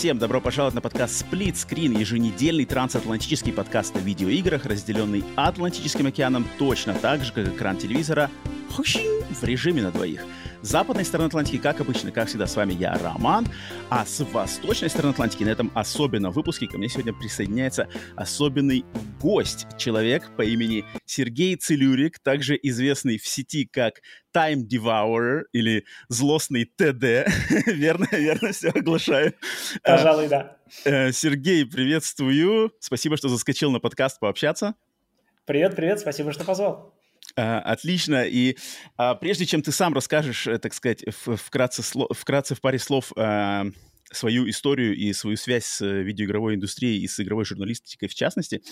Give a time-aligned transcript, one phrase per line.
[0.00, 0.18] Всем!
[0.18, 6.94] Добро пожаловать на подкаст Split Screen, еженедельный трансатлантический подкаст о видеоиграх, разделенный Атлантическим океаном точно
[6.94, 8.30] так же, как экран телевизора
[8.70, 10.24] в режиме на двоих.
[10.62, 13.46] С западной стороны Атлантики, как обычно, как всегда, с вами я, Роман.
[13.88, 18.84] А с восточной стороны Атлантики на этом особенном выпуске ко мне сегодня присоединяется особенный
[19.22, 19.66] гость.
[19.78, 24.02] Человек по имени Сергей Целюрик, также известный в сети как
[24.34, 27.32] Time Devourer или злостный ТД.
[27.66, 29.32] верно, верно все оглашаю.
[29.82, 30.58] Пожалуй, да.
[30.84, 32.70] Э, Сергей, приветствую.
[32.80, 34.74] Спасибо, что заскочил на подкаст пообщаться.
[35.46, 36.99] Привет, привет, спасибо, что позвал.
[37.36, 38.24] А, отлично.
[38.26, 38.56] И
[38.96, 43.66] а, прежде чем ты сам расскажешь, э, так сказать, вкратце, вкратце в паре слов а,
[44.12, 48.62] свою историю и свою связь с э, видеоигровой индустрией и с игровой журналистикой в частности.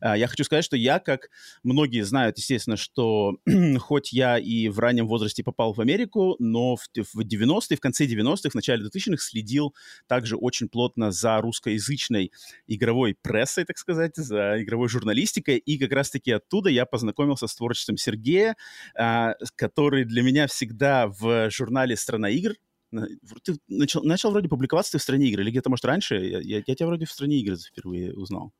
[0.00, 1.30] А, я хочу сказать, что я, как
[1.62, 3.36] многие знают, естественно, что
[3.78, 8.06] хоть я и в раннем возрасте попал в Америку, но в, в 90-е, в конце
[8.06, 9.74] 90-х, в начале 2000-х следил
[10.06, 12.32] также очень плотно за русскоязычной
[12.66, 17.96] игровой прессой, так сказать, за игровой журналистикой, и как раз-таки оттуда я познакомился с творчеством
[17.96, 18.56] Сергея,
[18.98, 22.54] а, который для меня всегда в журнале «Страна игр»
[22.90, 26.16] Ты начал, начал вроде публиковаться ты в стране игр, или где-то, может, раньше?
[26.16, 28.52] Я, я, я тебя вроде в стране игр впервые узнал.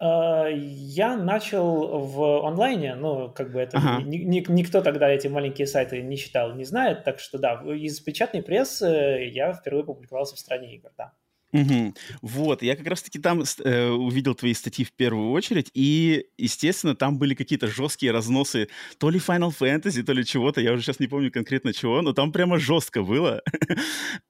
[0.00, 4.02] А, я начал в онлайне, ну, как бы это ага.
[4.02, 7.98] ни, ни, никто тогда эти маленькие сайты не читал, не знает, так что да, из
[8.00, 8.86] печатной прессы
[9.32, 11.12] я впервые публиковался в стране игр, да.
[11.52, 11.94] Угу.
[12.22, 17.18] Вот, я как раз-таки там э, увидел твои статьи в первую очередь, и, естественно, там
[17.18, 18.68] были какие-то жесткие разносы,
[18.98, 22.12] то ли Final Fantasy, то ли чего-то, я уже сейчас не помню конкретно чего, но
[22.12, 23.42] там прямо жестко было.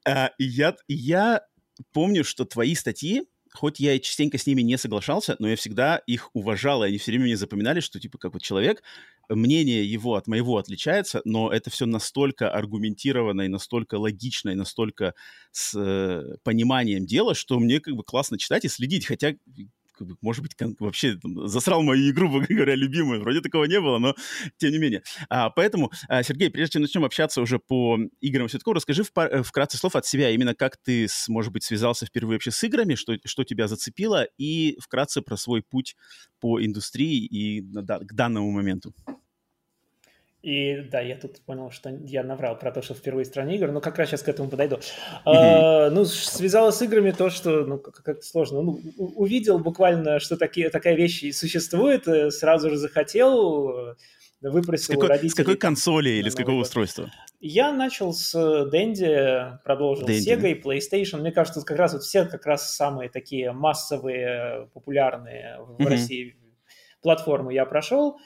[0.07, 1.43] А, я, я
[1.93, 3.25] помню, что твои статьи,
[3.59, 6.99] хоть я и частенько с ними не соглашался, но я всегда их уважал, и они
[6.99, 8.85] все время мне запоминали, что, типа, как вот человек,
[9.29, 15.15] мнение его от моего отличается, но это все настолько аргументированно и настолько логично и настолько
[15.51, 19.35] с э, пониманием дела, что мне как бы классно читать и следить, хотя
[20.21, 23.21] может быть, вообще там, засрал мою игру, говоря, любимую.
[23.21, 24.15] Вроде такого не было, но
[24.57, 25.03] тем не менее.
[25.29, 29.43] А, поэтому, а, Сергей, прежде чем начнем общаться уже по играм такое, расскажи в, э,
[29.43, 33.17] вкратце слов от себя, именно как ты, может быть, связался впервые вообще с играми, что,
[33.25, 35.97] что тебя зацепило, и вкратце про свой путь
[36.41, 38.95] по индустрии и на, к данному моменту.
[40.43, 43.73] И да, я тут понял, что я наврал про то, что впервые в стране игр,
[43.73, 44.77] но как раз сейчас к этому подойду.
[44.77, 45.21] Mm-hmm.
[45.27, 48.63] А, ну, связалось с играми то, что, ну, как-то сложно.
[48.63, 53.95] Ну, увидел буквально, что такие, такая вещь существует, э, сразу же захотел, э,
[54.41, 55.31] выпросил с какой, родителей.
[55.31, 57.11] С какой консоли или с какого устройства?
[57.41, 58.33] Я начал с
[58.73, 60.21] Dendy, продолжил Dendy.
[60.21, 61.19] Sega и PlayStation.
[61.19, 65.89] Мне кажется, как раз вот все как раз самые такие массовые, популярные в mm-hmm.
[65.89, 66.37] России
[67.03, 68.13] платформы я прошел.
[68.13, 68.19] Uh,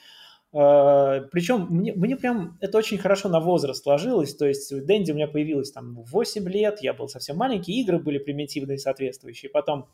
[0.52, 5.26] причем мне, мне прям это очень хорошо на возраст ложилось, то есть Дэнди у меня
[5.26, 9.88] появилась там в 8 лет, я был совсем маленький, игры были примитивные соответствующие, потом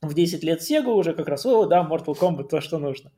[0.00, 3.10] в 10 лет Sega уже как раз, о, да, Mortal Kombat, то, что нужно.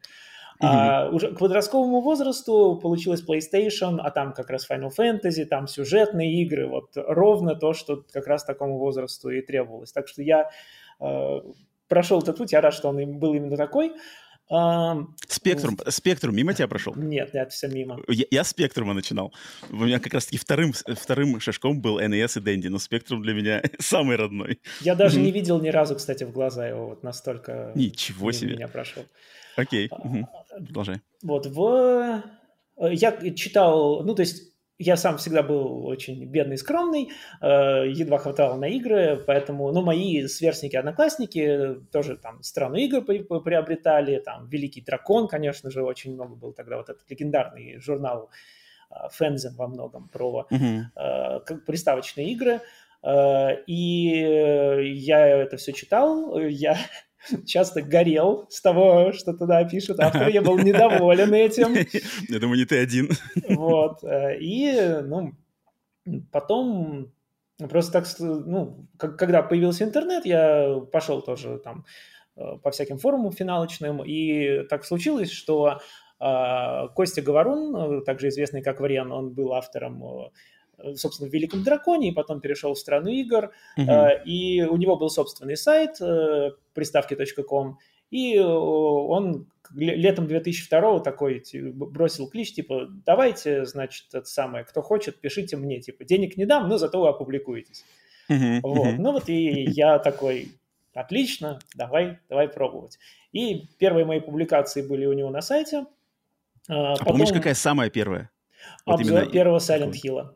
[0.62, 0.66] Mm-hmm.
[0.66, 6.42] А, уже к подростковому возрасту получилась PlayStation, а там как раз Final Fantasy, там сюжетные
[6.42, 9.92] игры, вот ровно то, что как раз такому возрасту и требовалось.
[9.92, 10.50] Так что я
[11.00, 11.40] э,
[11.88, 13.92] прошел этот путь, я рад, что он был именно такой.
[15.28, 16.92] Спектрум, спектрум мимо тебя прошел?
[16.96, 18.00] Нет, нет, все мимо.
[18.08, 19.32] Я, я спектрума начинал.
[19.70, 23.62] У меня как раз-таки вторым, вторым шажком был NES и Dendy, но спектрум для меня
[23.78, 24.60] самый родной.
[24.80, 28.54] Я даже не видел ни разу, кстати, в глаза его, вот настолько Ничего себе.
[28.54, 29.04] меня прошел.
[29.56, 30.28] Окей, угу.
[30.48, 31.00] продолжай.
[31.22, 32.22] Вот, в...
[32.76, 34.49] Э, я читал, ну, то есть
[34.80, 37.10] я сам всегда был очень бедный и скромный,
[37.42, 44.48] э, едва хватало на игры, поэтому, ну, мои сверстники-одноклассники тоже там страну игр приобретали, там
[44.48, 48.30] Великий Дракон, конечно же, очень много был тогда вот этот легендарный журнал
[48.90, 50.80] э, Фэнзен во многом про uh-huh.
[50.96, 52.60] э, приставочные игры,
[53.02, 56.78] э, и я это все читал, я
[57.46, 60.28] часто горел с того, что туда пишут автор.
[60.28, 61.74] Я был недоволен этим.
[62.28, 63.10] Я думаю, не ты один.
[63.48, 64.02] Вот.
[64.04, 65.32] Э, и, ну,
[66.32, 67.12] потом
[67.68, 71.84] просто так, ну, когда появился интернет, я пошел тоже там
[72.36, 75.80] э, по всяким форумам финалочным, и так случилось, что
[76.20, 80.28] э, Костя Говорун, также известный как Вариан, он был автором Э,
[80.96, 83.92] собственно, в «Великом драконе», и потом перешел в «Страну игр», угу.
[84.24, 87.78] и у него был собственный сайт, э, приставки.ком,
[88.10, 95.56] и он летом 2002 такой бросил клич, типа, давайте, значит, это самое, кто хочет, пишите
[95.56, 97.84] мне, типа, денег не дам, но зато вы опубликуетесь.
[98.28, 98.98] Uh-huh, вот.
[98.98, 100.52] Ну вот и я такой,
[100.94, 102.98] отлично, давай, давай пробовать.
[103.32, 105.86] И первые мои публикации были у него на сайте.
[106.68, 107.06] А потом...
[107.06, 108.30] помнишь, какая самая первая?
[108.86, 109.32] Вот обзор именно...
[109.32, 110.28] первого Silent Hill.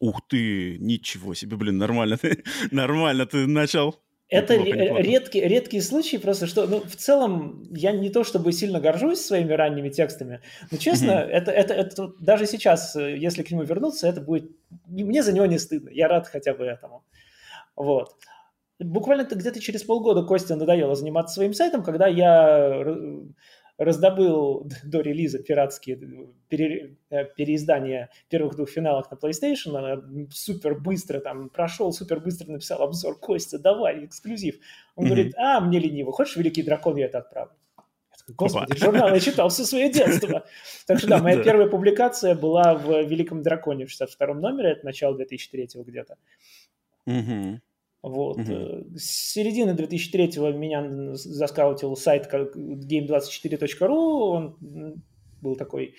[0.00, 4.00] Ух ты, ничего себе, блин, нормально ты, нормально ты начал.
[4.28, 9.20] Это редкий, редкий случай, просто что, ну, в целом, я не то чтобы сильно горжусь
[9.20, 10.40] своими ранними текстами,
[10.70, 11.26] но, честно, mm-hmm.
[11.26, 14.50] это, это, это даже сейчас, если к нему вернуться, это будет...
[14.86, 17.04] Мне за него не стыдно, я рад хотя бы этому.
[17.76, 18.16] Вот.
[18.80, 22.82] Буквально где-то через полгода Костя надоело заниматься своим сайтом, когда я
[23.78, 25.98] раздобыл до релиза пиратские
[26.48, 32.82] пере, э, переиздания первых двух финалов на PlayStation, супер быстро там прошел, супер быстро написал
[32.82, 34.56] обзор, Костя, давай, эксклюзив.
[34.94, 35.08] Он mm-hmm.
[35.08, 37.54] говорит, а, мне лениво, хочешь Великий Дракон, я это отправлю.
[38.28, 40.44] Господи, журнал я читал все свое детство.
[40.86, 45.16] Так что да, моя первая публикация была в «Великом драконе» в 62 номере, это начало
[45.16, 46.16] 2003 где-то.
[48.04, 48.36] Вот.
[48.36, 48.98] Угу.
[48.98, 54.56] С середины 2003-го меня заскаутил сайт game24.ru, он
[55.40, 55.94] был такой,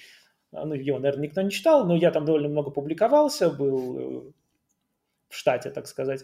[0.51, 4.31] ну, его, наверное, никто не читал, но я там довольно много публиковался, был э,
[5.29, 6.21] в штате, так сказать.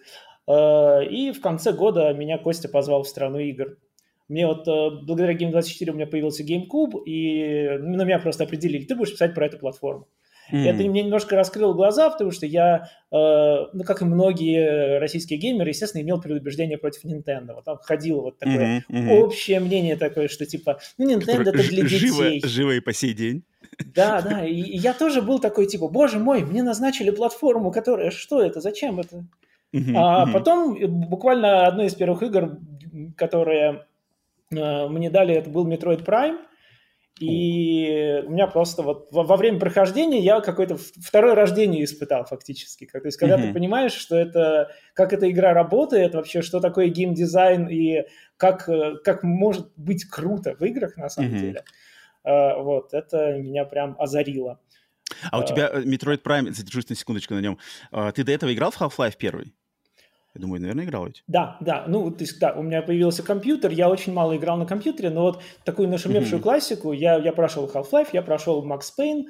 [0.47, 3.79] Э, и в конце года меня Костя позвал в страну игр.
[4.27, 8.93] Мне вот благодаря Game24 у меня появился GameCube, и ну, на меня просто определили, ты
[8.95, 10.07] будешь писать про эту платформу.
[10.51, 10.65] Mm.
[10.65, 15.69] Это мне немножко раскрыло глаза, потому что я, э, ну, как и многие российские геймеры,
[15.69, 17.53] естественно, имел предубеждение против Nintendo.
[17.55, 19.17] Вот там ходило вот такое mm-hmm, mm-hmm.
[19.19, 22.41] общее мнение такое, что типа, ну, Nintendo это для живо, детей.
[22.47, 23.43] Живо и по сей день.
[23.95, 28.11] Да, да, и, и я тоже был такой, типа, боже мой, мне назначили платформу, которая,
[28.11, 29.25] что это, зачем это?
[29.73, 30.33] Mm-hmm, а mm-hmm.
[30.33, 32.57] потом буквально одно из первых игр,
[33.15, 33.85] которые
[34.51, 36.37] э, мне дали, это был Metroid Prime,
[37.21, 42.85] и у меня просто вот во, во время прохождения я какое-то второе рождение испытал фактически.
[42.85, 43.47] То есть, когда mm-hmm.
[43.47, 48.03] ты понимаешь, что это, как эта игра работает, вообще, что такое геймдизайн и
[48.37, 48.69] как,
[49.03, 51.39] как может быть круто в играх на самом mm-hmm.
[51.39, 51.63] деле,
[52.27, 54.59] uh, вот, это меня прям озарило.
[55.29, 57.57] А у тебя э, Metroid Prime, задержусь на секундочку на нем,
[57.91, 59.53] uh, ты до этого играл в Half-Life первый?
[60.33, 61.23] Я думаю, наверное, играл ведь.
[61.27, 61.85] Да, да.
[61.87, 65.23] Ну, то есть, да, у меня появился компьютер, я очень мало играл на компьютере, но
[65.23, 66.43] вот такую нашумевшую mm-hmm.
[66.43, 69.25] классику, я, я прошел Half-Life, я прошел Max Payne,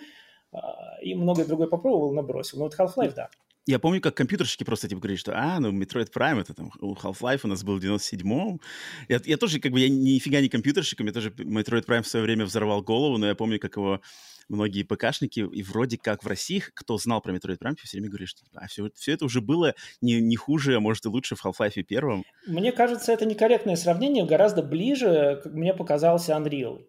[0.52, 2.60] а, и многое другое попробовал, но бросил.
[2.60, 3.30] Но вот Half-Life, да.
[3.68, 7.42] Я помню, как компьютерщики просто типа говорили, что «А, ну, Metroid Prime, это там Half-Life
[7.44, 8.60] у нас был в 97-м».
[9.08, 12.26] Я, я тоже, как бы, я нифига не компьютерщиком, я тоже Metroid Prime в свое
[12.26, 14.02] время взорвал голову, но я помню, как его
[14.50, 18.28] многие ПКшники, и вроде как в России, кто знал про Metroid Prime, все время говорили,
[18.28, 21.46] что а, все, все это уже было не, не хуже, а может и лучше в
[21.46, 22.24] Half-Life первом.
[22.48, 26.86] Мне кажется, это некорректное сравнение, гораздо ближе, мне показался Unreal.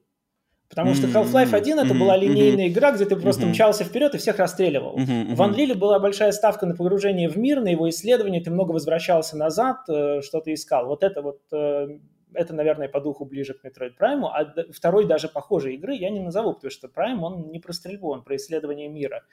[0.72, 4.38] Потому что Half-Life 1 это была линейная игра, где ты просто мчался вперед и всех
[4.38, 4.96] расстреливал.
[4.96, 9.37] В Unreal была большая ставка на погружение в мир, на его исследование, ты много возвращался
[9.37, 10.87] назад, э, что-то искал.
[10.87, 11.98] Вот это вот э,
[12.34, 16.20] это, наверное, по духу ближе к Metroid Prime, а второй даже похожей игры я не
[16.20, 19.25] назову, потому что Prime, он не про стрельбу, он про исследование мира.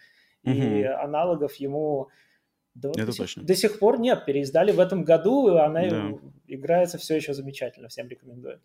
[0.43, 0.53] Угу.
[0.53, 2.09] И аналогов ему
[2.75, 4.25] до, до, сих, до сих пор нет.
[4.25, 6.11] Переиздали в этом году, она да.
[6.47, 7.87] играется все еще замечательно.
[7.89, 8.61] Всем рекомендую.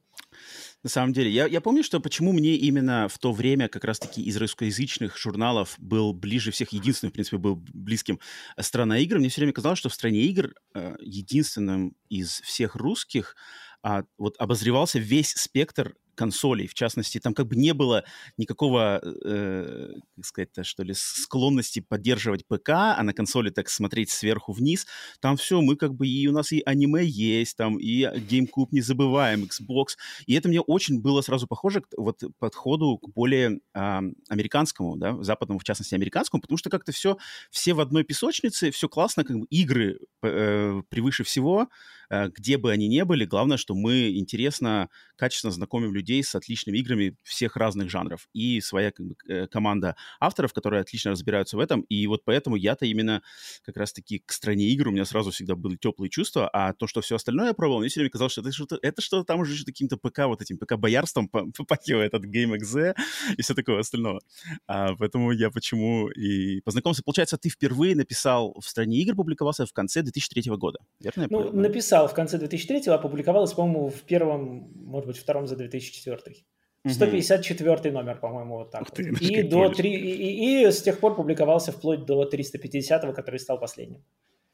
[0.82, 4.22] На самом деле, я, я помню, что почему мне именно в то время как раз-таки
[4.22, 8.20] из русскоязычных журналов был ближе всех, единственным, в принципе, был близким
[8.60, 9.18] «Страна игр».
[9.18, 13.36] Мне все время казалось, что в «Стране игр» э, единственным из всех русских
[13.84, 18.04] а, вот обозревался весь спектр консолей, в частности, там как бы не было
[18.36, 24.52] никакого, э, как сказать-то, что ли, склонности поддерживать ПК, а на консоли так смотреть сверху
[24.52, 24.86] вниз.
[25.20, 28.80] Там все, мы как бы, и у нас и аниме есть, там, и GameCube не
[28.80, 29.96] забываем, Xbox.
[30.26, 35.22] И это мне очень было сразу похоже к вот подходу к более э, американскому, да,
[35.22, 37.16] западному, в частности, американскому, потому что как-то все,
[37.50, 41.66] все в одной песочнице, все классно, как бы игры э, превыше всего, э,
[42.10, 46.78] где бы они ни были, главное, что мы интересно, качественно знакомим людей людей с отличными
[46.78, 48.28] играми всех разных жанров.
[48.34, 51.80] И своя как бы, э, команда авторов, которые отлично разбираются в этом.
[51.82, 53.22] И вот поэтому я-то именно
[53.64, 56.48] как раз-таки к стране игр у меня сразу всегда были теплые чувства.
[56.52, 59.02] А то, что все остальное я пробовал, мне все время казалось, что это что-то, это
[59.02, 62.94] что-то там уже каким-то ПК, вот этим ПК-боярством попахивает от GameXZ
[63.38, 64.20] и все такое остальное.
[64.66, 67.02] А, поэтому я почему и познакомился.
[67.02, 71.26] Получается, ты впервые написал в стране игр, публиковался в конце 2003 года, верно?
[71.30, 76.44] Ну, написал в конце 2003, а публиковалось, по-моему, в первом, может быть, втором за 2004
[76.86, 77.22] 154.
[77.22, 78.90] 154 номер, по-моему, вот так.
[78.90, 79.22] Ты, вот.
[79.22, 83.58] И, до 3, и, и, и с тех пор публиковался вплоть до 350, который стал
[83.58, 84.04] последним.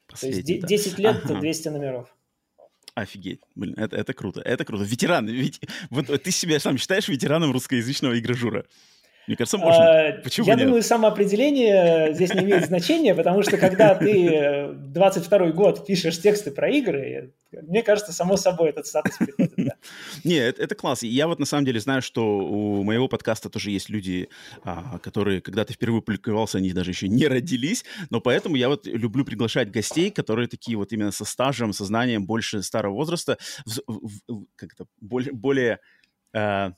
[0.07, 0.67] Последний, То есть да.
[0.67, 1.39] 10 лет, ага.
[1.39, 2.15] 200 номеров.
[2.95, 3.41] Офигеть.
[3.55, 4.41] Блин, это, это круто.
[4.41, 4.83] Это круто.
[4.83, 5.27] Ветеран.
[5.27, 8.65] Ведь вот ты себя сам считаешь ветераном русскоязычного игражура?
[9.31, 10.09] Мне кажется, можно.
[10.09, 10.65] А, Почему Я нет?
[10.65, 16.69] думаю, самоопределение здесь не имеет значения, потому что когда ты 22 год пишешь тексты про
[16.69, 19.53] игры, мне кажется, само собой этот статус приходит.
[19.55, 19.75] Да.
[20.25, 21.03] Не, это, класс.
[21.03, 24.27] Я вот на самом деле знаю, что у моего подкаста тоже есть люди,
[24.65, 29.23] а, которые когда-то впервые публиковался, они даже еще не родились, но поэтому я вот люблю
[29.23, 33.37] приглашать гостей, которые такие вот именно со стажем, со знанием больше старого возраста,
[34.57, 35.79] как это, более, более
[36.33, 36.71] э,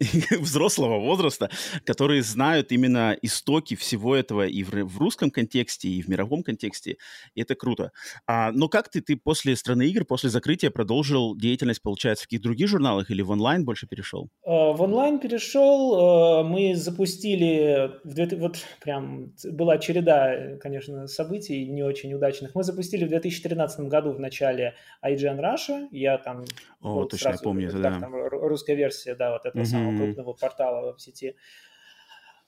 [0.40, 1.50] взрослого возраста,
[1.84, 6.98] которые знают именно истоки всего этого и в, в русском контексте, и в мировом контексте.
[7.34, 7.92] И это круто.
[8.26, 12.42] А, но как ты, ты после «Страны игр», после закрытия продолжил деятельность, получается, в каких
[12.42, 14.28] других журналах или в онлайн больше перешел?
[14.44, 15.94] А, в онлайн перешел.
[15.94, 17.90] А, мы запустили,
[18.36, 22.54] вот прям была череда, конечно, событий не очень удачных.
[22.54, 24.74] Мы запустили в 2013 году в начале
[25.04, 25.88] IGN Russia.
[25.90, 26.44] Я там...
[26.80, 27.98] О, вот точно, сразу, я помню это, да.
[27.98, 29.66] Там русская версия, да, вот этого mm-hmm.
[29.66, 31.36] самого самого крупного портала в сети.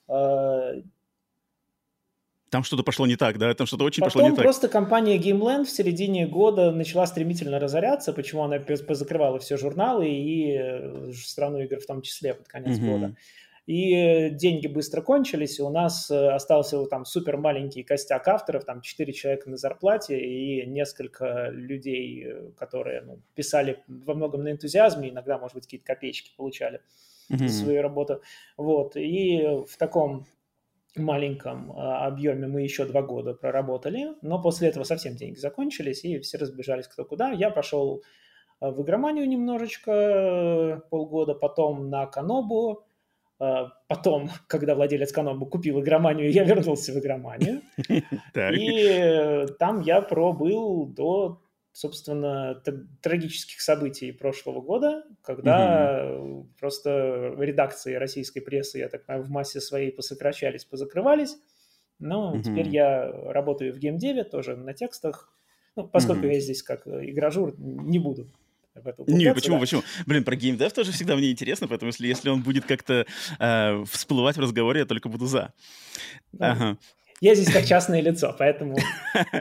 [0.09, 0.73] А,
[2.51, 3.55] там что-то пошло не так, да?
[3.55, 4.45] Там что-то очень Потом пошло не так.
[4.45, 10.57] просто компания GameLand в середине года начала стремительно разоряться, почему она позакрывала все журналы и
[10.59, 12.91] э, страну игр в том числе под конец mm-hmm.
[12.91, 13.17] года.
[13.67, 18.81] И деньги быстро кончились, и у нас э, остался там супер маленький костяк авторов, там
[18.81, 25.11] 4 человека на зарплате и несколько людей, э, которые ну, писали во многом на энтузиазме,
[25.11, 26.81] иногда, может быть, какие-то копеечки получали
[27.31, 27.49] mm-hmm.
[27.49, 28.23] свою работу.
[28.57, 28.97] Вот.
[28.97, 30.27] И в таком
[30.97, 36.19] маленьком а, объеме мы еще два года проработали, но после этого совсем деньги закончились, и
[36.19, 37.31] все разбежались кто куда.
[37.31, 38.03] Я пошел
[38.61, 42.85] а, в игроманию немножечко э, полгода, потом на Канобу,
[43.39, 47.63] а, Потом, когда владелец Канобу купил игроманию, я вернулся в игроманию.
[47.89, 51.41] И э, там я пробыл до
[51.81, 52.63] собственно,
[53.01, 56.47] трагических событий прошлого года, когда угу.
[56.59, 61.39] просто редакции российской прессы, я так понимаю, в массе своей посокращались, позакрывались.
[61.99, 62.43] Но угу.
[62.43, 65.33] теперь я работаю в геймдеве, тоже на текстах.
[65.75, 66.35] Ну, поскольку угу.
[66.35, 68.27] я здесь как игражур, не буду
[68.75, 69.61] в Не, почему, да?
[69.61, 69.83] почему?
[70.07, 73.07] Блин, про геймдев тоже всегда мне интересно, поэтому если, если он будет как-то
[73.39, 75.55] э, всплывать в разговоре, я только буду за.
[76.33, 76.53] Да.
[76.53, 76.79] Ага.
[77.21, 78.77] Я здесь как частное лицо, поэтому...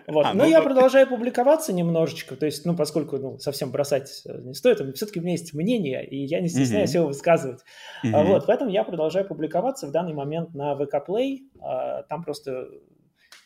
[0.08, 0.26] Вот.
[0.26, 4.42] А, Но ну, я продолжаю публиковаться немножечко, то есть, ну, поскольку ну, совсем бросать э,
[4.42, 7.62] не стоит, все-таки у меня есть мнение, и я не стесняюсь его высказывать.
[8.04, 11.38] Вот, поэтому я продолжаю публиковаться в данный момент на VK Play.
[11.62, 12.68] А, там просто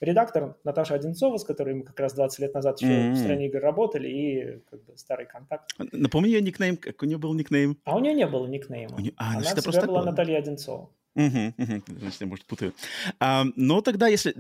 [0.04, 3.12] редактор Наташа Одинцова, с которой мы как раз 20 лет назад еще mm-hmm.
[3.12, 5.70] в стране игр работали, и как бы старый контакт.
[5.92, 7.78] Напомни ее никнейм, как у нее был никнейм?
[7.86, 9.00] А у нее не было никнейма.
[9.00, 9.14] Нее...
[9.18, 10.90] А, Она всегда была Наталья Одинцова.
[11.16, 11.84] Угу, угу.
[12.00, 12.74] Значит, может, путаю.
[13.20, 14.36] А, но тогда, если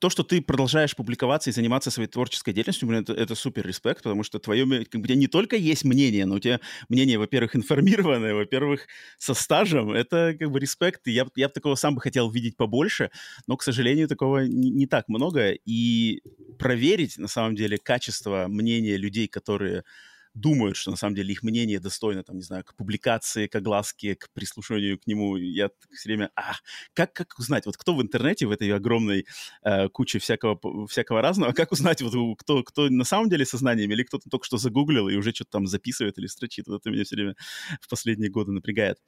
[0.00, 4.24] то, что ты продолжаешь публиковаться и заниматься своей творческой деятельностью, это, это супер респект, потому
[4.24, 8.88] что твое, как бы, не только есть мнение, но у тебя мнение, во-первых, информированное, во-первых,
[9.18, 9.92] со стажем.
[9.92, 11.06] Это как бы респект.
[11.06, 13.10] И я, я такого сам бы хотел видеть побольше,
[13.46, 15.52] но, к сожалению, такого не, не так много.
[15.52, 16.22] И
[16.58, 19.84] проверить, на самом деле, качество мнения людей, которые
[20.36, 24.14] думают, что на самом деле их мнение достойно, там, не знаю, к публикации, к огласке,
[24.14, 25.36] к прислушиванию к нему.
[25.36, 26.52] Я все время, а,
[26.94, 29.26] как, как узнать, вот кто в интернете, в этой огромной
[29.64, 34.02] э, куче всякого, всякого разного, как узнать, вот кто, кто на самом деле сознанием, или
[34.02, 36.66] кто-то только что загуглил и уже что-то там записывает или строчит.
[36.68, 37.34] Вот это меня все время
[37.80, 38.98] в последние годы напрягает.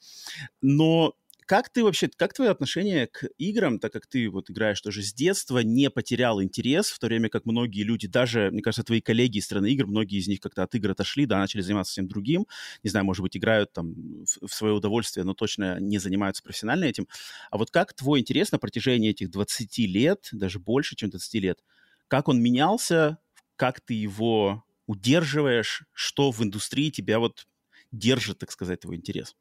[0.63, 1.15] Но
[1.49, 5.15] как ты вообще, как твое отношение к играм, так как ты вот играешь тоже с
[5.15, 9.39] детства, не потерял интерес, в то время как многие люди, даже, мне кажется, твои коллеги
[9.39, 12.47] из страны игр, многие из них как-то от игр отошли, да, начали заниматься всем другим,
[12.83, 13.95] не знаю, может быть, играют там
[14.27, 17.09] в, свое удовольствие, но точно не занимаются профессионально этим.
[17.51, 21.65] А вот как твой интерес на протяжении этих 20 лет, даже больше, чем 20 лет,
[22.09, 23.17] как он менялся,
[23.57, 27.47] как ты его удерживаешь, что в индустрии тебя вот
[27.91, 29.35] держит, так сказать, твой интерес?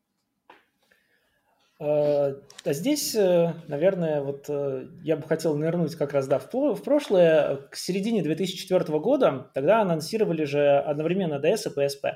[1.80, 2.34] А
[2.66, 7.58] здесь, э, наверное, вот э, я бы хотел нырнуть как раз, да, в прошлое.
[7.70, 12.14] К середине 2004 года тогда анонсировали же одновременно DS и PSP.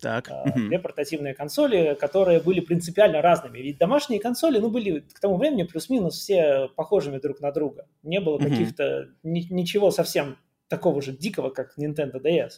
[0.00, 0.28] Так.
[0.56, 3.60] Две портативные консоли, которые были принципиально разными.
[3.60, 7.86] Ведь домашние консоли, ну, были к тому времени плюс-минус все похожими друг на друга.
[8.02, 12.54] Не было каких-то, ничего совсем такого же дикого, как Nintendo DS.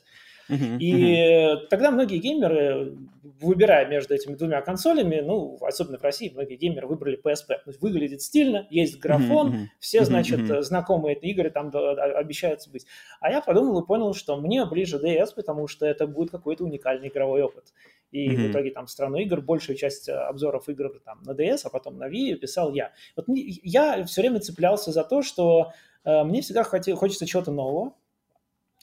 [0.48, 1.66] Uh-huh, и uh-huh.
[1.70, 2.96] тогда многие геймеры,
[3.40, 7.56] выбирая между этими двумя консолями, ну, особенно в России, многие геймеры выбрали PSP.
[7.80, 10.62] Выглядит стильно, есть графон, uh-huh, все, значит, uh-huh.
[10.62, 12.86] знакомые игры там обещаются быть.
[13.20, 17.08] А я подумал и понял, что мне ближе DS, потому что это будет какой-то уникальный
[17.08, 17.72] игровой опыт.
[18.10, 18.36] И mm-hmm.
[18.36, 22.08] в итоге там страну игр, большую часть обзоров игр там на DS, а потом на
[22.08, 22.92] Wii писал я.
[23.16, 25.72] Вот я все время цеплялся за то, что
[26.04, 27.94] э, мне всегда хоти, хочется чего-то нового.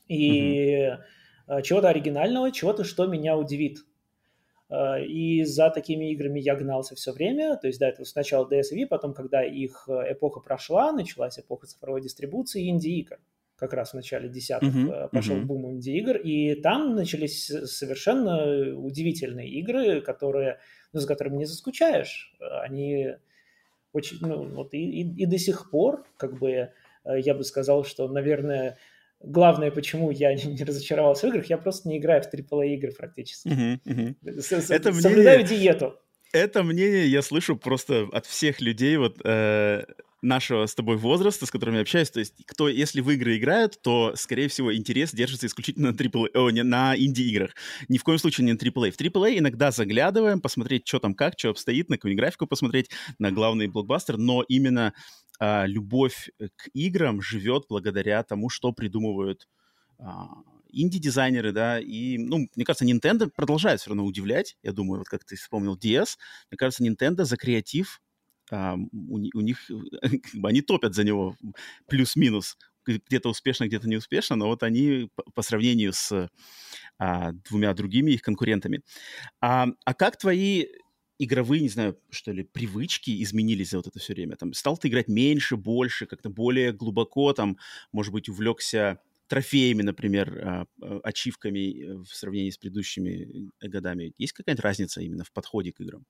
[0.07, 0.97] И mm-hmm
[1.63, 3.79] чего-то оригинального, чего-то, что меня удивит.
[5.05, 8.83] И за такими играми я гнался все время, то есть, да, это сначала DS и
[8.83, 13.19] Wii, потом, когда их эпоха прошла, началась эпоха цифровой дистрибуции инди-игр
[13.61, 15.45] как раз в начале десятых uh-huh, пошел uh-huh.
[15.45, 20.57] бум инди-игр, и там начались совершенно удивительные игры, которые,
[20.93, 22.35] ну, за которыми не заскучаешь.
[22.39, 23.09] Они
[23.93, 26.71] очень, ну, вот и, и, и до сих пор, как бы, э,
[27.19, 28.79] я бы сказал, что, наверное,
[29.23, 33.47] главное, почему я не разочаровался в играх, я просто не играю в AAA игры практически.
[33.47, 34.15] Uh-huh, uh-huh.
[34.69, 35.43] Это Соблюдаю мнение...
[35.43, 35.95] диету.
[36.33, 39.83] Это мнение я слышу просто от всех людей, вот э,
[40.21, 43.81] нашего с тобой возраста, с которыми я общаюсь, то есть кто, если в игры играют,
[43.81, 47.51] то, скорее всего, интерес держится исключительно на, AAA, о, не, на инди-играх.
[47.89, 48.91] Ни в коем случае не на AAA.
[48.91, 53.31] В AAA иногда заглядываем, посмотреть, что там как, что обстоит, на какую графику посмотреть, на
[53.31, 54.93] главный блокбастер, но именно
[55.41, 59.49] а, любовь к играм живет благодаря тому, что придумывают
[59.97, 60.27] а,
[60.69, 65.25] инди-дизайнеры, да, и, ну, мне кажется, Nintendo продолжает все равно удивлять, я думаю, вот как
[65.25, 66.17] ты вспомнил DS,
[66.51, 68.01] мне кажется, Nintendo за креатив
[68.51, 69.67] а, у, у них,
[70.01, 71.35] как бы, они топят за него
[71.87, 72.55] плюс-минус,
[72.85, 76.29] где-то успешно, где-то не успешно, но вот они по сравнению с
[76.99, 78.83] а, двумя другими их конкурентами.
[79.39, 80.67] А, а как твои
[81.23, 84.35] игровые, не знаю, что ли, привычки изменились за вот это все время?
[84.35, 87.57] Там, стал ты играть меньше, больше, как-то более глубоко, там,
[87.91, 94.13] может быть, увлекся трофеями, например, а, а, ачивками в сравнении с предыдущими годами.
[94.17, 96.05] Есть какая-то разница именно в подходе к играм?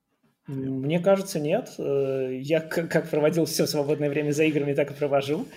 [0.48, 1.70] Мне кажется, нет.
[1.77, 5.48] Э, я как проводил все свободное время за играми, так и провожу.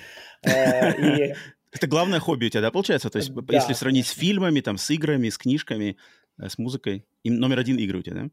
[0.42, 1.34] Э.
[1.72, 3.10] Это главное хобби у тебя, да, получается?
[3.10, 5.96] То есть, если сравнить с фильмами, там, с играми, с книжками,
[6.38, 8.30] э, с музыкой, номер один игры у тебя, да?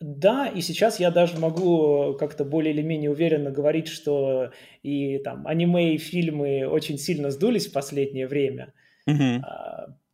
[0.00, 4.50] Да, и сейчас я даже могу как-то более или менее уверенно говорить, что
[4.82, 8.72] и там аниме и фильмы очень сильно сдулись в последнее время.
[9.06, 9.42] Uh-huh.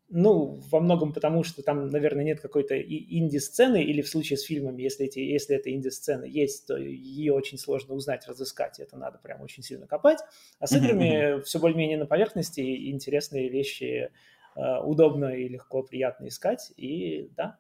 [0.08, 4.82] Ну, во многом потому, что там, наверное, нет какой-то инди-сцены, или в случае с фильмами,
[4.82, 9.40] если, эти, если эта инди-сцена есть, то ее очень сложно узнать, разыскать, это надо прям
[9.40, 10.18] очень сильно копать.
[10.60, 14.10] А с играми все более-менее на поверхности, и интересные вещи
[14.56, 17.58] э, удобно и легко, приятно искать, и да.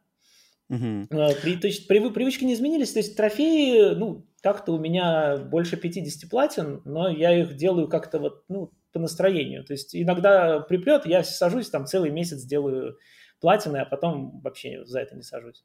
[0.70, 1.06] Uh-huh.
[1.42, 5.76] При, то есть при, привычки не изменились, то есть трофеи, ну, как-то у меня больше
[5.76, 9.64] 50 платин, но я их делаю как-то вот, ну, по настроению.
[9.64, 12.98] То есть иногда припрет, я сажусь, там целый месяц делаю
[13.40, 15.64] платины, а потом вообще за это не сажусь.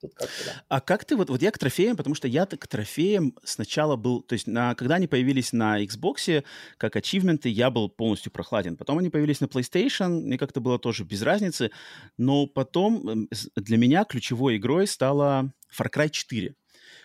[0.00, 0.62] Тут как да.
[0.68, 4.22] А как ты, вот, вот я к трофеям, потому что я к трофеям сначала был,
[4.22, 6.44] то есть на, когда они появились на Xbox,
[6.76, 8.76] как ачивменты, я был полностью прохладен.
[8.76, 11.70] Потом они появились на PlayStation, мне как-то было тоже без разницы,
[12.18, 16.54] но потом эм, для меня ключевой игрой стала Far Cry 4.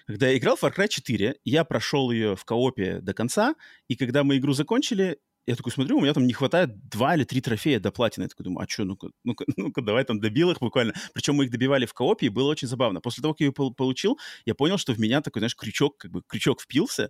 [0.07, 3.55] Когда я играл в Far Cry 4, я прошел ее в коопе до конца,
[3.87, 7.23] и когда мы игру закончили, я такой смотрю, у меня там не хватает два или
[7.23, 8.23] три трофея до платины.
[8.23, 10.93] Я такой думаю, а что, ну-ка, ну-ка, ну-ка, давай там добил их буквально.
[11.13, 13.01] Причем мы их добивали в коопе, и было очень забавно.
[13.01, 16.11] После того, как я ее получил, я понял, что в меня такой, знаешь, крючок, как
[16.11, 17.09] бы крючок впился.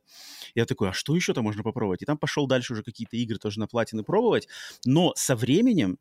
[0.55, 2.01] Я такой, а что еще там можно попробовать?
[2.01, 4.47] И там пошел дальше уже какие-то игры тоже на платины пробовать.
[4.85, 5.97] Но со временем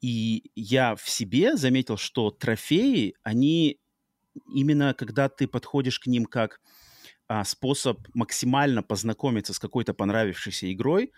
[0.00, 3.78] и я в себе заметил, что трофеи, они
[4.52, 6.60] именно когда ты подходишь к ним как
[7.32, 11.12] а, способ максимально познакомиться с какой-то понравившейся игрой,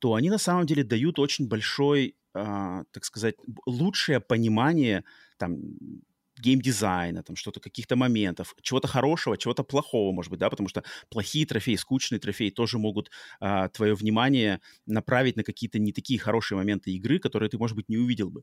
[0.00, 5.04] то они на самом деле дают очень большой, а, так сказать, лучшее понимание
[5.38, 5.58] там
[6.40, 11.46] геймдизайна, там что-то, каких-то моментов, чего-то хорошего, чего-то плохого, может быть, да, потому что плохие
[11.46, 16.90] трофеи, скучные трофеи тоже могут а, твое внимание направить на какие-то не такие хорошие моменты
[16.90, 18.42] игры, которые ты, может быть, не увидел бы.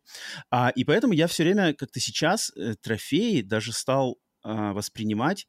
[0.49, 5.45] А, и поэтому я все время как-то сейчас э, трофеи даже стал а, воспринимать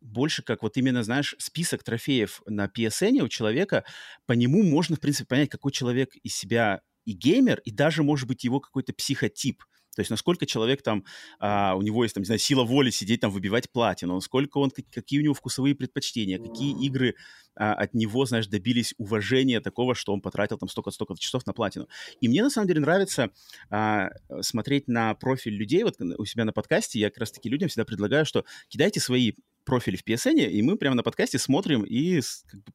[0.00, 3.84] больше как вот именно, знаешь, список трофеев на PSN у человека,
[4.26, 8.28] по нему можно, в принципе, понять, какой человек из себя и геймер, и даже, может
[8.28, 9.62] быть, его какой-то психотип.
[9.96, 11.04] То есть насколько человек там,
[11.40, 14.70] а, у него есть, там, не знаю, сила воли сидеть там, выбивать платину, насколько он,
[14.70, 17.14] какие у него вкусовые предпочтения, какие игры
[17.54, 21.88] а, от него, знаешь, добились уважения такого, что он потратил там столько-столько часов на платину.
[22.20, 23.30] И мне, на самом деле, нравится
[23.70, 24.10] а,
[24.42, 28.26] смотреть на профиль людей, вот у себя на подкасте я как раз-таки людям всегда предлагаю,
[28.26, 29.32] что кидайте свои
[29.66, 32.20] профиль в PSN, и мы прямо на подкасте смотрим и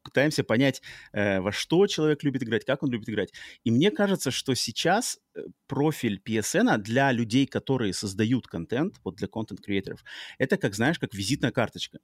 [0.04, 0.82] пытаемся понять,
[1.14, 3.32] э, во что человек любит играть, как он любит играть.
[3.64, 9.28] И мне кажется, что сейчас э, профиль PSN для людей, которые создают контент, вот для
[9.28, 10.04] контент-креаторов,
[10.38, 12.00] это, как знаешь, как визитная карточка.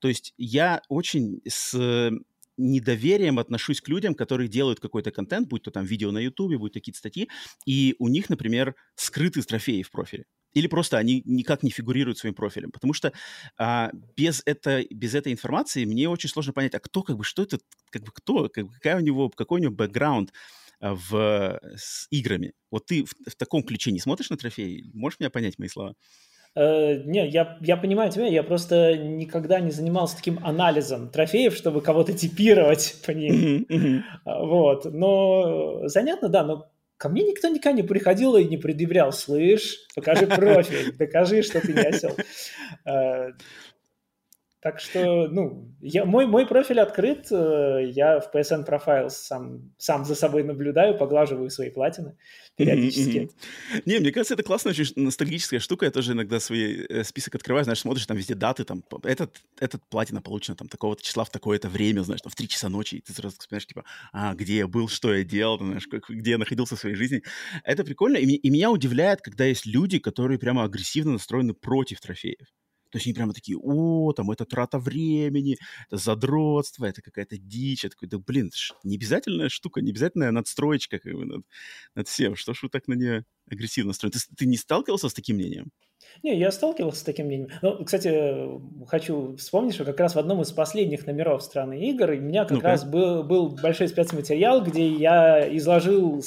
[0.00, 2.10] То есть я очень с
[2.58, 6.72] недоверием отношусь к людям, которые делают какой-то контент, будь то там видео на YouTube, будь
[6.72, 7.28] то какие-то статьи,
[7.64, 10.26] и у них, например, скрыты трофеи в профиле.
[10.54, 12.70] Или просто они никак не фигурируют своим профилем.
[12.70, 13.12] Потому что
[13.56, 17.42] а, без, это, без этой информации мне очень сложно понять, а кто, как бы, что
[17.42, 17.58] это,
[17.90, 20.32] как бы, кто, как какая у него, какой у него бэкграунд,
[20.82, 22.54] в, с играми.
[22.70, 24.90] Вот ты в, в таком ключе не смотришь на трофеи?
[24.92, 25.94] Можешь меня понять мои слова?
[26.54, 31.80] Uh, не, я, я понимаю тебя, я просто никогда не занимался таким анализом трофеев, чтобы
[31.80, 33.64] кого-то типировать по ним.
[33.70, 34.02] Mm-hmm.
[34.26, 36.70] Вот, но занятно, да, но
[37.02, 41.72] ко мне никто никогда не приходил и не предъявлял, слышь, покажи профиль, докажи, что ты
[41.72, 42.16] не осел.
[44.62, 50.04] Так что, ну, я, мой, мой профиль открыт, э, я в PSN Profiles сам, сам
[50.04, 52.16] за собой наблюдаю, поглаживаю свои платины
[52.54, 53.28] периодически.
[53.86, 55.86] Не, мне кажется, это классная очень ностальгическая штука.
[55.86, 59.82] Я тоже иногда свой э, список открываю, знаешь, смотришь, там везде даты, там, этот, этот
[59.90, 63.00] платина получена там такого-то числа в такое-то время, знаешь, там в 3 часа ночи, и
[63.00, 66.38] ты сразу вспоминаешь, типа, а, где я был, что я делал, знаешь, как, где я
[66.38, 67.24] находился в своей жизни.
[67.64, 72.46] Это прикольно, и, и меня удивляет, когда есть люди, которые прямо агрессивно настроены против трофеев.
[72.92, 75.56] То есть они прямо такие, о, там, это трата времени,
[75.88, 77.84] это задротство, это какая-то дичь.
[77.84, 81.42] Я такой, да, блин, это ж не обязательная штука, не обязательная надстроечка как бы, над,
[81.94, 82.36] над всем.
[82.36, 84.18] Что ж вы так на нее агрессивно настроены?
[84.18, 85.70] Ты, ты не сталкивался с таким мнением?
[86.22, 87.48] Не, я сталкивался с таким мнением.
[87.62, 88.46] Ну, кстати,
[88.86, 92.58] хочу вспомнить, что как раз в одном из последних номеров «Страны игр» у меня как
[92.58, 96.22] ну раз был, был большой спецматериал, где я изложил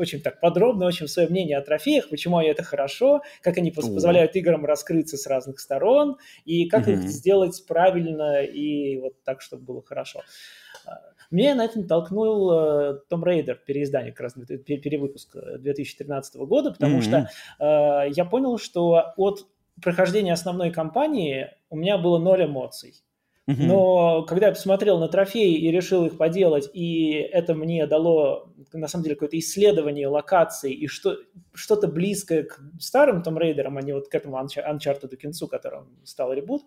[0.00, 4.64] очень так подробно, очень свое мнение о трофеях, почему это хорошо, как они позволяют играм
[4.64, 10.22] раскрыться с разных сторон, и как их сделать правильно и вот так, чтобы было хорошо.
[10.86, 17.02] А, мне на этом толкнул Tomb Raider, переиздание, как раз перевыпуск 2013 года, потому mm-hmm.
[17.02, 19.46] что э, я понял, что от
[19.80, 22.94] прохождения основной кампании у меня было ноль эмоций.
[23.58, 28.88] Но когда я посмотрел на трофеи и решил их поделать, и это мне дало, на
[28.88, 31.16] самом деле, какое-то исследование локаций и что,
[31.54, 35.88] что-то близкое к старым Tomb Raider ам, а не вот к этому Uncharted кинцу, которым
[36.04, 36.62] стал ребут,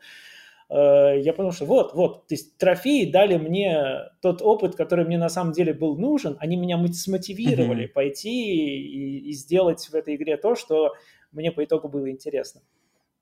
[0.69, 5.17] э, я понял, что вот, вот, то есть трофеи дали мне тот опыт, который мне
[5.17, 7.93] на самом деле был нужен, они меня смотивировали mm-hmm.
[7.93, 10.93] пойти и, и сделать в этой игре то, что
[11.31, 12.61] мне по итогу было интересно.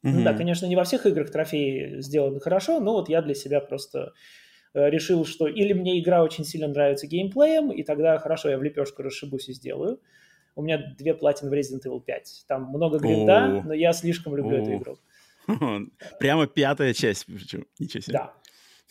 [0.04, 0.12] Mm-hmm.
[0.12, 3.60] Ну да, конечно, не во всех играх трофеи сделаны хорошо, но вот я для себя
[3.60, 4.14] просто
[4.74, 8.64] э, решил, что или мне игра очень сильно нравится геймплеем, и тогда хорошо, я в
[8.64, 10.00] лепешку расшибусь и сделаю.
[10.56, 12.46] У меня две платины в Resident Evil 5.
[12.48, 14.98] Там много гринда, но я слишком люблю эту игру.
[16.20, 17.66] Прямо пятая часть, причем.
[17.80, 18.14] Ничего себе.
[18.14, 18.34] Да.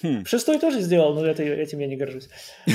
[0.02, 0.24] Хм.
[0.24, 2.28] Шестой тоже сделал, но это, этим я не горжусь.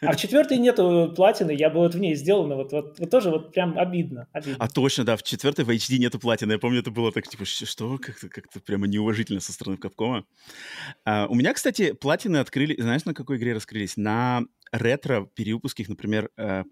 [0.00, 3.10] А в четвертой нету платины, я бы вот в ней сделал, но вот, вот, вот
[3.10, 4.56] тоже вот прям обидно, обидно.
[4.58, 6.52] А точно, да, в четвертой в HD нету платины.
[6.52, 7.98] Я помню, это было так, типа, что?
[7.98, 10.24] Как-то как прямо неуважительно со стороны Капкома.
[11.04, 13.96] А, у меня, кстати, платины открыли, знаешь, на какой игре раскрылись?
[13.96, 16.64] На ретро-перевыпусках, например, э,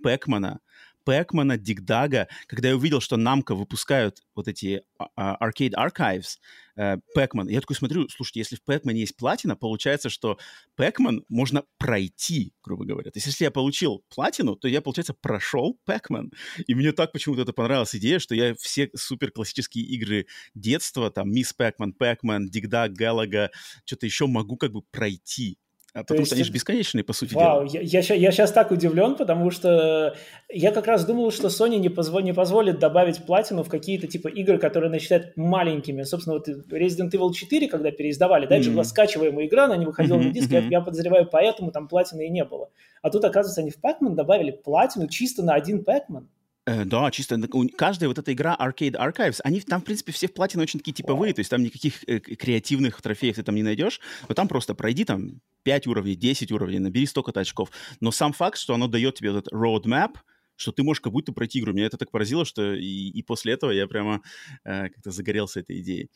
[1.07, 1.37] Пэкмана.
[1.47, 4.83] Пэкмана, Дигдага, когда я увидел, что Намка выпускают вот эти
[5.19, 6.39] uh, Arcade Archives,
[6.79, 10.39] uh, Пэкман, я такой смотрю, слушайте, если в Пэкмане есть платина, получается, что
[10.77, 13.11] Пэкман можно пройти, грубо говоря.
[13.11, 16.33] То есть если я получил платину, то я, получается, прошел Пэкман.
[16.67, 21.31] И мне так почему-то это понравилась идея, что я все супер классические игры детства, там,
[21.31, 23.51] Мисс Пэкман, Пэкман, Дигдаг, Галага,
[23.85, 25.59] что-то еще могу как бы пройти.
[25.97, 27.83] А потому есть, что они же бесконечные, по сути вау, дела.
[27.83, 30.15] Я, я, я сейчас так удивлен, потому что
[30.51, 34.29] я как раз думал, что Sony не, позво, не позволит добавить платину в какие-то типа
[34.29, 36.03] игры, которые она считает маленькими.
[36.03, 38.61] Собственно, вот Resident Evil 4, когда переиздавали, да, mm-hmm.
[38.61, 40.25] это была скачиваемая игра, она не выходила mm-hmm.
[40.25, 40.65] на диск, mm-hmm.
[40.65, 42.69] я, я подозреваю, поэтому там платины и не было.
[43.01, 46.27] А тут, оказывается, они в Pac-Man добавили платину чисто на один Pac-Man.
[46.67, 47.41] Э, да, чисто
[47.77, 50.93] каждая вот эта игра Arcade Archives, они там, в принципе, все в платине очень такие
[50.93, 54.75] типовые, то есть там никаких э, креативных трофеев ты там не найдешь, но там просто
[54.75, 57.71] пройди там 5 уровней, 10 уровней, набери столько-то очков.
[58.01, 60.17] Но сам факт, что оно дает тебе этот roadmap,
[60.57, 63.53] что ты можешь как будто пройти игру, меня это так поразило, что и, и после
[63.53, 64.23] этого я прямо
[64.65, 66.11] э, как-то загорелся этой идеей.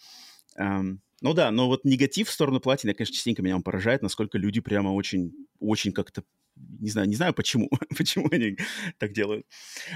[0.59, 4.37] Um, ну да, но вот негатив в сторону платины, конечно, частенько меня он поражает, насколько
[4.37, 6.25] люди прямо очень, очень как-то
[6.81, 8.57] не знаю, не знаю почему, почему они
[8.99, 9.45] так делают.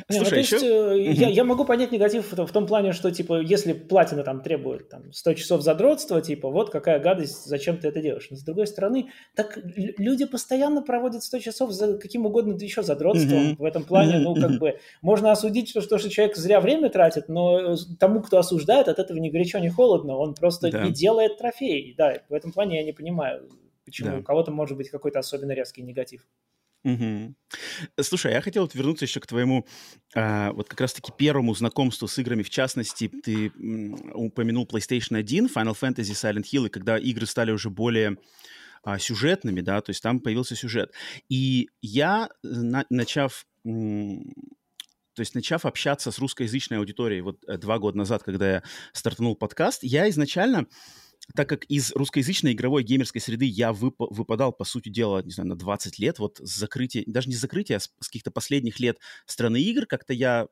[0.09, 0.57] Не, ну, Слушай, ну, еще...
[0.57, 4.23] есть, э, я, я могу понять негатив в, в том плане, что, типа, если платина
[4.23, 8.27] там требует там, 100 часов задротства, типа, вот какая гадость, зачем ты это делаешь.
[8.31, 13.53] Но, с другой стороны, так люди постоянно проводят 100 часов за каким угодно еще задротством.
[13.53, 13.57] Mm-hmm.
[13.59, 17.29] В этом плане, ну, как бы, можно осудить, что, что, что человек зря время тратит,
[17.29, 20.17] но тому, кто осуждает, от этого ни горячо, ни холодно.
[20.17, 20.85] Он просто да.
[20.85, 21.95] не делает трофей.
[21.97, 23.49] Да, в этом плане я не понимаю,
[23.85, 24.19] почему да.
[24.19, 26.27] у кого-то может быть какой-то особенно резкий негатив.
[26.85, 27.35] Угу.
[28.03, 29.67] Слушай, я хотел вот вернуться еще к твоему,
[30.15, 32.43] а, вот как раз-таки первому знакомству с играми.
[32.43, 33.51] В частности, ты
[34.13, 38.19] упомянул PlayStation 1, Final Fantasy, Silent Hill, и когда игры стали уже более
[38.83, 40.93] а, сюжетными, да, то есть там появился сюжет.
[41.31, 43.47] И я, на, начав
[45.15, 49.37] то есть начав общаться с русскоязычной аудиторией вот э, два года назад, когда я стартанул
[49.37, 50.67] подкаст, я изначально
[51.35, 55.49] так как из русскоязычной игровой геймерской среды я вып- выпадал, по сути дела, не знаю,
[55.49, 58.79] на 20 лет, вот с закрытия, даже не с закрытия, а с, с каких-то последних
[58.81, 60.49] лет страны игр, как-то я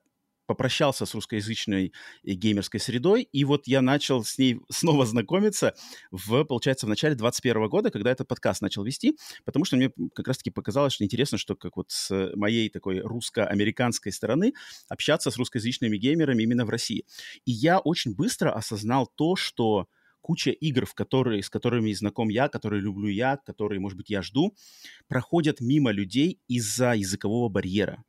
[0.47, 1.93] попрощался с русскоязычной
[2.25, 5.75] геймерской средой, и вот я начал с ней снова знакомиться
[6.11, 10.29] в, получается, в начале 21 года, когда этот подкаст начал вести, потому что мне как
[10.29, 14.53] раз-таки показалось, что интересно, что как вот с моей такой русско-американской стороны
[14.89, 17.05] общаться с русскоязычными геймерами именно в России.
[17.45, 19.87] И я очень быстро осознал то, что
[20.23, 24.23] куча игр, в которые, с которыми знаком я, которые люблю я, которые, может быть, я
[24.23, 24.55] жду,
[25.09, 28.03] проходят мимо людей из-за языкового барьера.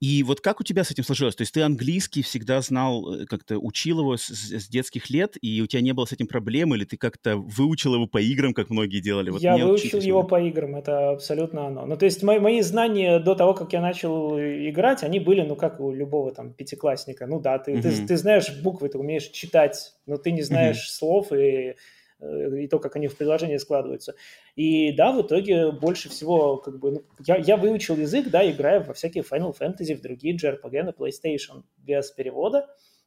[0.00, 1.34] И вот как у тебя с этим сложилось?
[1.34, 5.60] То есть ты английский всегда знал, э, как-то учил его с, с детских лет, и
[5.60, 8.70] у тебя не было с этим проблем, или ты как-то выучил его по играм, как
[8.70, 9.30] многие делали?
[9.30, 11.84] Вот я выучил его по играм, это абсолютно оно.
[11.86, 15.56] Ну, то есть мои, мои знания до того, как я начал играть, они были, ну,
[15.56, 17.26] как у любого там пятиклассника.
[17.26, 17.82] Ну да, ты, uh-huh.
[17.82, 20.98] ты, ты знаешь буквы, ты умеешь читать, но ты не знаешь uh-huh.
[20.98, 21.74] слов, и Э,
[22.20, 24.14] и то, как они в приложении складываются.
[24.56, 28.80] И да, в итоге больше всего, как бы, ну, я, я выучил язык, да, играя
[28.80, 32.66] во всякие Final Fantasy, в другие JRPG на PlayStation без перевода.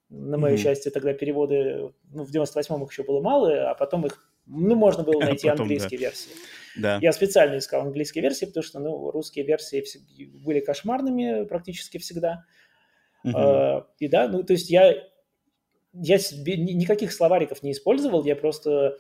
[0.10, 0.58] На мое mm-hmm.
[0.58, 5.04] счастье, тогда переводы, ну, в 98-м их еще было мало, а потом их, ну, можно
[5.04, 6.06] было найти потом, английские да.
[6.06, 6.32] версии.
[6.78, 7.00] Да.
[7.02, 9.84] Я специально искал английские версии, потому что, ну, русские версии
[10.44, 12.46] были кошмарными практически всегда.
[13.26, 13.34] Uh-huh.
[13.34, 14.96] Uh, и да, ну, то есть я
[15.94, 18.98] я себе никаких словариков не использовал, я просто,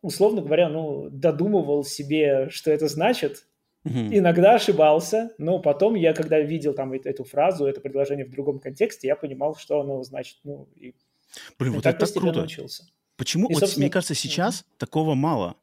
[0.00, 3.46] условно говоря, ну, додумывал себе, что это значит.
[3.84, 4.18] Mm-hmm.
[4.18, 9.08] Иногда ошибался, но потом я, когда видел там эту фразу, это предложение в другом контексте,
[9.08, 10.38] я понимал, что оно значит.
[10.44, 10.94] Ну, и,
[11.58, 12.38] Блин, и вот так это так круто.
[12.40, 12.84] Научился.
[13.16, 13.48] Почему?
[13.48, 14.78] И, вот, мне кажется, сейчас mm-hmm.
[14.78, 15.56] такого мало.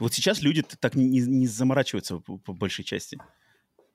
[0.00, 3.18] Вот сейчас люди так не, не заморачиваются по, по большей части.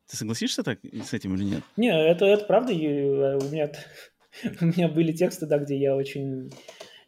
[0.08, 1.64] Ты согласишься так с этим или нет?
[1.78, 2.72] Не, это, это правда.
[2.72, 3.72] Э, у меня
[4.62, 6.52] У меня были тексты, да, где я очень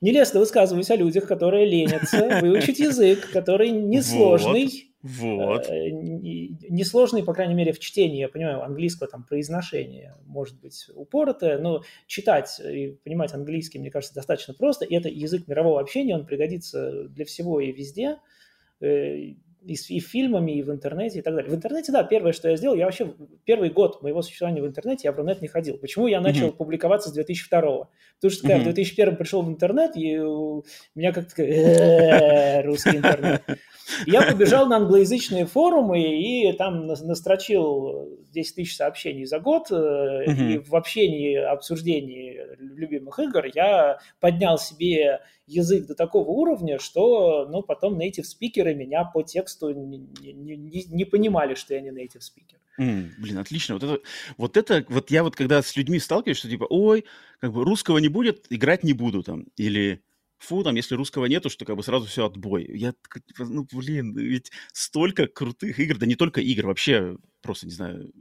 [0.01, 4.91] нелестно высказываюсь о людях, которые ленятся выучить язык, который несложный.
[5.01, 5.69] Вот.
[5.69, 8.19] Э, несложный, по крайней мере, в чтении.
[8.19, 14.15] Я понимаю, английского там произношение может быть упоротое, но читать и понимать английский, мне кажется,
[14.15, 14.85] достаточно просто.
[14.85, 18.17] И это язык мирового общения, он пригодится для всего и везде.
[19.67, 21.51] Э, и, и фильмами, и в интернете, и так далее.
[21.51, 23.13] В интернете, да, первое, что я сделал, я вообще
[23.45, 25.77] первый год моего существования в интернете, я в Рунет не ходил.
[25.77, 26.58] Почему я начал mm-hmm.
[26.58, 27.86] публиковаться с 2002 -го?
[28.15, 28.62] Потому что, когда mm-hmm.
[28.62, 30.63] в 2001 пришел в интернет, и у
[30.95, 33.43] меня как-то русский интернет.
[34.06, 39.71] Я побежал на англоязычные форумы и там настрочил 10 тысяч сообщений за год.
[39.71, 40.53] Mm-hmm.
[40.53, 47.63] И в общении, обсуждении любимых игр я поднял себе язык до такого уровня, что ну,
[47.63, 52.60] потом native спикеры меня по тексту не, не, не, понимали, что я не native спикер.
[52.79, 53.75] Mm, блин, отлично.
[53.75, 53.99] Вот это,
[54.38, 57.05] вот это, вот я вот когда с людьми сталкиваюсь, что типа, ой,
[57.39, 60.03] как бы русского не будет, играть не буду там, или
[60.38, 62.69] фу, там, если русского нету, что как бы сразу все отбой.
[62.73, 62.93] Я,
[63.39, 68.12] ну, блин, ведь столько крутых игр, да не только игр, вообще просто, не знаю,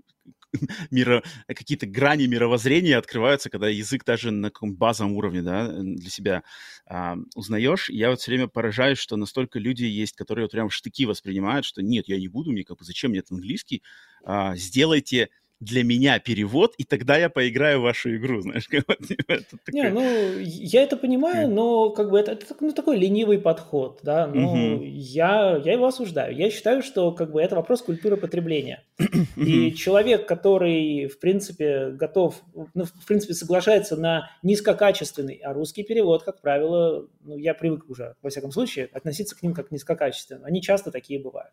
[0.90, 6.42] миро, какие-то грани мировоззрения открываются, когда язык даже на каком базовом уровне да, для себя
[6.86, 7.88] а, узнаешь.
[7.90, 11.82] я вот все время поражаюсь, что настолько люди есть, которые вот прям штыки воспринимают, что
[11.82, 13.82] нет, я не буду, мне как бы зачем мне этот английский,
[14.24, 15.28] а, сделайте
[15.60, 18.68] для меня перевод, и тогда я поиграю в вашу игру, знаешь.
[18.86, 19.80] Вот, это такой...
[19.80, 24.26] Не, ну, я это понимаю, но как бы это, это ну, такой ленивый подход, да,
[24.26, 24.82] но угу.
[24.84, 26.36] я, я его осуждаю.
[26.36, 28.84] Я считаю, что как бы это вопрос культуры потребления.
[29.36, 32.42] И человек, который, в принципе, готов,
[32.74, 38.14] ну, в принципе, соглашается на низкокачественный, а русский перевод, как правило, ну, я привык уже,
[38.22, 40.46] во всяком случае, относиться к ним как низкокачественно.
[40.46, 41.52] Они часто такие бывают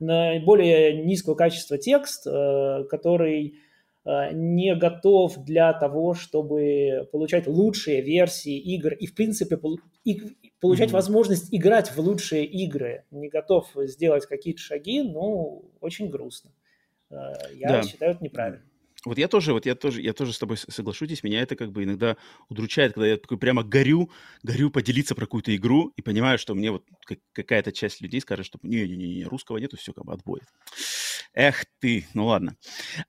[0.00, 3.58] более низкого качества текст, э, который
[4.04, 10.92] э, не готов для того, чтобы получать лучшие версии игр и, в принципе, получать mm-hmm.
[10.92, 13.04] возможность играть в лучшие игры.
[13.10, 16.50] Не готов сделать какие-то шаги, ну, очень грустно.
[17.10, 17.82] Э, я да.
[17.82, 18.62] считаю это неправильно.
[19.04, 21.84] Вот я тоже, вот я тоже, я тоже с тобой соглашусь, меня это как бы
[21.84, 22.16] иногда
[22.48, 24.10] удручает, когда я такой прямо горю,
[24.42, 26.84] горю поделиться про какую-то игру и понимаю, что мне вот
[27.32, 30.40] какая-то часть людей скажет, что не-не-не, русского нету, все как бы отбой.
[31.34, 32.56] Эх ты, ну ладно.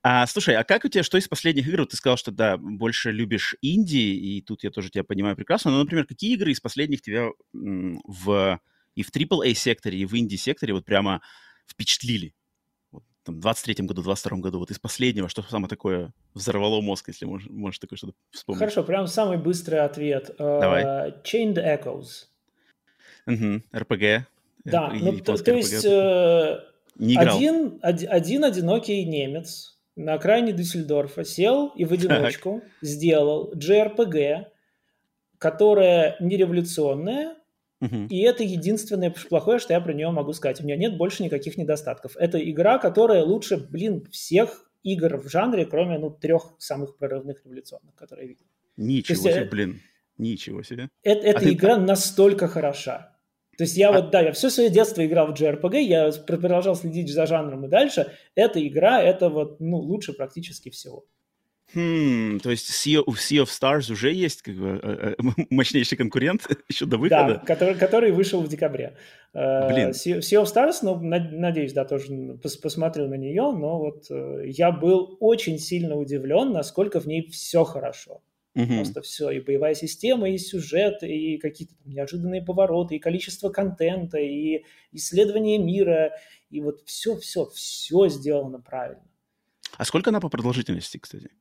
[0.03, 1.86] А, слушай, а как у тебя, что из последних игр?
[1.86, 5.71] Ты сказал, что да, больше любишь инди, и тут я тоже тебя понимаю прекрасно.
[5.71, 8.60] Но, например, какие игры из последних тебя в
[8.95, 11.21] и в AAA секторе, и в инди секторе вот прямо
[11.67, 12.34] впечатлили?
[13.26, 17.50] Там, 23-м году, 22-м году, вот из последнего, что самое такое взорвало мозг, если можешь,
[17.50, 18.60] можешь такое что-то вспомнить?
[18.60, 20.30] Хорошо, прям самый быстрый ответ.
[20.38, 20.84] Э, Давай.
[21.24, 22.28] Chained Echoes.
[23.28, 24.22] Угу, RPG.
[24.64, 26.60] Да, ну, то, то есть э,
[27.00, 32.72] один, один, один одинокий немец на окраине Дюссельдорфа сел и в одиночку так.
[32.82, 34.46] сделал JRPG,
[35.38, 37.36] которое не революционное,
[37.82, 40.62] И это единственное плохое, что я про нее могу сказать.
[40.62, 42.16] У нее нет больше никаких недостатков.
[42.18, 47.96] Это игра, которая лучше, блин, всех игр в жанре, кроме, ну, трех самых прорывных революционных,
[47.96, 48.46] которые я видел.
[48.78, 49.82] Ничего есть, себе, э, блин.
[50.18, 50.90] Ничего себе.
[51.04, 51.82] Это, эта а игра ты...
[51.82, 53.16] настолько хороша.
[53.58, 53.94] То есть я а...
[53.94, 57.70] вот, да, я все свое детство играл в JRPG, я продолжал следить за жанром и
[57.70, 58.12] дальше.
[58.36, 61.06] Эта игра, это вот, ну, лучше практически всего.
[61.73, 65.97] Хм, то есть sea, у Sea of Stars уже есть как бы э, э, мощнейший
[65.97, 67.36] конкурент еще до выхода?
[67.36, 68.95] Да, который, который вышел в декабре.
[69.34, 69.89] Э, Блин.
[69.89, 74.06] Sea, sea of Stars, ну, надеюсь, да, тоже пос, посмотрел на нее, но вот
[74.45, 78.21] я был очень сильно удивлен, насколько в ней все хорошо.
[78.56, 78.73] Угу.
[78.73, 84.63] Просто все, и боевая система, и сюжет, и какие-то неожиданные повороты, и количество контента, и
[84.93, 86.13] исследование мира,
[86.49, 89.04] и вот все-все, все сделано правильно.
[89.78, 91.32] А сколько она по продолжительности, кстати?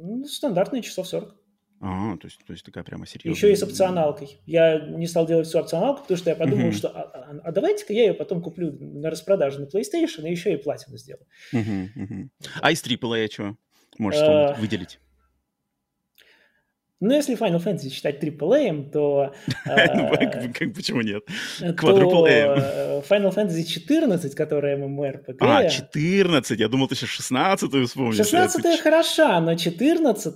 [0.00, 1.34] Ну, стандартные часов 40.
[1.80, 3.34] А, то есть, то есть такая прямо серьезная.
[3.34, 4.40] Еще и с опционалкой.
[4.46, 6.72] Я не стал делать всю опционалку, потому что я подумал, uh-huh.
[6.72, 10.54] что а, а, а давайте-ка я ее потом куплю на распродаже на PlayStation и еще
[10.54, 11.26] и платину сделаю.
[11.54, 12.28] Uh-huh, uh-huh.
[12.60, 13.56] А из AAA чего?
[13.96, 14.98] Можешь uh, выделить?
[17.00, 19.32] Ну, если Final Fantasy считать AAA, то...
[19.66, 20.10] Ну,
[20.52, 21.22] как почему нет?
[21.60, 25.36] Quadruple э, Final Fantasy 14, которая MMORPG...
[25.40, 28.16] А, 14, я думал, ты сейчас 16 вспомнишь.
[28.16, 30.34] 16 хороша, но 14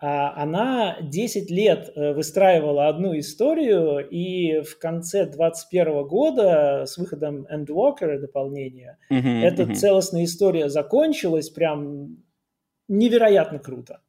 [0.00, 8.18] она 10 лет э, выстраивала одну историю, и в конце 21 года с выходом Endwalker
[8.18, 12.16] дополнения, эта целостная история закончилась прям
[12.88, 14.00] невероятно круто.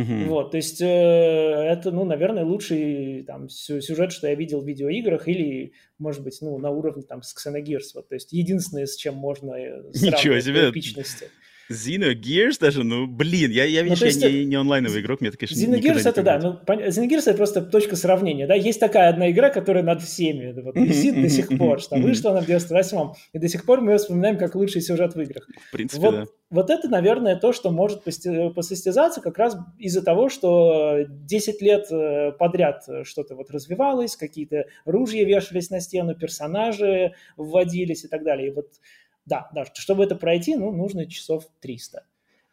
[0.00, 0.24] Угу.
[0.28, 5.28] Вот, то есть э, это, ну, наверное, лучший там сюжет, что я видел в видеоиграх,
[5.28, 7.92] или, может быть, ну, на уровне там с Xenogears.
[7.94, 10.70] Вот, то есть единственное, с чем можно э, Ничего себе.
[10.70, 11.30] эпичности.
[11.70, 15.54] Xenogears даже, ну, блин, я, я ну, ну, я не, не онлайновый игрок, мне конечно,
[15.54, 19.82] Xenogears это, да, ну, Xenogears это просто точка сравнения, да, есть такая одна игра, которая
[19.82, 23.64] над всеми вот, висит до сих пор, что вышла она в 98-м, и до сих
[23.64, 25.48] пор мы ее вспоминаем как лучший сюжет в играх.
[25.68, 26.26] В принципе, вот, да.
[26.50, 32.30] Вот это, наверное, то, что может посостязаться как раз из-за того, что 10 лет э,
[32.38, 38.54] подряд что-то вот развивалось, какие-то ружья вешались на стену, персонажи вводились и так далее, и
[38.54, 38.68] вот
[39.26, 42.04] да, да, чтобы это пройти, ну, нужно часов 300.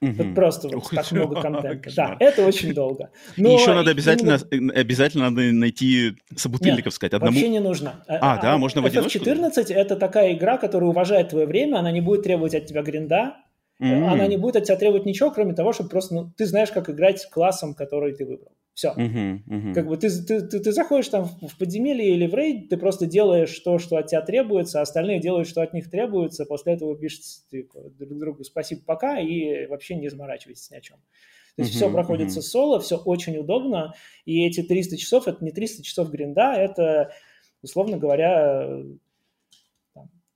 [0.02, 0.14] Угу.
[0.14, 1.92] Вот просто вот так много контента.
[1.96, 3.12] Да, это очень долго.
[3.38, 4.74] Но и еще надо обязательно, именно...
[4.74, 7.14] обязательно надо найти собутыльников, Нет, сказать.
[7.14, 7.34] Одному...
[7.34, 8.04] вообще не нужно.
[8.08, 9.20] А, а да, можно в одиночку?
[9.20, 13.36] FF14— это такая игра, которая уважает твое время, она не будет требовать от тебя гринда,
[13.80, 14.08] mm-hmm.
[14.08, 16.90] она не будет от тебя требовать ничего, кроме того, чтобы просто ну, ты знаешь, как
[16.90, 18.54] играть классом, который ты выбрал.
[18.74, 18.94] Все.
[18.98, 19.74] Uh-huh, uh-huh.
[19.74, 23.06] Как бы ты, ты, ты, ты заходишь там в подземелье или в рейд, ты просто
[23.06, 26.98] делаешь то, что от тебя требуется, а остальные делают, что от них требуется, после этого
[26.98, 30.98] пишешь типа, друг другу спасибо, пока, и вообще не заморачивайтесь ни о чем.
[31.58, 32.44] То есть uh-huh, все проходится uh-huh.
[32.44, 37.12] соло, все очень удобно, и эти 300 часов, это не 300 часов гринда, это,
[37.62, 38.84] условно говоря,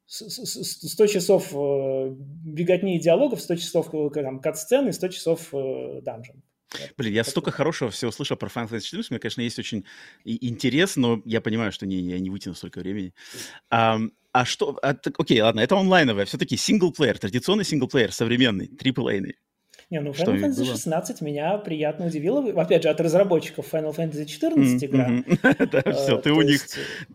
[0.07, 6.43] 100 часов э, беготни и диалогов, 100 часов э, там, кат-сцены, 100 часов э, данжен.
[6.97, 9.11] Блин, я столько хорошего всего слышал про Final Fantasy 14.
[9.11, 9.85] Мне, конечно, есть очень
[10.23, 13.13] интерес, но я понимаю, что не, я не вытяну столько времени.
[13.69, 13.99] А,
[14.31, 14.77] а что...
[14.81, 16.25] А, так, окей, ладно, это онлайновое.
[16.25, 19.35] Все-таки синглплеер, традиционный синглплеер, современный, AAA.
[19.91, 22.43] Не, ну Final Fantasy 16 меня приятно удивило.
[22.61, 25.09] Опять же, от разработчиков Final Fantasy 14 игра.
[25.71, 26.61] Да, все, ты у них,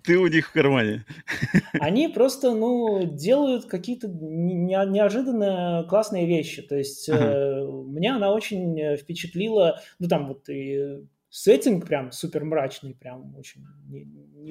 [0.02, 1.04] ты у них в кармане.
[1.80, 6.62] Они просто, ну, делают какие-то неожиданно классные вещи.
[6.62, 12.94] То есть э, меня она очень впечатлила, ну, там вот и сеттинг прям супер мрачный,
[12.94, 13.64] прям очень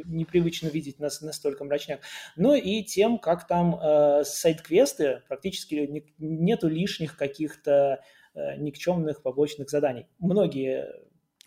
[0.05, 2.01] непривычно видеть нас настолько мрачняк.
[2.35, 8.01] Ну и тем, как там э, сайт-квесты, практически не, нету лишних каких-то
[8.33, 10.07] э, никчемных побочных заданий.
[10.19, 10.87] Многие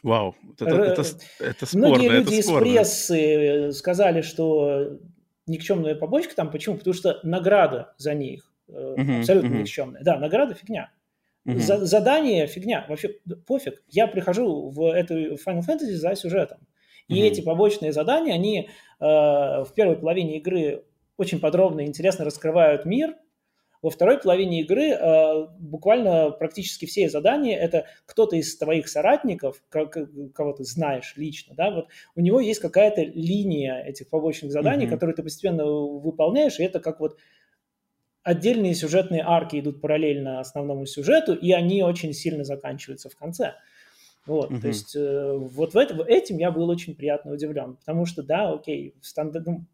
[0.02, 1.04] Вау, это, это,
[1.38, 4.98] это спорно, Многие люди это из прессы сказали, что
[5.46, 6.76] никчемная побочка там, почему?
[6.76, 9.60] Потому что награда за них uh-huh, абсолютно uh-huh.
[9.60, 10.02] никчемная.
[10.02, 10.90] Да, награда фигня.
[11.46, 11.58] Uh-huh.
[11.58, 12.84] За, задание фигня.
[12.88, 13.10] Вообще
[13.46, 13.82] пофиг.
[13.88, 16.58] Я прихожу в эту Final Fantasy за сюжетом.
[17.08, 17.26] И mm-hmm.
[17.26, 20.84] эти побочные задания, они э, в первой половине игры
[21.16, 23.16] очень подробно и интересно раскрывают мир.
[23.82, 29.96] Во второй половине игры э, буквально практически все задания это кто-то из твоих соратников, как,
[30.34, 34.90] кого ты знаешь лично, да, вот у него есть какая-то линия этих побочных заданий, mm-hmm.
[34.90, 37.18] которые ты постепенно выполняешь, и это как вот
[38.22, 43.54] отдельные сюжетные арки идут параллельно основному сюжету, и они очень сильно заканчиваются в конце.
[44.26, 44.60] Вот, угу.
[44.60, 48.52] то есть э, вот в это, этим я был очень приятно удивлен, потому что, да,
[48.52, 49.64] окей, в, стандарт, ну,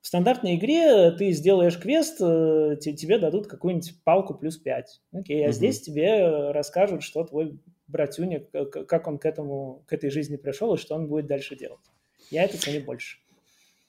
[0.00, 5.48] в стандартной игре ты сделаешь квест, э, тебе дадут какую-нибудь палку плюс 5, окей, а
[5.48, 5.52] угу.
[5.52, 7.58] здесь тебе расскажут, что твой
[7.88, 11.80] братюня, как он к этому, к этой жизни пришел и что он будет дальше делать.
[12.30, 13.18] Я это ценю больше.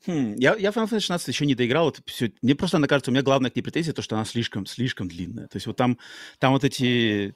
[0.07, 1.89] Хм, я, я Final Fantasy 16 еще не доиграл.
[1.89, 4.25] Это все, мне просто, она кажется, у меня главная к ней претензия, то, что она
[4.25, 5.47] слишком, слишком длинная.
[5.47, 5.99] То есть вот там,
[6.39, 7.35] там вот эти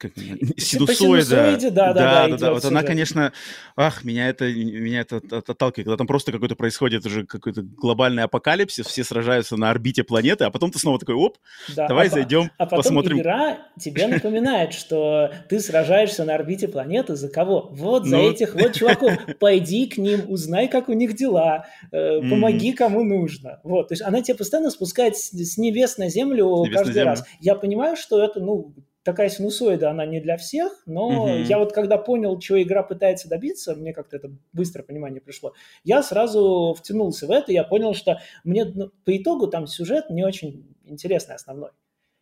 [0.56, 1.70] синусоида.
[1.70, 2.28] Да, да, да.
[2.28, 2.52] да, да.
[2.52, 3.32] Вот она, конечно,
[3.76, 8.86] ах, меня это, меня это отталкивает, когда там просто какой-то происходит уже какой-то глобальный апокалипсис,
[8.86, 11.38] все сражаются на орбите планеты, а потом ты снова такой, оп,
[11.74, 13.20] да, давай а, зайдем, а потом посмотрим.
[13.20, 17.68] игра тебе напоминает, что ты сражаешься на орбите планеты за кого?
[17.72, 18.30] Вот за ну...
[18.30, 19.12] этих вот чуваков.
[19.38, 23.60] Пойди к ним, узнай, как у них дела, э, помоги кому нужно.
[23.62, 27.24] Вот, то есть она тебя постоянно спускает с, небес на землю каждый раз.
[27.40, 28.74] Я понимаю, что это, ну,
[29.06, 31.42] такая синусоида, она не для всех, но mm-hmm.
[31.44, 35.54] я вот когда понял, чего игра пытается добиться, мне как-то это быстро понимание пришло,
[35.84, 40.24] я сразу втянулся в это, я понял, что мне ну, по итогу там сюжет не
[40.24, 41.70] очень интересный основной.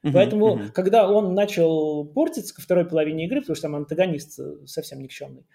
[0.02, 0.10] Mm-hmm.
[0.12, 0.72] Поэтому, mm-hmm.
[0.72, 5.46] когда он начал портиться ко второй половине игры, потому что там антагонист совсем никчемный,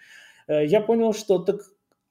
[0.47, 1.61] э, я понял, что так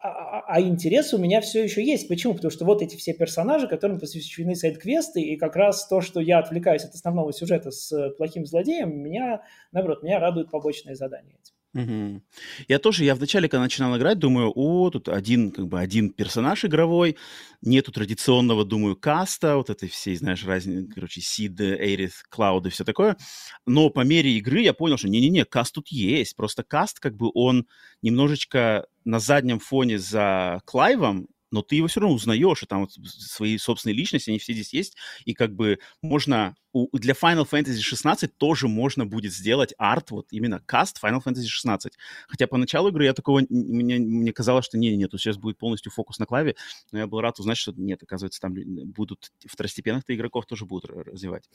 [0.01, 2.07] а, а, а интерес у меня все еще есть.
[2.09, 2.35] Почему?
[2.35, 6.39] Потому что вот эти все персонажи, которым посвящены сайт-квесты, и как раз то, что я
[6.39, 9.43] отвлекаюсь от основного сюжета с плохим злодеем, меня,
[9.73, 11.58] наоборот, меня радуют побочные задания эти.
[11.75, 12.23] Угу.
[12.67, 16.65] Я тоже, я вначале, когда начинал играть, думаю, о, тут один, как бы, один персонаж
[16.65, 17.17] игровой,
[17.61, 22.85] нету традиционного, думаю, каста, вот этой всей, знаешь, разницы, короче, Сид, Эйрith, Клауд и все
[22.85, 23.19] такое.
[23.67, 27.31] Но по мере игры я понял, что не-не-не, каст тут есть, просто каст, как бы,
[27.35, 27.67] он
[28.01, 32.93] немножечко на заднем фоне за Клайвом, но ты его все равно узнаешь, и там вот
[32.93, 37.81] свои собственные личности, они все здесь есть, и как бы можно у, для Final Fantasy
[37.81, 41.95] 16 тоже можно будет сделать арт, вот именно каст Final Fantasy 16.
[42.29, 45.91] Хотя по началу игры я такого, мне, мне казалось, что не, нет, сейчас будет полностью
[45.91, 46.57] фокус на клаве,
[46.93, 51.49] но я был рад узнать, что нет, оказывается, там будут второстепенных-то игроков тоже будут развивать.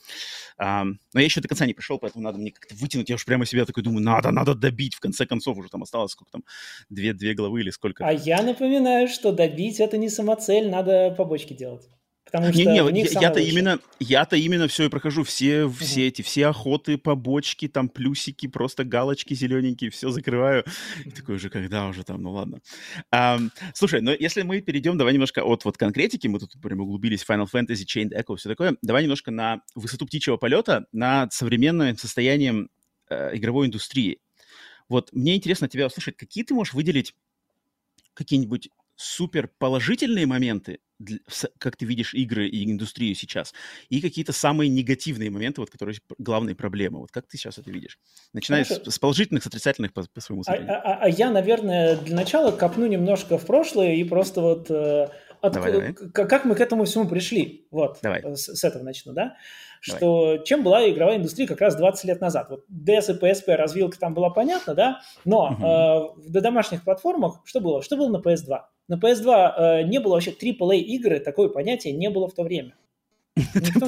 [0.58, 3.26] А, но я еще до конца не пришел, поэтому надо мне как-то вытянуть, я уж
[3.26, 6.44] прямо себя такой думаю, надо, надо добить, в конце концов уже там осталось сколько там,
[6.90, 8.06] две, две главы или сколько.
[8.06, 11.90] А я напоминаю, что добить это не самоцель, надо побочки делать.
[12.26, 16.08] Потому что не, не, я-то именно, я-то именно все и прохожу, все, все uh-huh.
[16.08, 20.64] эти, все охоты, побочки, там плюсики, просто галочки зелененькие, все закрываю.
[21.06, 22.62] И такой уже, когда уже там, ну ладно.
[23.12, 23.40] А,
[23.76, 27.48] слушай, но если мы перейдем, давай немножко от вот конкретики, мы тут прям углубились Final
[27.54, 32.70] Fantasy, Chained Echo, все такое, давай немножко на высоту птичьего полета, над современным состоянием
[33.10, 34.20] э, игровой индустрии.
[34.90, 37.14] Вот мне интересно тебя услышать, какие ты можешь выделить
[38.14, 38.70] какие-нибудь
[39.04, 40.80] супер положительные моменты,
[41.58, 43.54] как ты видишь игры и индустрию сейчас,
[43.90, 47.00] и какие-то самые негативные моменты, вот, которые главные проблемы.
[47.00, 48.00] Вот как ты сейчас это видишь?
[48.32, 51.98] Начиная с, с положительных, с отрицательных по, по своему а, а, а, а я, наверное,
[51.98, 55.10] для начала копну немножко в прошлое и просто вот э,
[55.42, 55.94] от, давай, давай.
[55.94, 57.68] как мы к этому всему пришли.
[57.70, 58.24] Вот, давай.
[58.36, 59.36] С, с этого начну, да?
[59.84, 62.50] что чем была игровая индустрия как раз 20 лет назад.
[62.50, 66.26] Вот DS и PSP развилка там была понятна, да, но угу.
[66.26, 67.82] э, в домашних платформах что было?
[67.82, 68.62] Что было на PS2?
[68.88, 72.76] На PS2 э, не было вообще AAA игры, такое понятие не было в то время.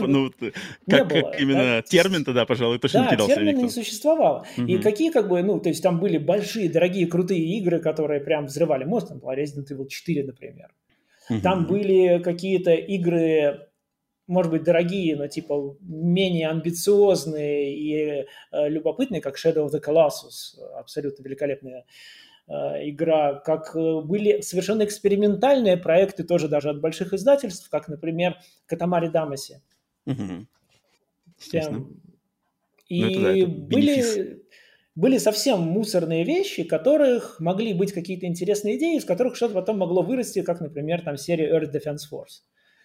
[0.08, 0.32] Ну,
[0.90, 3.36] как, именно термин тогда, пожалуй, точно не кидался.
[3.36, 4.46] Да, термина не существовало.
[4.58, 8.46] И какие, как бы, ну, то есть там были большие, дорогие, крутые игры, которые прям
[8.46, 10.74] взрывали мозг, там была Resident Evil 4, например.
[11.42, 13.68] Там были какие-то игры
[14.28, 20.60] может быть, дорогие, но типа менее амбициозные и э, любопытные, как Shadow of the Colossus,
[20.80, 21.86] абсолютно великолепная
[22.48, 28.38] игра, как э, были совершенно экспериментальные проекты тоже даже от больших издательств, как, например,
[28.68, 29.62] Катамари Дамаси.
[30.06, 30.46] Угу.
[32.88, 34.44] И ну, да, были,
[34.94, 40.04] были совсем мусорные вещи, которых могли быть какие-то интересные идеи, из которых что-то потом могло
[40.04, 42.44] вырасти, как, например, там серия Earth Defense Force.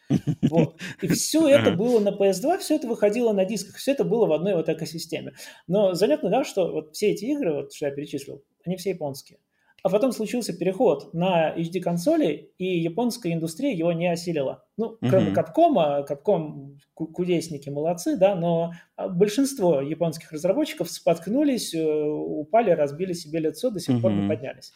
[0.51, 0.81] Вот.
[1.03, 4.33] И все это было на PS2, все это выходило на дисках, все это было в
[4.33, 5.35] одной вот экосистеме.
[5.69, 9.39] Но заметно, да, что вот все эти игры, вот, что я перечислил, они все японские.
[9.83, 14.65] А потом случился переход на HD-консоли, и японская индустрия его не осилила.
[14.77, 22.71] Ну, кроме Capcom, Capcom кудесники молодцы, да, но а, большинство японских разработчиков споткнулись, э, упали,
[22.71, 24.73] разбили себе лицо, до сих пор не поднялись.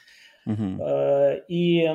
[0.47, 1.89] Э, и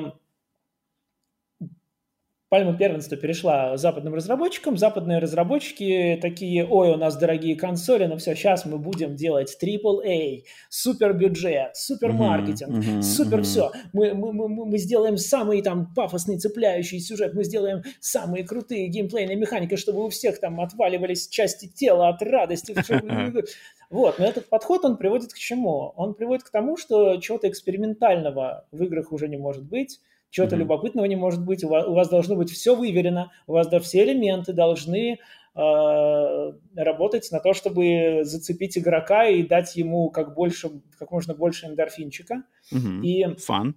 [2.50, 4.76] пальма первенства перешла западным разработчикам.
[4.76, 10.42] Западные разработчики такие, ой, у нас дорогие консоли, но все, сейчас мы будем делать AAA,
[10.68, 13.70] супер бюджет, супер маркетинг, uh-huh, uh-huh, супер все.
[13.92, 19.36] Мы, мы, мы, мы сделаем самый там пафосный, цепляющий сюжет, мы сделаем самые крутые геймплейные
[19.36, 22.74] механики, чтобы у всех там отваливались части тела от радости.
[23.90, 25.92] Вот, но этот подход, он приводит к чему?
[25.96, 29.98] Он приводит к тому, что чего-то экспериментального в играх уже не может быть,
[30.30, 30.58] чего-то mm-hmm.
[30.60, 33.80] любопытного не может быть, у вас, у вас должно быть все выверено, у вас да,
[33.80, 35.18] все элементы должны
[35.54, 41.66] э, работать на то, чтобы зацепить игрока и дать ему как, больше, как можно больше
[41.66, 42.44] эндорфинчика.
[42.72, 43.02] Mm-hmm.
[43.02, 43.74] И, Fun.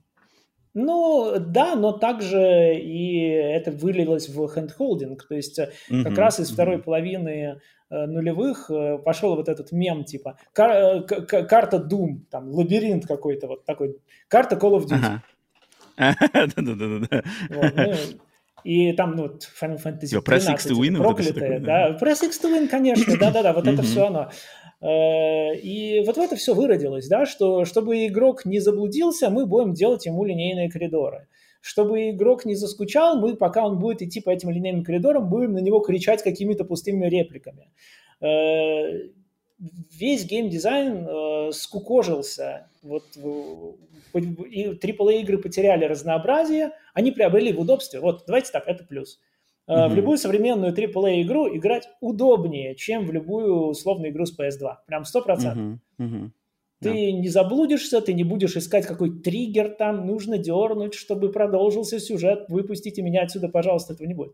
[0.75, 5.27] Ну, да, но также и это вылилось в хендхолдинг.
[5.27, 6.03] То есть mm-hmm.
[6.03, 6.83] как раз из второй mm-hmm.
[6.83, 13.47] половины э, нулевых э, пошел вот этот мем типа кар- карта Doom, там лабиринт какой-то
[13.47, 15.19] вот такой, карта Call of Duty.
[15.97, 17.23] Да-да-да.
[17.49, 17.93] Ну,
[18.63, 19.25] и там, ну,
[19.61, 23.67] Final Fantasy Press X to Win, проклятая, да, Press X to Win, конечно, да-да-да, вот
[23.67, 24.29] это все оно.
[24.81, 29.73] Э, и вот в это все выродилось, да, что чтобы игрок не заблудился, мы будем
[29.73, 31.27] делать ему линейные коридоры.
[31.61, 35.59] Чтобы игрок не заскучал, мы, пока он будет идти по этим линейным коридорам, будем на
[35.59, 37.69] него кричать какими-то пустыми репликами.
[38.19, 39.09] Э,
[39.57, 42.67] весь геймдизайн э, скукожился.
[42.81, 43.03] Вот,
[44.19, 47.99] и AAA игры потеряли разнообразие, они приобрели в удобстве.
[47.99, 49.19] Вот, давайте так, это плюс.
[49.67, 49.87] Uh-huh.
[49.87, 54.75] В любую современную AAA игру играть удобнее, чем в любую условную игру с PS2.
[54.87, 55.25] Прям 100%.
[55.25, 55.77] Uh-huh.
[55.99, 56.29] Uh-huh.
[56.81, 57.11] Ты yeah.
[57.11, 63.01] не заблудишься, ты не будешь искать какой триггер там, нужно дернуть, чтобы продолжился сюжет, выпустите
[63.01, 64.33] меня отсюда, пожалуйста, этого не будет.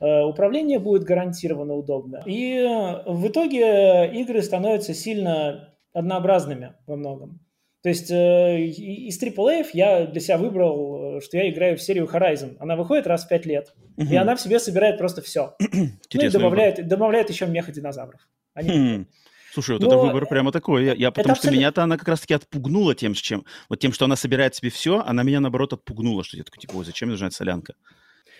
[0.00, 2.22] Uh, управление будет гарантированно удобно.
[2.24, 2.64] И
[3.06, 7.40] в итоге игры становятся сильно однообразными во многом.
[7.82, 12.08] То есть э, из AAA я для себя выбрал, э, что я играю в серию
[12.12, 12.56] Horizon.
[12.58, 15.54] Она выходит раз в пять лет, и она в себе собирает просто все.
[15.72, 18.20] ну и добавляет, добавляет еще меха-динозавров.
[18.54, 19.06] Хм.
[19.52, 20.84] Слушай, вот Но это выбор прямо такой.
[20.84, 21.58] Я, я потому что абсолютно...
[21.58, 23.44] меня-то она как раз-таки отпугнула тем, с чем.
[23.68, 26.76] Вот тем, что она собирает себе все, она меня наоборот отпугнула, что я такой, типа,
[26.76, 27.74] ой, зачем мне нужна эта солянка?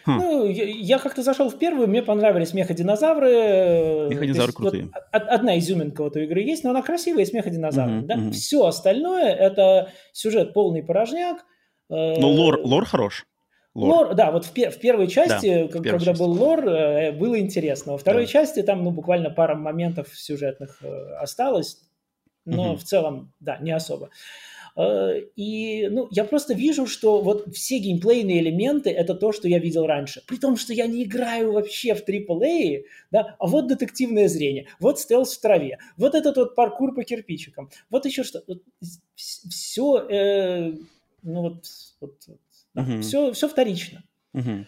[0.04, 0.18] Хм.
[0.18, 4.08] Ну, я, я как-то зашел в первую, мне понравились меходинозавры.
[4.10, 4.84] Меходинозавры крутые.
[4.84, 8.00] Вот, одна изюминка вот у игры есть, но она красивая, с меходинозаврами.
[8.00, 8.14] Угу, да?
[8.14, 8.30] угу.
[8.32, 11.44] Все остальное это сюжет полный порожняк.
[11.90, 13.26] Э, но лор, лор хорош.
[13.74, 14.06] Лор.
[14.06, 16.22] лор, да, вот в, в первой части, да, как, первой когда части.
[16.22, 17.92] был лор, э, было интересно.
[17.92, 18.32] Во второй да.
[18.32, 21.78] части там, ну, буквально пара моментов сюжетных э, осталось,
[22.44, 22.78] но угу.
[22.78, 24.06] в целом, да, не особо.
[24.06, 24.08] Э,
[24.76, 29.86] и ну, я просто вижу, что вот все геймплейные элементы– это то, что я видел
[29.86, 30.22] раньше.
[30.26, 35.00] При том, что я не играю вообще в AAA, да, а вот детективное зрение, вот
[35.00, 38.42] стелс в траве, вот этот вот паркур по кирпичикам, вот еще что.
[38.46, 38.62] Вот
[39.14, 40.72] все, э,
[41.22, 41.64] ну вот,
[42.00, 42.14] вот,
[42.74, 43.00] да, uh-huh.
[43.02, 44.04] все, все вторично.
[44.34, 44.64] Uh-huh.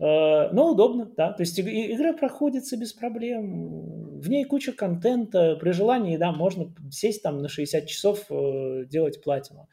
[0.00, 1.32] Э, но удобно, да.
[1.32, 4.20] То есть игра проходится без проблем.
[4.20, 5.56] В ней куча контента.
[5.56, 9.68] При желании, да, можно сесть там на 60 часов, э, делать платину.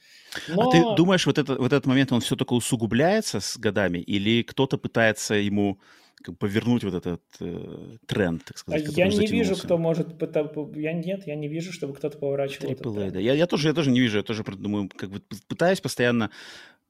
[0.48, 0.70] Но...
[0.70, 4.00] А ты думаешь, вот, это, вот этот момент, он все только усугубляется с годами?
[4.00, 5.80] Или кто-то пытается ему
[6.40, 10.08] повернуть вот этот э, тренд, так сказать, Я не вижу, кто может...
[10.76, 13.20] Я нет, я не вижу, чтобы кто-то поворачивал AAA, этот да.
[13.20, 16.32] Я, я, тоже, я тоже не вижу, я тоже думаю, как бы пытаюсь постоянно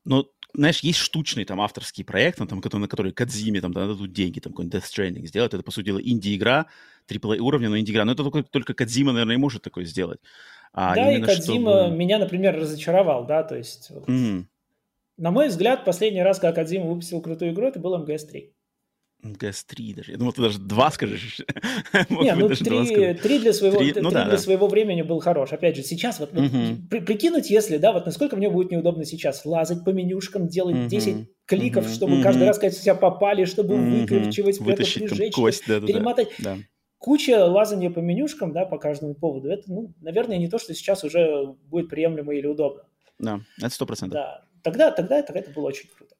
[0.05, 4.53] но знаешь, есть штучный там авторский проект, там, на который Кадзиме там дадут деньги, там
[4.53, 5.53] какой-нибудь Death Stranding сделать.
[5.53, 6.67] Это, по сути дела, инди-игра,
[7.09, 8.05] AAA уровня, но инди-игра.
[8.05, 10.19] Но это только, только Кадзима, наверное, и может такое сделать.
[10.73, 11.95] А да, и Кадзима чтобы...
[11.97, 13.91] меня, например, разочаровал, да, то есть...
[13.91, 14.45] Mm-hmm.
[15.17, 18.49] На мой взгляд, последний раз, когда Кадзима выпустил крутую игру, это был МГС-3.
[19.25, 20.11] МГС-3 даже.
[20.11, 21.39] Я думал, ты даже два скажешь.
[22.09, 24.37] Не, ну три, для, своего, три, ну, да, для да.
[24.37, 25.51] своего времени был хорош.
[25.53, 26.41] Опять же, сейчас вот, угу.
[26.41, 30.75] вот при, прикинуть, если, да, вот насколько мне будет неудобно сейчас лазать по менюшкам, делать
[30.75, 30.87] угу.
[30.87, 31.93] 10 кликов, угу.
[31.93, 32.23] чтобы угу.
[32.23, 34.01] каждый раз, когда себя попали, чтобы угу.
[34.01, 36.29] выкручивать, Вытащить прижечь, кость, да, да, перемотать.
[36.39, 36.57] Да.
[36.97, 39.49] Куча лазания по менюшкам, да, по каждому поводу.
[39.49, 42.83] Это, ну, наверное, не то, что сейчас уже будет приемлемо или удобно.
[43.19, 44.15] Да, это сто процентов.
[44.15, 46.14] Да, тогда, тогда, тогда это было очень круто.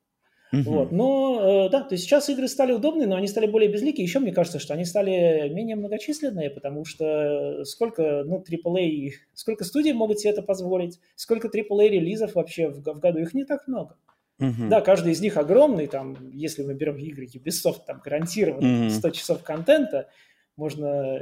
[0.55, 0.63] Uh-huh.
[0.63, 0.91] Вот.
[0.91, 4.05] Но, э, да, то есть сейчас игры стали удобные, но они стали более безликие.
[4.05, 9.93] Еще мне кажется, что они стали менее многочисленные, потому что сколько, ну, AAA, сколько студий
[9.93, 13.97] могут себе это позволить, сколько AAA релизов вообще в, в году, их не так много.
[14.39, 14.69] Uh-huh.
[14.69, 18.89] Да, каждый из них огромный, там, если мы берем игры Ubisoft, там гарантированно uh-huh.
[18.89, 20.09] 100 часов контента,
[20.57, 21.19] можно,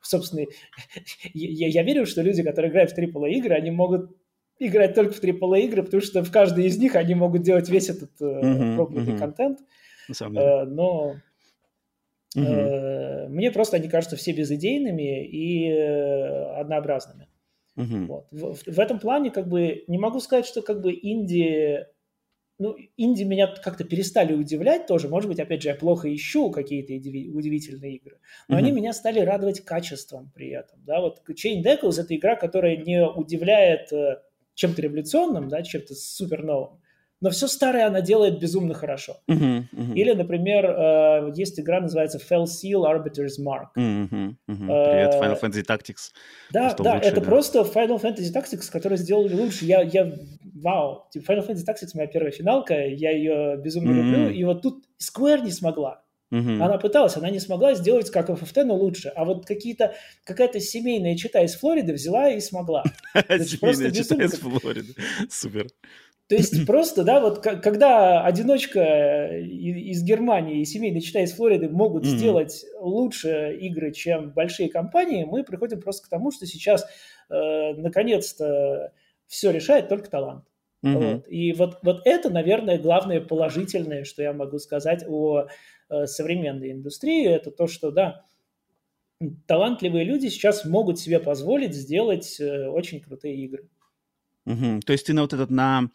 [0.00, 0.46] собственно,
[1.34, 4.16] я, я верю, что люди, которые играют в AAA игры, они могут
[4.60, 7.88] играть только в AAA игры, потому что в каждой из них они могут делать весь
[7.88, 9.18] этот uh-huh, проклятый uh-huh.
[9.18, 9.58] контент.
[10.10, 11.16] Uh, но
[12.36, 12.42] uh-huh.
[12.42, 17.28] uh, мне просто они кажутся все безыдейными и uh, однообразными.
[17.76, 18.06] Uh-huh.
[18.06, 18.26] Вот.
[18.30, 21.86] В, в, в этом плане как бы не могу сказать, что как бы инди
[22.58, 25.08] ну, инди меня как-то перестали удивлять тоже.
[25.08, 28.18] Может быть, опять же, я плохо ищу какие-то удивительные игры.
[28.48, 28.58] Но mm-hmm.
[28.58, 30.78] они меня стали радовать качеством при этом.
[30.84, 33.90] Да, вот Chain Deckles— это игра, которая не удивляет
[34.60, 36.80] чем-то революционным, да, чем-то супер новым,
[37.22, 39.16] но все старое она делает безумно хорошо.
[39.28, 39.94] Uh-huh, uh-huh.
[39.94, 43.68] Или, например, э, есть игра, называется Fell Seal Arbiter's Mark.
[43.76, 44.34] Uh-huh, uh-huh.
[44.46, 46.12] Привет, Final Fantasy Tactics.
[46.52, 47.26] Да, да, лучше, это да.
[47.26, 49.64] просто Final Fantasy Tactics, который сделали лучше.
[49.64, 50.12] Я, я,
[50.62, 54.02] вау, типа Final Fantasy Tactics моя первая финалка, я ее безумно uh-huh.
[54.02, 56.02] люблю, и вот тут Square не смогла.
[56.30, 56.62] Угу.
[56.62, 59.08] Она пыталась, она не смогла сделать как FFT, но лучше.
[59.16, 62.84] А вот какие-то, какая-то семейная чита из Флориды взяла и смогла.
[63.14, 64.94] Семейная чита из Флориды.
[65.28, 65.66] Супер.
[66.30, 72.04] То есть просто, да, вот когда одиночка из Германии и семейный читай из Флориды могут
[72.04, 72.16] mm-hmm.
[72.16, 76.86] сделать лучше игры, чем большие компании, мы приходим просто к тому, что сейчас
[77.28, 78.92] э, наконец-то
[79.26, 80.44] все решает только талант.
[80.84, 81.14] Mm-hmm.
[81.14, 81.24] Вот.
[81.28, 85.46] И вот, вот это, наверное, главное положительное, что я могу сказать о э,
[86.06, 88.24] современной индустрии, это то, что, да,
[89.46, 93.68] талантливые люди сейчас могут себе позволить сделать э, очень крутые игры.
[94.46, 94.80] Угу.
[94.86, 95.90] То есть ты на вот этот на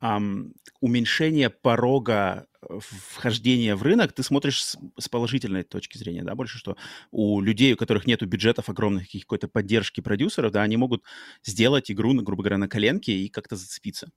[0.00, 6.34] um, уменьшение порога э, вхождения в рынок ты смотришь с, с положительной точки зрения, да,
[6.34, 6.76] больше, что
[7.10, 11.04] у людей, у которых нет бюджетов огромных, какой-то поддержки продюсеров, да, они могут
[11.44, 14.10] сделать игру, грубо говоря, на коленке и как-то зацепиться.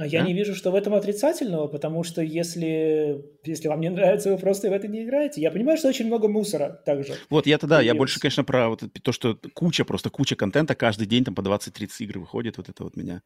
[0.00, 0.26] А я да?
[0.26, 4.70] не вижу, что в этом отрицательного, потому что если, если вам не нравится, вы просто
[4.70, 5.42] в это не играете.
[5.42, 7.16] Я понимаю, что очень много мусора также.
[7.28, 11.06] Вот я тогда, я больше, конечно, про вот то, что куча, просто куча контента, каждый
[11.06, 13.20] день там по 20-30 игр выходит, вот это вот меня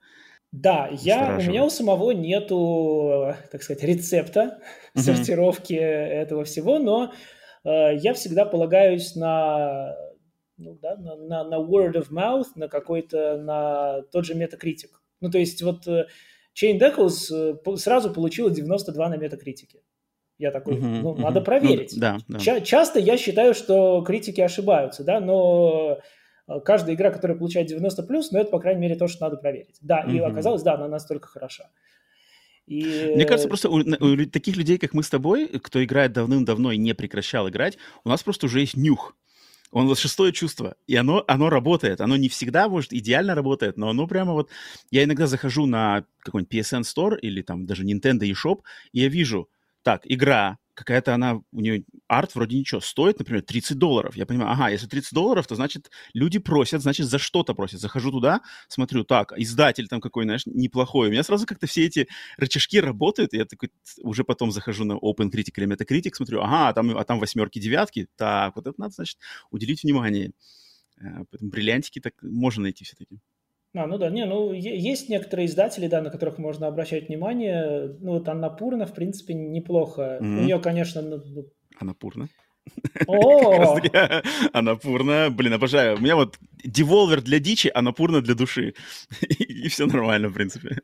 [0.50, 4.58] Да, я, у меня у самого нету, так сказать, рецепта
[4.96, 5.00] uh-huh.
[5.00, 7.12] сортировки этого всего, но
[7.62, 9.94] э, я всегда полагаюсь на
[10.56, 15.00] ну, да, на, на, на word of mouth, на какой-то, на тот же метакритик.
[15.20, 15.86] Ну, то есть вот
[16.54, 19.80] Chain Decals э, сразу получила 92 на метакритике.
[20.38, 21.20] Я такой, uh-huh, ну, uh-huh.
[21.20, 21.92] надо ну проверить.
[21.94, 22.38] Ну, да, да.
[22.38, 26.00] Ча- часто я считаю, что критики ошибаются, да, но
[26.48, 29.36] э, каждая игра, которая получает 90 плюс, ну, это, по крайней мере, то, что надо
[29.36, 29.76] проверить.
[29.80, 30.12] Да, uh-huh.
[30.12, 31.70] и оказалось, да, она настолько хороша.
[32.66, 33.12] И...
[33.14, 36.78] Мне кажется, просто у, у таких людей, как мы с тобой, кто играет давным-давно и
[36.78, 39.16] не прекращал играть, у нас просто уже есть нюх.
[39.74, 42.00] Он вот шестое чувство, и оно, оно работает.
[42.00, 44.48] Оно не всегда, может, идеально работает, но оно прямо вот...
[44.92, 48.60] Я иногда захожу на какой-нибудь PSN Store или там даже Nintendo eShop,
[48.92, 49.50] и я вижу,
[49.82, 54.16] так, игра какая-то она, у нее арт вроде ничего, стоит, например, 30 долларов.
[54.16, 57.80] Я понимаю, ага, если 30 долларов, то значит люди просят, значит за что-то просят.
[57.80, 61.08] Захожу туда, смотрю, так, издатель там какой, знаешь, неплохой.
[61.08, 63.70] У меня сразу как-то все эти рычажки работают, и я такой
[64.02, 68.08] уже потом захожу на OpenCritic или Metacritic, смотрю, ага, а там, а там восьмерки, девятки,
[68.16, 69.18] так, вот это надо, значит,
[69.50, 70.32] уделить внимание.
[71.00, 73.18] Э, поэтому бриллиантики так можно найти все-таки.
[73.74, 77.96] А, ну да, не, ну есть некоторые издатели, да, на которых можно обращать внимание.
[78.00, 80.18] Ну вот Анна Пурна, в принципе, неплохо.
[80.20, 80.38] Mm-hmm.
[80.38, 81.02] У нее, конечно...
[81.02, 81.20] Ну...
[81.26, 81.44] ну
[81.80, 82.28] Анна Пурна?
[83.06, 83.78] О!
[84.52, 85.96] Анапурна, блин, обожаю.
[85.96, 88.74] У меня вот деволвер для дичи, Анапурна для души.
[89.20, 90.78] И все нормально, в принципе.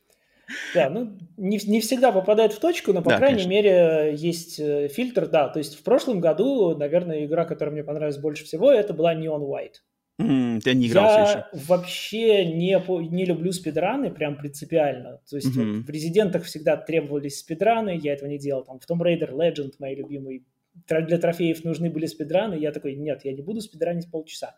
[0.74, 3.50] Да, ну не, не всегда попадает в точку, но, по да, крайней конечно.
[3.50, 5.48] мере, есть э, фильтр, да.
[5.48, 9.42] То есть в прошлом году, наверное, игра, которая мне понравилась больше всего, это была Neon
[9.42, 9.78] White.
[10.20, 11.44] Mm, ты не играл я еще.
[11.66, 12.78] вообще не,
[13.10, 15.20] не люблю спидраны, прям принципиально.
[15.28, 15.76] То есть mm-hmm.
[15.78, 18.64] вот в Резидентах всегда требовались спидраны, я этого не делал.
[18.64, 20.42] Там в Tomb Raider Legend, мои любимые,
[20.88, 22.54] для трофеев нужны были спидраны.
[22.54, 24.56] Я такой, нет, я не буду спидранить полчаса.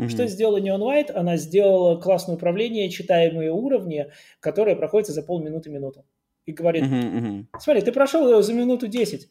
[0.00, 0.08] Mm-hmm.
[0.08, 1.12] Что сделала Neon White?
[1.12, 4.06] Она сделала классное управление, читаемые уровни,
[4.40, 6.04] которые проходятся за полминуты-минуту.
[6.46, 7.44] И говорит, mm-hmm, mm-hmm.
[7.60, 9.28] смотри, ты прошел его за минуту 10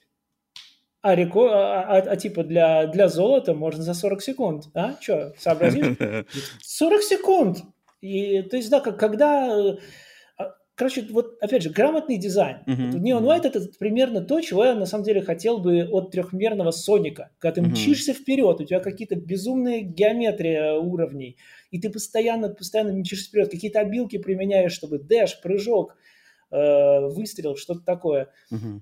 [1.03, 1.49] а, реко...
[1.51, 4.63] а, а, а типа для, для золота можно за 40 секунд.
[4.73, 4.95] А?
[5.01, 5.97] Что, сообразишь?
[6.61, 7.57] 40 секунд!
[7.99, 9.75] И, то есть, да, как, когда...
[10.37, 12.59] А, короче, вот, опять же, грамотный дизайн.
[12.65, 16.11] Uh-huh, вот Neon White это примерно то, чего я на самом деле хотел бы от
[16.11, 17.31] трехмерного Соника.
[17.37, 17.71] Когда ты uh-huh.
[17.71, 21.35] мчишься вперед, у тебя какие-то безумные геометрия уровней,
[21.71, 25.97] и ты постоянно, постоянно мчишься вперед, какие-то обилки применяешь, чтобы дэш, прыжок,
[26.49, 28.29] э, выстрел, что-то такое.
[28.49, 28.79] Uh-huh.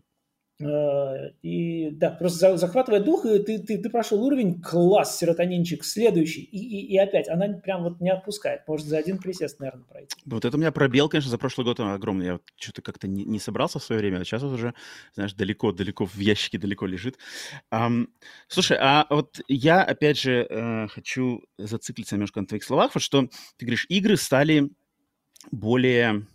[0.62, 6.41] Э, и да, просто захватывает дух, и ты, ты, ты прошел уровень, класс, серотонинчик, следующий.
[6.41, 8.62] И, и, и опять, она прям вот не отпускает.
[8.68, 10.16] Может, за один присест, наверное, пройти.
[10.26, 12.26] Вот это у меня пробел, конечно, за прошлый год огромный.
[12.26, 14.74] Я что-то как-то не, не собрался в свое время, а сейчас вот уже,
[15.16, 17.18] знаешь, далеко-далеко в ящике далеко лежит.
[17.74, 18.07] Um,
[18.47, 23.28] слушай, а вот я, опять же, uh, хочу зациклиться немножко на твоих словах, вот что
[23.57, 24.70] ты говоришь, игры стали
[25.51, 26.28] более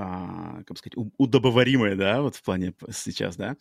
[0.00, 3.56] а, как бы сказать, удобоваримое, да, вот в плане сейчас, да.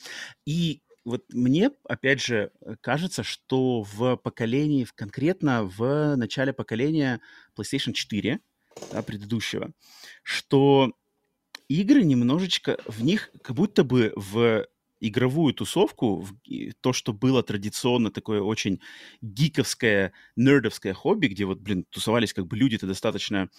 [0.45, 7.19] И вот мне, опять же, кажется, что в поколении, конкретно в начале поколения
[7.57, 8.39] PlayStation 4,
[8.93, 9.71] да, предыдущего,
[10.23, 10.93] что
[11.67, 14.65] игры немножечко, в них как будто бы в
[15.01, 16.33] игровую тусовку, в
[16.81, 18.79] то, что было традиционно такое очень
[19.21, 23.49] гиковское, нердовское хобби, где вот, блин, тусовались как бы люди-то достаточно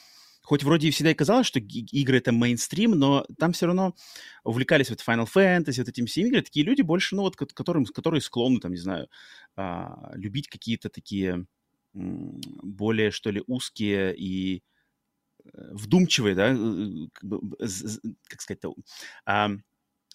[0.43, 3.95] хоть вроде и всегда и казалось, что игры это мейнстрим, но там все равно
[4.45, 8.21] увлекались вот Final Fantasy, вот этим всеми играми, такие люди больше, ну вот, которым, которые
[8.21, 9.09] склонны, там, не знаю,
[9.57, 11.47] а, любить какие-то такие
[11.93, 14.63] более, что ли, узкие и
[15.45, 18.75] э, вдумчивые, да, э, как, бы, как сказать-то,
[19.27, 19.51] а,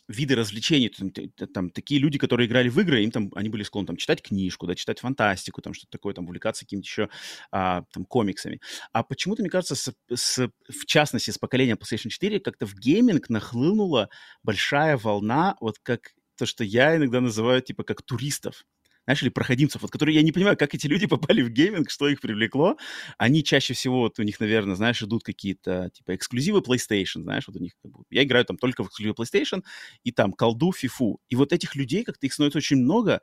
[0.08, 0.90] виды развлечений.
[0.90, 1.12] Там,
[1.54, 4.68] там такие люди, которые играли в игры, им там, они были склонны там читать книжку,
[4.68, 7.10] да, читать фантастику, там что-то такое, там увлекаться какими-то еще
[7.52, 8.62] а, там комиксами.
[8.94, 13.30] А почему-то, мне кажется, с, с, в частности, с поколения PlayStation 4 как-то в гейминг
[13.30, 14.10] нахлынула
[14.44, 18.66] большая волна, вот как то, что я иногда называю, типа, как туристов
[19.06, 22.08] знаешь, или проходимцев, вот, которые я не понимаю, как эти люди попали в гейминг, что
[22.08, 22.78] их привлекло.
[23.18, 27.56] Они чаще всего, вот у них, наверное, знаешь, идут какие-то, типа, эксклюзивы PlayStation, знаешь, вот
[27.56, 29.64] у них, как бы, я играю там только в эксклюзивы PlayStation,
[30.04, 31.20] и там колду, фифу.
[31.30, 33.22] И вот этих людей, как-то их становится очень много,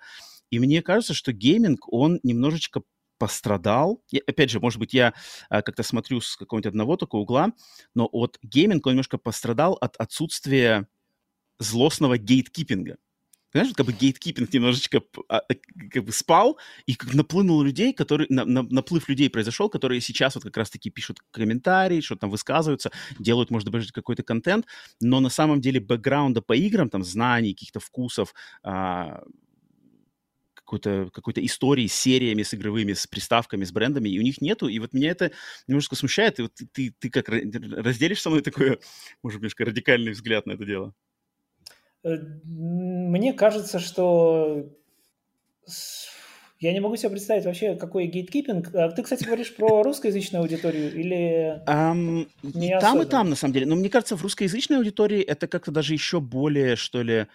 [0.51, 2.83] и мне кажется, что гейминг, он немножечко
[3.18, 4.03] пострадал.
[4.11, 5.14] И, опять же, может быть, я
[5.49, 7.53] а, как-то смотрю с какого-нибудь одного такого угла,
[7.95, 10.89] но вот гейминг, он немножко пострадал от отсутствия
[11.59, 12.97] злостного гейткипинга
[13.53, 15.55] знаешь, как бы гейткипинг немножечко а, э,
[15.90, 20.34] как бы спал, и как нахлынул людей, которые, на, на, наплыв людей произошел, которые сейчас
[20.34, 24.66] вот как раз-таки пишут комментарии, что там высказываются, делают, может быть, какой-то контент,
[25.00, 29.22] но на самом деле бэкграунда по играм, там, знаний, каких-то вкусов, а,
[30.55, 34.68] какой-то, какой-то истории с сериями, с игровыми, с приставками, с брендами, и у них нету,
[34.68, 35.32] и вот меня это
[35.66, 38.78] немножко смущает, и вот ты, ты, как разделишь со мной такой,
[39.22, 40.94] может немножко радикальный взгляд на это дело?
[42.05, 44.66] Э, мне кажется, что
[46.62, 48.74] я не могу себе представить вообще, какой гейткипинг.
[48.74, 53.36] А ты, кстати, говоришь про русскоязычную аудиторию или um, не и там, и там, на
[53.36, 53.66] самом деле.
[53.66, 57.26] Но мне кажется, в русскоязычной аудитории это как-то даже еще более, что ли,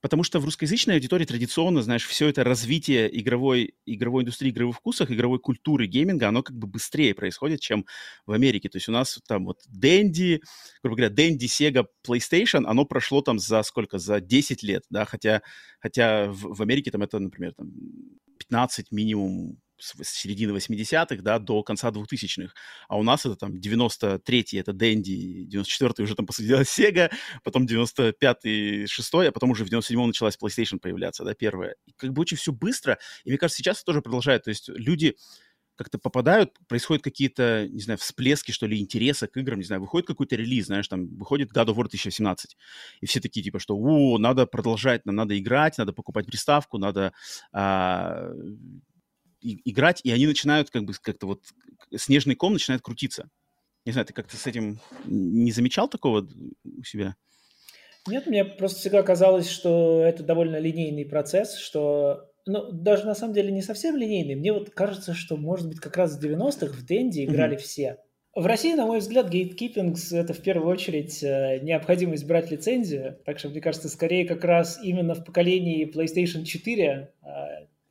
[0.00, 5.10] Потому что в русскоязычной аудитории традиционно, знаешь, все это развитие игровой, игровой индустрии, игровых вкусов,
[5.10, 7.86] игровой культуры гейминга, оно как бы быстрее происходит, чем
[8.26, 8.68] в Америке.
[8.68, 10.40] То есть у нас там вот Dendy,
[10.82, 13.98] грубо говоря, Dendy, Sega, PlayStation, оно прошло там за сколько?
[13.98, 15.42] За 10 лет, да, хотя,
[15.80, 17.72] хотя в, в Америке там это, например, там
[18.38, 22.52] 15 минимум с середины 80-х, да, до конца 2000-х.
[22.88, 27.10] А у нас это там 93-й, это Дэнди, 94-й уже там посадилась Sega,
[27.44, 31.76] потом 95-й, 6-й, а потом уже в 97-м началась PlayStation появляться, да, первая.
[31.86, 34.44] И как бы очень все быстро, и мне кажется, сейчас это тоже продолжает.
[34.44, 35.16] То есть люди
[35.76, 40.06] как-то попадают, происходят какие-то, не знаю, всплески, что ли, интереса к играм, не знаю, выходит
[40.06, 42.56] какой-то релиз, знаешь, там, выходит God of War 2017,
[43.00, 47.12] и все такие, типа, что, о, надо продолжать, нам надо играть, надо покупать приставку, надо
[47.52, 48.30] а,
[49.64, 51.42] играть, и они начинают как бы как-то вот
[51.94, 53.28] снежный ком начинает крутиться.
[53.84, 56.26] Не знаю, ты как-то с этим не замечал такого
[56.64, 57.16] у себя?
[58.08, 63.34] Нет, мне просто всегда казалось, что это довольно линейный процесс, что, ну, даже на самом
[63.34, 64.34] деле не совсем линейный.
[64.34, 67.60] Мне вот кажется, что, может быть, как раз в 90-х в Денди играли mm-hmm.
[67.60, 67.98] все.
[68.34, 73.18] В России, на мой взгляд, гейткипинг– это в первую очередь э, необходимость брать лицензию.
[73.24, 77.12] Так что, мне кажется, скорее как раз именно в поколении PlayStation 4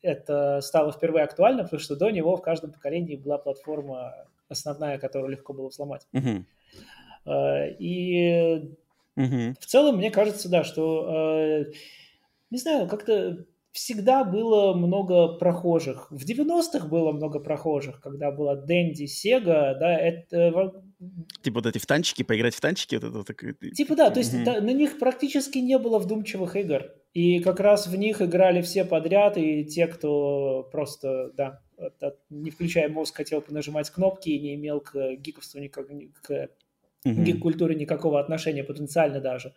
[0.05, 4.13] это стало впервые актуально, потому что до него в каждом поколении была платформа
[4.47, 6.07] основная, которую легко было взломать.
[6.13, 6.43] Uh-huh.
[7.79, 8.75] И
[9.17, 9.55] uh-huh.
[9.59, 11.73] в целом, мне кажется, да, что, э,
[12.51, 13.45] не знаю, как-то
[13.75, 16.07] всегда было много прохожих.
[16.09, 20.71] В 90-х было много прохожих, когда была Дэнди, Сега, да, это...
[21.41, 22.95] Типа вот эти в танчики, поиграть в танчики?
[22.95, 23.53] Вот это, вот такое...
[23.53, 24.45] Типа да, то есть mm-hmm.
[24.45, 26.83] да, на них практически не было вдумчивых игр.
[27.15, 31.61] И как раз в них играли все подряд, и те, кто просто, да,
[32.29, 35.87] не включая мозг, хотел понажимать кнопки и не имел к гиковству никак,
[36.21, 36.49] к
[37.05, 39.53] гик-культуре никакого отношения, потенциально даже.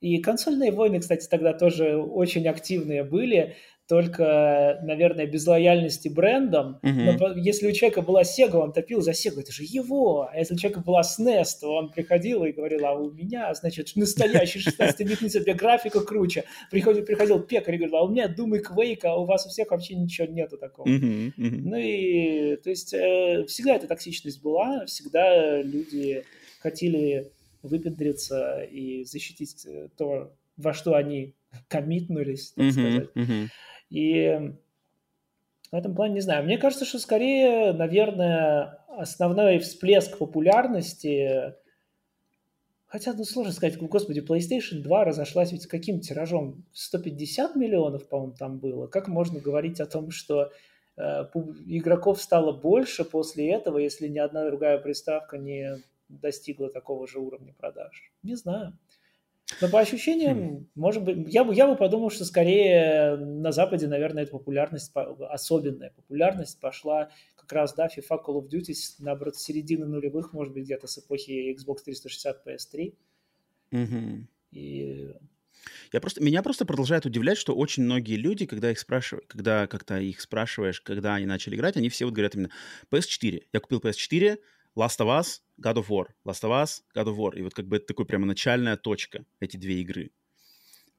[0.00, 3.56] И консольные войны, кстати, тогда тоже очень активные были,
[3.90, 6.78] только, наверное, без лояльности брендом.
[6.80, 7.18] Uh-huh.
[7.18, 10.28] Но если у человека была Sega, он топил за Sega, это же его.
[10.30, 13.90] А если у человека была SNES, то он приходил и говорил, а у меня, значит,
[13.96, 16.44] настоящий 16-битный тебе графика круче.
[16.70, 19.48] Приходил, приходил пекарь и говорил, а у меня Doom и Quake, а у вас у
[19.48, 20.86] всех вообще ничего нету такого.
[20.86, 21.32] Uh-huh.
[21.36, 26.22] Ну и, то есть, э, всегда эта токсичность была, всегда люди
[26.60, 27.32] хотели
[27.64, 31.34] выпендриться и защитить э, то, во что они
[31.66, 33.08] коммитнулись, так mm-hmm, сказать.
[33.16, 33.48] Mm-hmm.
[33.90, 34.54] И
[35.70, 36.44] в этом плане не знаю.
[36.44, 41.54] Мне кажется, что скорее, наверное, основной всплеск популярности
[42.90, 46.64] Хотя, ну, сложно сказать, господи, PlayStation 2 разошлась ведь с каким тиражом?
[46.72, 48.88] 150 миллионов, по-моему, там было.
[48.88, 50.50] Как можно говорить о том, что
[50.96, 51.02] э,
[51.66, 55.76] игроков стало больше после этого, если ни одна другая приставка не
[56.08, 58.12] достигла такого же уровня продаж?
[58.24, 58.76] Не знаю.
[59.60, 60.66] Но по ощущениям, хм.
[60.74, 65.90] может быть, я бы, я бы подумал, что скорее на Западе, наверное, эта популярность, особенная
[65.90, 70.64] популярность пошла как раз, да, FIFA Call of Duty, наоборот, с середины нулевых, может быть,
[70.64, 72.94] где-то с эпохи Xbox 360 PS3.
[73.72, 74.26] Угу.
[74.52, 75.12] И
[75.92, 79.98] я просто, меня просто продолжает удивлять, что очень многие люди, когда их спрашивают, когда как-то
[79.98, 82.50] их спрашиваешь, когда они начали играть, они все вот говорят именно
[82.90, 83.42] PS4.
[83.52, 84.38] Я купил PS4,
[84.76, 87.36] Last of Us, God of War, Last of Us, God of War.
[87.36, 90.10] И вот как бы это такой прямо начальная точка, эти две игры.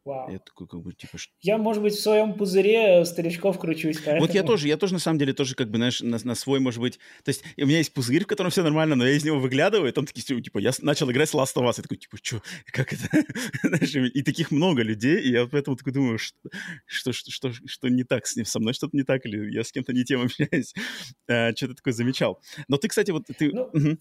[0.03, 0.31] Вау.
[0.31, 1.17] Я такой, как бы, типа...
[1.41, 3.97] Я, может быть, в своем пузыре старичков кручусь.
[3.97, 4.21] Поэтому...
[4.21, 6.59] Вот я тоже, я тоже, на самом деле, тоже, как бы, знаешь, на, на свой,
[6.59, 6.97] может быть...
[7.23, 9.89] То есть у меня есть пузырь, в котором все нормально, но я из него выглядываю,
[9.89, 12.41] и там такие, типа, я начал играть с Last of Us, я такой, типа, что,
[12.71, 13.09] как это?
[13.63, 16.49] знаешь, и таких много людей, и я поэтому такой думаю, что,
[16.87, 19.63] что, что, что, что не так с ним, со мной что-то не так, или я
[19.63, 20.73] с кем-то не тем общаюсь.
[21.27, 22.41] А, что-то такое замечал.
[22.67, 23.51] Но ты, кстати, вот ты...
[23.51, 23.63] Ну...
[23.73, 23.97] Угу.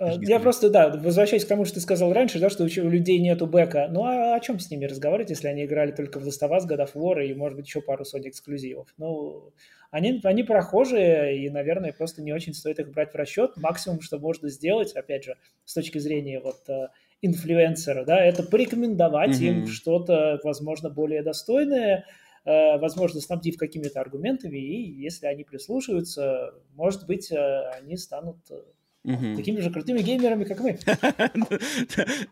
[0.00, 3.20] Э, я просто, да, возвращаясь к тому, что ты сказал раньше, да, что у людей
[3.20, 3.88] нету бэка.
[3.90, 6.66] Ну, а о чем с ними разговаривать, если они играли только в Last of Us,
[6.66, 8.88] God of War и, может быть, еще пару Sony эксклюзивов?
[8.96, 9.52] Ну,
[9.90, 13.56] они, они прохожие, и, наверное, просто не очень стоит их брать в расчет.
[13.56, 15.36] Максимум, что можно сделать, опять же,
[15.66, 16.88] с точки зрения вот э,
[17.20, 19.48] инфлюенсера, да, это порекомендовать mm-hmm.
[19.48, 22.06] им что-то, возможно, более достойное,
[22.46, 28.38] э, возможно, снабдив какими-то аргументами, и если они прислушаются, может быть, они станут
[29.04, 29.36] Угу.
[29.36, 30.78] Такими же крутыми геймерами, как мы.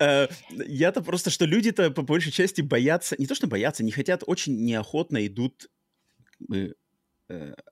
[0.00, 4.22] Э, я-то просто, что люди-то по большей части боятся, не то что боятся, не хотят,
[4.26, 5.70] очень неохотно идут
[6.52, 6.72] э,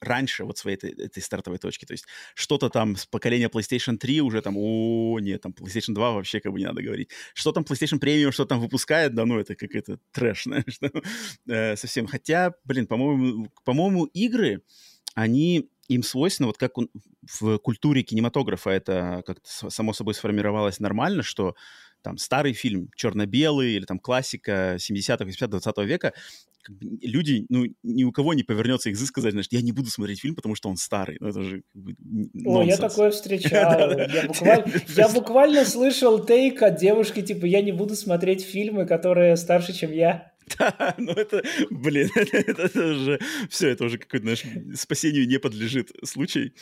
[0.00, 1.84] раньше вот своей этой, этой стартовой точки.
[1.84, 6.12] То есть что-то там с поколения PlayStation 3 уже там, о, нет, там PlayStation 2
[6.12, 7.10] вообще как бы не надо говорить.
[7.34, 10.80] Что там PlayStation Premium, что там выпускает, да ну это какой-то трэш, знаешь,
[11.48, 12.06] э, совсем.
[12.06, 14.62] Хотя, блин, по-моему, по-моему, игры,
[15.14, 16.72] они им свойственно, вот как
[17.40, 21.54] в культуре кинематографа это как-то само собой сформировалось нормально, что
[22.02, 26.12] там старый фильм, черно-белый или там классика 70-х, 80-х, 20 века,
[26.68, 30.34] люди, ну, ни у кого не повернется язык сказать, значит, я не буду смотреть фильм,
[30.34, 31.16] потому что он старый.
[31.20, 31.96] Ну, это же как бы,
[32.44, 33.90] О, я такое встречал.
[34.96, 39.92] Я буквально слышал тейк от девушки, типа, я не буду смотреть фильмы, которые старше, чем
[39.92, 40.32] я.
[40.58, 43.18] Да, ну это, блин, это, это,
[43.48, 44.44] все, это уже какой-то, знаешь,
[44.78, 46.54] спасению не подлежит случай.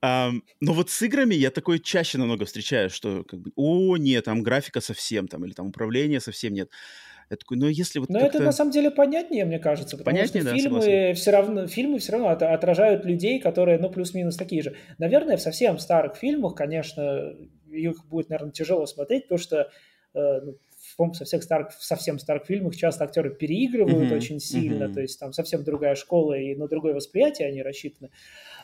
[0.00, 0.30] А,
[0.60, 4.42] но вот с играми я такое чаще намного встречаю, что как бы, о, нет, там
[4.42, 6.70] графика совсем, там, или там управление совсем нет.
[7.28, 10.42] Я такой, ну если вот Но это на самом деле понятнее, мне кажется, потому понятнее,
[10.42, 14.76] что фильмы, да, все равно, фильмы все равно отражают людей, которые, ну, плюс-минус такие же.
[14.98, 17.34] Наверное, в совсем старых фильмах, конечно,
[17.68, 19.70] их будет, наверное, тяжело смотреть, потому что
[20.14, 20.54] э, ну,
[20.96, 24.16] в со всех старых, совсем старых фильмах часто актеры переигрывают mm-hmm.
[24.16, 24.94] очень сильно, mm-hmm.
[24.94, 28.10] то есть там совсем другая школа и на другое восприятие они рассчитаны.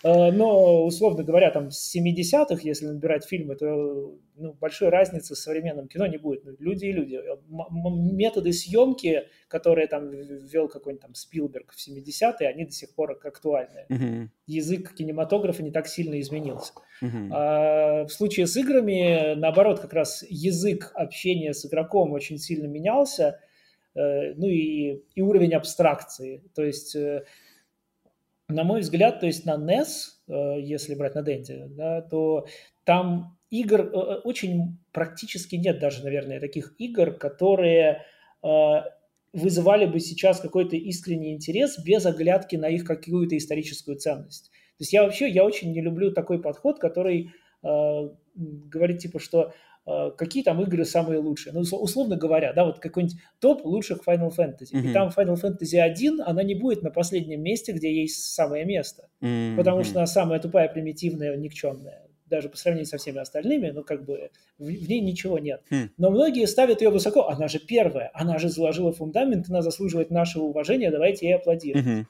[0.03, 5.43] Э, но, условно говоря, там с 70-х, если набирать фильмы, то ну, большой разницы с
[5.43, 6.43] современным кино не будет.
[6.59, 7.21] Люди и люди.
[7.49, 13.87] Методы съемки, которые там ввел какой-нибудь там Спилберг в 70-е, они до сих пор актуальны.
[13.89, 14.29] Mm-hmm.
[14.47, 16.73] Язык кинематографа не так сильно изменился.
[17.03, 17.29] Mm-hmm.
[17.31, 23.39] А в случае с играми, наоборот, как раз язык общения с игроком очень сильно менялся,
[23.95, 26.43] э, ну и, и уровень абстракции.
[26.55, 27.25] То есть э,
[28.53, 29.87] на мой взгляд, то есть на NES,
[30.29, 32.47] э, если брать на Денде, да, то
[32.85, 38.05] там игр э, э, очень практически нет даже, наверное, таких игр, которые
[39.33, 44.51] вызывали бы сейчас какой-то искренний интерес без оглядки на их какую-то историческую ценность.
[44.51, 47.31] То есть я вообще, я очень не люблю такой подход, который
[47.63, 49.55] говорит типа, что
[49.85, 51.53] какие там игры самые лучшие.
[51.53, 54.73] Ну, условно говоря, да, вот какой-нибудь топ лучших Final Fantasy.
[54.73, 54.91] Mm-hmm.
[54.91, 59.09] И там Final Fantasy 1, она не будет на последнем месте, где есть самое место.
[59.21, 59.57] Mm-hmm.
[59.57, 62.07] Потому что она самая тупая, примитивная, никчемная.
[62.27, 65.63] Даже по сравнению со всеми остальными, ну, как бы в, в ней ничего нет.
[65.71, 65.91] Mm.
[65.99, 67.29] Но многие ставят ее высоко.
[67.29, 71.87] Она же первая, она же заложила фундамент, она заслуживает нашего уважения, давайте ей аплодировать.
[71.87, 72.05] Mm-hmm.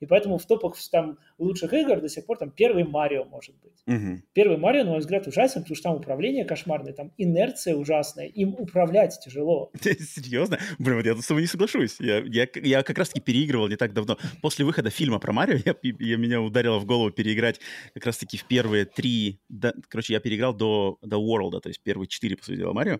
[0.00, 3.72] И поэтому в топах там лучших игр до сих пор там первый Марио может быть.
[3.86, 4.22] Угу.
[4.32, 8.54] Первый Марио, на мой взгляд, ужасен, потому что там управление кошмарное, там инерция ужасная, им
[8.58, 9.70] управлять тяжело.
[9.80, 10.58] Серьезно?
[10.78, 11.96] Блин, вот я тут с тобой не соглашусь.
[12.00, 14.18] Я, я, я как раз-таки переигрывал не так давно.
[14.42, 17.60] После выхода фильма про Марио я, я, меня ударило в голову переиграть
[17.94, 19.40] как раз-таки в первые три...
[19.48, 22.98] Да, короче, я переиграл до, до World, то есть первые четыре, по сути дела, Марио.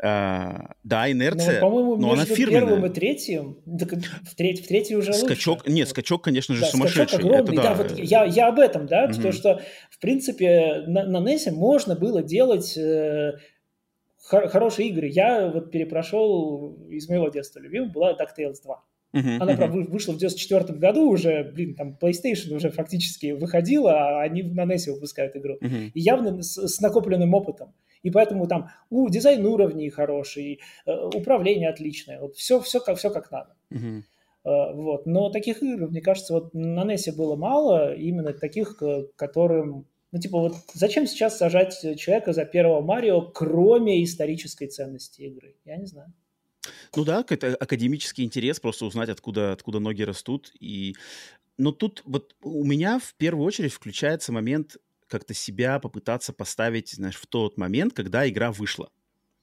[0.00, 2.60] А, да, инерция, ну, по-моему, но она фирменная.
[2.60, 5.72] первым и третьим, в, треть, в третий уже скачок, лучше.
[5.72, 7.18] Нет, скачок, конечно же, да, сумасшедший.
[7.18, 9.20] Скачок огромный, Это, да, да вот я, я об этом, да, угу.
[9.20, 9.60] то, что,
[9.90, 13.32] в принципе, на, на NES можно было делать э,
[14.28, 15.08] хор- хорошие игры.
[15.08, 18.84] Я вот перепрошел из моего детства любимым, была DuckTales 2.
[19.14, 19.56] Uh-huh, Она, uh-huh.
[19.56, 24.66] правда, вышла в 94 году уже, блин, там PlayStation уже фактически выходила, а они на
[24.66, 25.56] NES выпускают игру.
[25.62, 25.90] Uh-huh.
[25.94, 27.72] И явно с, с накопленным опытом.
[28.02, 33.10] И поэтому там у, дизайн уровней хороший, э, управление отличное, вот все, все, как, все
[33.10, 33.56] как надо.
[33.72, 34.02] Uh-huh.
[34.74, 35.06] Вот.
[35.06, 38.82] Но таких игр, мне кажется, вот на NES было мало, именно таких,
[39.16, 45.56] которым ну, типа, вот зачем сейчас сажать человека за первого Марио, кроме исторической ценности игры?
[45.64, 46.14] Я не знаю.
[46.96, 50.50] Ну да, это академический интерес, просто узнать, откуда, откуда ноги растут.
[50.60, 50.96] И...
[51.58, 54.76] Но тут вот у меня в первую очередь включается момент
[55.08, 58.90] как-то себя попытаться поставить, знаешь, в тот момент, когда игра вышла.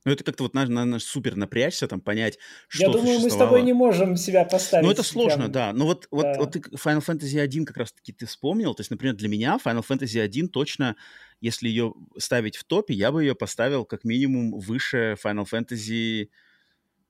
[0.06, 2.38] Ну, это как-то вот надо, надо супер напрячься, там, понять,
[2.68, 4.86] что Я думаю, мы с тобой не можем себя поставить.
[4.86, 5.52] Ну, это сложно, прям...
[5.52, 5.74] да.
[5.74, 6.36] Но вот, вот, да.
[6.38, 8.76] вот ты Final Fantasy 1 как раз-таки ты вспомнил.
[8.76, 10.96] То есть, например, для меня Final Fantasy 1 точно,
[11.42, 16.30] если ее ставить в топе, я бы ее поставил как минимум выше Final Fantasy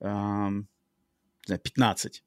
[0.00, 0.66] эм,
[1.46, 2.22] 15.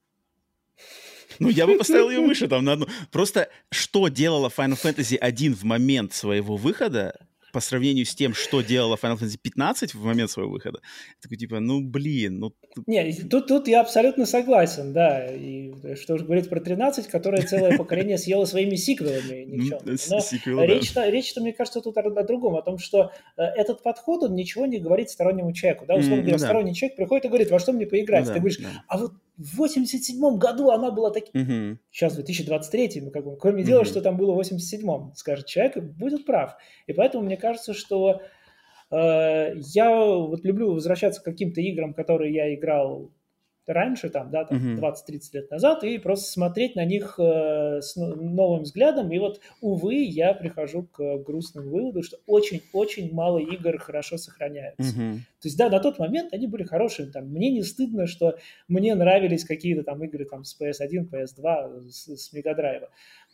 [1.39, 2.87] Ну, я бы поставил ее выше там на одну.
[3.11, 7.15] Просто что делала Final Fantasy 1 в момент своего выхода,
[7.51, 10.79] по сравнению с тем, что делала Final Fantasy 15 в момент своего выхода,
[11.21, 12.53] такой типа, ну блин, ну...
[12.87, 17.77] Не, тут, тут я абсолютно согласен, да, и что уж говорить про 13, которое целое
[17.77, 22.61] поколение съело своими сиквелами ни Но Сиквел, речь-то, речь-то, мне кажется, тут о, другом, о
[22.61, 26.75] том, что э, этот подход, он ничего не говорит стороннему человеку, да, условно говоря, сторонний
[26.75, 30.69] человек приходит и говорит, во что мне поиграть, ты говоришь, а вот в 87 году
[30.69, 31.41] она была таким.
[31.41, 31.79] Угу.
[31.91, 33.67] Сейчас 2023, ну, как бы, кроме угу.
[33.67, 36.57] дела, что там было в 87-м, скажет человек, будет прав.
[36.87, 38.21] И поэтому мне кажется, что
[38.91, 43.11] э, я вот люблю возвращаться к каким-то играм, которые я играл
[43.69, 47.95] раньше, там, да, там, uh 20-30 лет назад, и просто смотреть на них э, с
[47.95, 49.11] новым взглядом.
[49.11, 54.93] И вот, увы, я прихожу к грустному выводу, что очень-очень мало игр хорошо сохраняются.
[55.41, 57.11] То есть, да, на тот момент они были хорошими.
[57.11, 62.07] Там, мне не стыдно, что мне нравились какие-то там игры там, с PS1, PS2, с,
[62.17, 62.87] с Drive.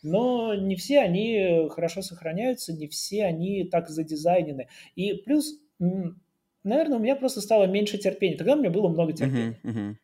[0.03, 4.67] Но не все они хорошо сохраняются, не все они так задизайнены.
[4.95, 5.59] И плюс,
[6.63, 8.37] наверное, у меня просто стало меньше терпения.
[8.37, 9.59] Тогда у меня было много терпения.
[9.63, 9.95] Uh-huh, uh-huh.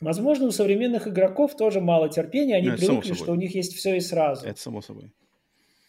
[0.00, 3.96] Возможно, у современных игроков тоже мало терпения, они ну, привыкли, что у них есть все
[3.96, 4.46] и сразу.
[4.46, 5.12] Это само собой.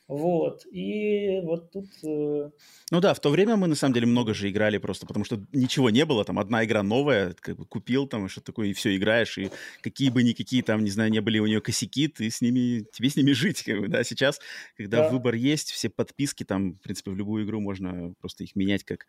[0.10, 1.86] Вот, и вот тут...
[2.04, 2.50] Э...
[2.90, 5.40] Ну да, в то время мы, на самом деле, много же играли просто, потому что
[5.54, 8.74] ничего не было, там, одна игра новая, как бы купил там, и что такое, и
[8.74, 9.52] все, играешь, и
[9.82, 13.12] какие бы никакие там, не знаю, не были у нее косяки, ты с ними, тебе
[13.12, 14.40] с ними жить, как бы, да, сейчас,
[14.76, 15.10] когда да.
[15.12, 19.06] выбор есть, все подписки, там, в принципе, в любую игру можно просто их менять как,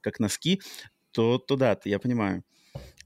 [0.00, 0.62] как носки,
[1.12, 2.42] то, то да, я понимаю.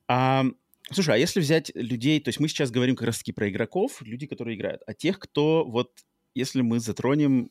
[0.06, 0.44] А
[0.90, 4.26] Слушай, а если взять людей, то есть мы сейчас говорим как раз-таки про игроков, люди,
[4.26, 5.92] которые играют, а тех, кто вот,
[6.34, 7.50] если мы затронем,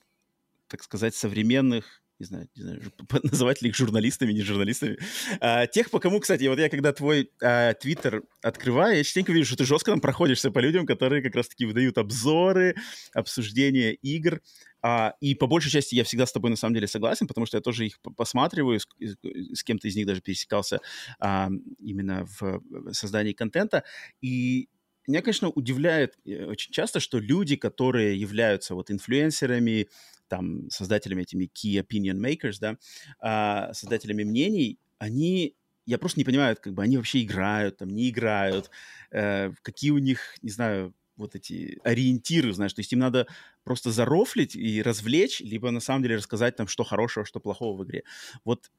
[0.67, 2.81] так сказать, современных не знаю, не знаю,
[3.23, 4.97] называть ли их журналистами, не журналистами.
[5.39, 9.47] А, тех, по кому, кстати, вот я когда твой а, твиттер открываю, я частенько вижу,
[9.47, 12.75] что ты жестко там проходишься по людям, которые как раз-таки выдают обзоры,
[13.13, 14.41] обсуждения игр.
[14.83, 17.57] А, и по большей части я всегда с тобой на самом деле согласен, потому что
[17.57, 20.79] я тоже их посматриваю, с, с кем-то из них даже пересекался
[21.19, 21.49] а,
[21.79, 22.61] именно в
[22.93, 23.83] создании контента.
[24.21, 24.69] И
[25.07, 29.87] меня, конечно, удивляет э, очень часто, что люди, которые являются вот инфлюенсерами,
[30.31, 32.77] там, создателями этими key opinion makers, да,
[33.19, 38.09] а, создателями мнений, они я просто не понимаю, как бы они вообще играют, там, не
[38.09, 38.69] играют,
[39.11, 43.27] э, какие у них, не знаю, вот эти ориентиры, знаешь, то есть им надо
[43.65, 47.83] просто зарофлить и развлечь, либо на самом деле рассказать там, что хорошего, что плохого в
[47.83, 48.03] игре.
[48.45, 48.71] Вот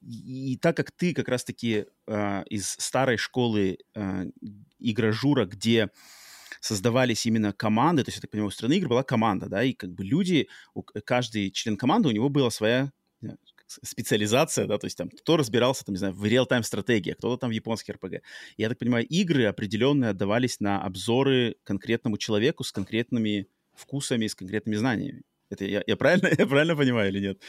[0.00, 4.24] и так как ты как раз-таки э, из старой школы э,
[4.78, 5.90] игражура, где
[6.64, 9.74] создавались именно команды, то есть, я так понимаю, у страны игр была команда, да, и
[9.74, 10.48] как бы люди,
[11.04, 12.90] каждый член команды, у него была своя
[13.82, 17.36] специализация, да, то есть там кто разбирался, там, не знаю, в реал-тайм стратегии, а кто-то
[17.38, 18.22] там в японский РПГ.
[18.56, 24.76] Я так понимаю, игры определенные отдавались на обзоры конкретному человеку с конкретными вкусами, с конкретными
[24.76, 25.22] знаниями.
[25.50, 27.42] Это я, я, правильно, я правильно понимаю или нет?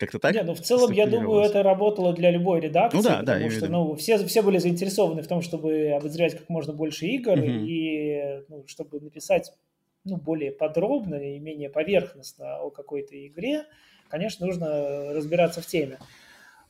[0.00, 0.34] Как-то так?
[0.34, 3.50] Не, ну в целом, я думаю, это работало для любой редакции, ну, да, потому да,
[3.50, 7.42] что ну, все, все были заинтересованы в том, чтобы обозревать как можно больше игр угу.
[7.42, 9.52] и ну, чтобы написать
[10.04, 13.66] ну, более подробно и менее поверхностно о какой-то игре,
[14.08, 15.98] конечно, нужно разбираться в теме.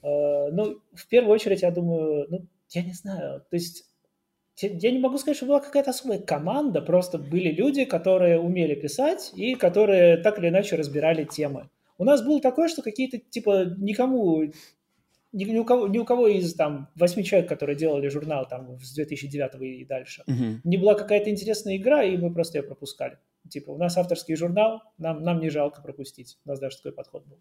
[0.02, 3.84] Э, ну, в первую очередь, я думаю, ну, я не знаю, то есть
[4.60, 9.30] я не могу сказать, что была какая-то особая команда, просто были люди, которые умели писать
[9.36, 11.70] и которые так или иначе разбирали темы.
[12.01, 14.44] У нас было такое, что какие-то, типа, никому,
[15.32, 18.80] ни, ни, у кого, ни у кого из там восьми человек, которые делали журнал там
[18.80, 20.61] с 2009 и дальше, uh-huh.
[20.64, 23.18] не была какая-то интересная игра, и мы просто ее пропускали.
[23.51, 26.38] Типа, у нас авторский журнал, нам, нам не жалко пропустить.
[26.46, 27.38] У нас даже такой подход был.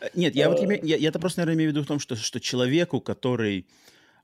[0.00, 2.14] Э, нет, я вот э, я, я просто, наверное, имею в виду в том, что,
[2.14, 3.66] что человеку, который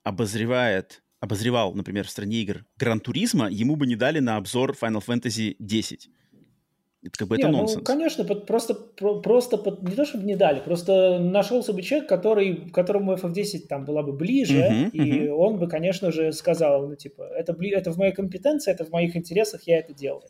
[0.05, 5.57] обозревает, обозревал, например, в стране игр Гран-туризма, ему бы не дали на обзор Final Fantasy
[5.59, 6.09] 10.
[7.03, 7.79] Это как бы не, это ну, нонсенс.
[7.79, 13.15] Ну, конечно, просто, просто не то, чтобы не дали, просто нашелся бы человек, который, которому
[13.15, 15.31] FF10 там была бы ближе, uh-huh, и uh-huh.
[15.31, 19.17] он бы, конечно же, сказал, ну, типа, это, это в моей компетенции, это в моих
[19.17, 20.25] интересах, я это делаю.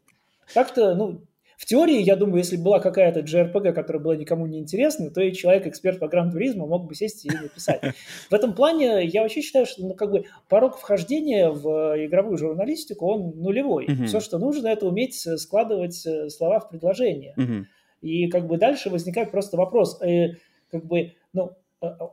[0.54, 1.22] Так-то, ну,
[1.60, 5.30] в теории, я думаю, если была какая-то JRPG, которая была никому не интересна, то и
[5.30, 7.82] человек-эксперт по гран-туризму мог бы сесть и написать.
[8.30, 11.68] В этом плане я вообще считаю, что ну, как бы порог вхождения в
[12.06, 13.84] игровую журналистику, он нулевой.
[13.84, 14.06] Uh-huh.
[14.06, 17.34] Все, что нужно, это уметь складывать э, слова в предложение.
[17.36, 17.64] Uh-huh.
[18.00, 20.36] И как бы дальше возникает просто вопрос, э,
[20.70, 21.50] как бы, ну,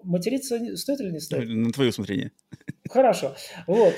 [0.03, 1.47] материться стоит или не стоит?
[1.47, 2.33] На твое усмотрение.
[2.89, 3.33] Хорошо.
[3.65, 3.95] Вот.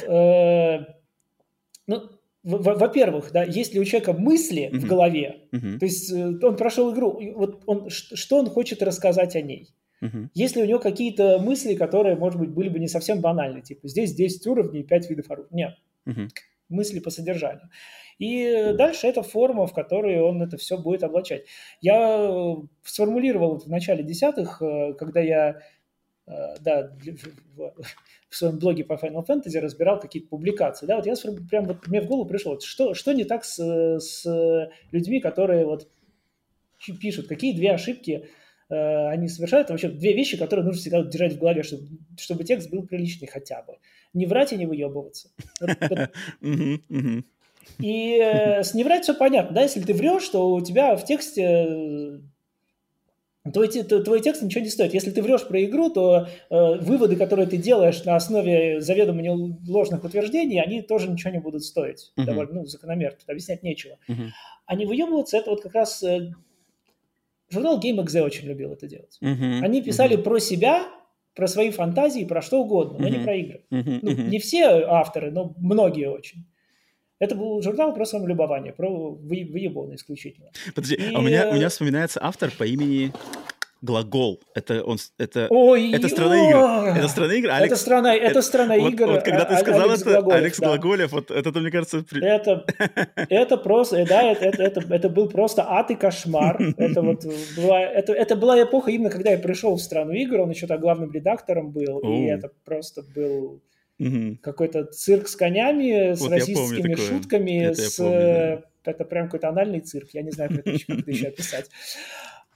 [1.88, 2.19] Ну,
[2.58, 4.80] во-первых, да, есть ли у человека мысли uh-huh.
[4.80, 5.80] в голове, uh-huh.
[5.80, 9.70] то есть он прошел игру, вот он, что он хочет рассказать о ней.
[10.02, 10.28] Uh-huh.
[10.34, 14.14] Если у него какие-то мысли, которые, может быть, были бы не совсем банальны, типа здесь
[14.14, 15.52] 10 уровней и 5 видов оружия.
[15.52, 15.76] Нет.
[16.08, 16.30] Uh-huh.
[16.70, 17.70] Мысли по содержанию.
[18.20, 21.46] И дальше это форма, в которой он это все будет облачать.
[21.80, 25.60] Я сформулировал в начале десятых, э, когда я э,
[26.60, 26.92] да,
[28.30, 30.86] в своем блоге по Final Fantasy разбирал какие-то публикации.
[30.86, 31.16] Да, вот я
[31.50, 33.58] прям вот мне в голову пришло, что, что не так с,
[34.00, 35.88] с людьми, которые вот
[37.00, 38.28] пишут, какие две ошибки
[38.70, 42.70] э, они совершают, вообще две вещи, которые нужно всегда держать в голове, чтобы, чтобы текст
[42.70, 43.78] был приличный хотя бы.
[44.14, 45.30] Не врать и не выебываться.
[47.78, 51.44] И э, с неврать все понятно, да, если ты врешь, то у тебя в тексте
[51.44, 52.20] э,
[53.54, 54.94] Твой, твой текст ничего не стоит.
[54.94, 59.22] Если ты врешь про игру, то э, выводы, которые ты делаешь на основе заведомо
[59.68, 62.12] ложных утверждений, они тоже ничего не будут стоить.
[62.18, 62.26] Uh-huh.
[62.26, 63.98] Довольно ну, закономерно, тут объяснять нечего.
[64.08, 64.28] Uh-huh.
[64.66, 66.04] А не выебываться, это вот как раз...
[66.04, 66.32] Э,
[67.50, 69.18] журнал GameXZ очень любил это делать.
[69.24, 69.62] Uh-huh.
[69.62, 70.24] Они писали uh-huh.
[70.24, 70.86] про себя,
[71.36, 73.18] про свои фантазии, про что угодно, но uh-huh.
[73.18, 73.66] не про игры.
[73.72, 74.00] Uh-huh.
[74.02, 76.46] Ну, не все авторы, но многие очень.
[77.20, 80.50] Это был журнал про самолюбование, про выебоны исключительно.
[80.74, 81.14] Подожди, и...
[81.14, 83.12] а у меня, у меня вспоминается автор по имени
[83.82, 84.42] глагол.
[84.56, 86.98] Это он, это, Ой, это страна игр.
[86.98, 87.50] Это страна игр.
[87.50, 89.06] Алекс, это страна, это, это страна игр.
[89.06, 90.68] Вот, вот когда ты а, сказал Алекс это, Глаголев, Алекс да.
[90.68, 92.26] Глаголев, вот это, мне кажется, при...
[92.26, 92.66] это,
[93.30, 96.62] это просто, да, это, это, это, это был просто ад и кошмар.
[96.78, 100.50] Это вот была, это, это была эпоха именно, когда я пришел в страну игр, он
[100.50, 103.62] еще так главным редактором был, и это просто был
[104.00, 104.38] угу.
[104.42, 107.98] какой-то цирк с конями, с вот расистскими шутками, это с...
[107.98, 108.64] Помню, да.
[108.86, 111.70] Это прям какой-то анальный цирк, я не знаю, как это еще описать.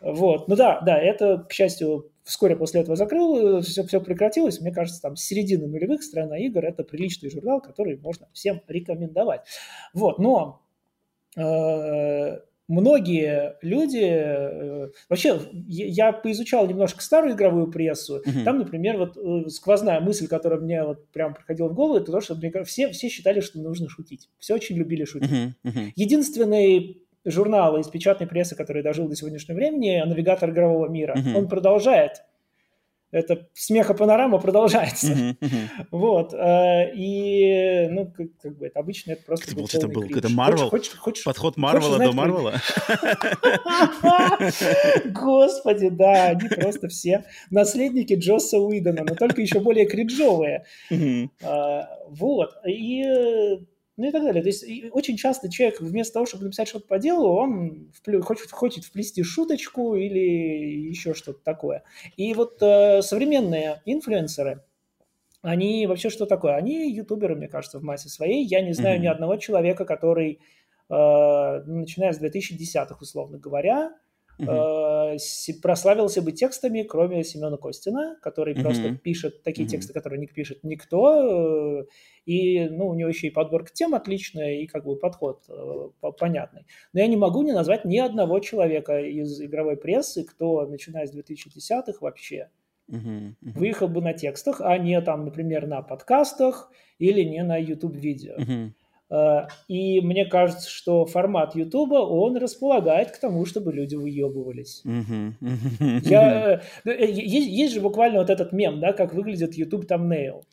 [0.01, 4.59] Вот, ну да, да, это, к счастью, вскоре после этого закрыл, все, все прекратилось.
[4.59, 9.41] Мне кажется, там с середины нулевых «Страна игр»— это приличный журнал, который можно всем рекомендовать.
[9.93, 10.61] Вот, но
[11.37, 14.03] э, многие люди...
[14.03, 18.21] Э, вообще, я поизучал немножко старую игровую прессу.
[18.25, 18.43] Uh-huh.
[18.43, 22.21] Там, например, вот э, сквозная мысль, которая мне вот прям приходила в голову, это то,
[22.21, 24.29] что все, все считали, что нужно шутить.
[24.39, 25.29] Все очень любили шутить.
[25.31, 25.53] Uh-huh.
[25.65, 25.91] Uh-huh.
[25.95, 31.37] Единственный журнал из печатной прессы, который дожил до сегодняшнего времени, «Навигатор игрового мира», uh-huh.
[31.37, 32.23] он продолжает
[33.13, 35.13] это смеха панорама продолжается.
[35.13, 35.85] Uh-huh, uh-huh.
[35.91, 36.33] Вот.
[36.33, 40.29] Э, и, ну, как, как бы, это обычно это просто это был Это был какой-то
[40.29, 40.69] Марвел?
[40.69, 42.55] Хочешь, хочешь, Подход Марвела до Марвела?
[45.05, 50.65] Господи, да, они просто все наследники Джосса Уидона, но только еще более криджовые.
[52.09, 52.57] Вот.
[52.67, 53.03] И
[53.95, 54.41] ну и так далее.
[54.41, 57.91] То есть очень часто человек вместо того, чтобы написать что-то по делу, он
[58.23, 61.83] хочет, хочет вплести шуточку или еще что-то такое.
[62.17, 64.63] И вот э, современные инфлюенсеры,
[65.41, 66.55] они вообще что такое?
[66.55, 68.45] Они ютуберы, мне кажется, в массе своей.
[68.45, 69.01] Я не знаю mm-hmm.
[69.01, 70.39] ни одного человека, который,
[70.89, 70.93] э,
[71.65, 73.91] начиная с 2010-х, условно говоря,
[74.39, 75.17] Uh-huh.
[75.61, 78.61] прославился бы текстами, кроме Семена Костина, который uh-huh.
[78.61, 79.71] просто пишет такие uh-huh.
[79.71, 81.85] тексты, которые не пишет никто, э,
[82.25, 86.65] и ну, у него еще и подборка тем отличная, и как бы подход э, понятный.
[86.93, 91.15] Но я не могу не назвать ни одного человека из игровой прессы, кто, начиная с
[91.15, 92.49] 2010-х вообще,
[92.89, 93.35] uh-huh.
[93.41, 98.35] выехал бы на текстах, а не там, например, на подкастах или не на YouTube-видео.
[98.37, 98.71] Uh-huh.
[99.67, 104.81] И мне кажется, что формат Ютуба, он располагает к тому, чтобы люди выебывались.
[106.03, 110.43] Я, э, э, есть, есть же буквально вот этот мем, да, как выглядит YouTube thumbnail.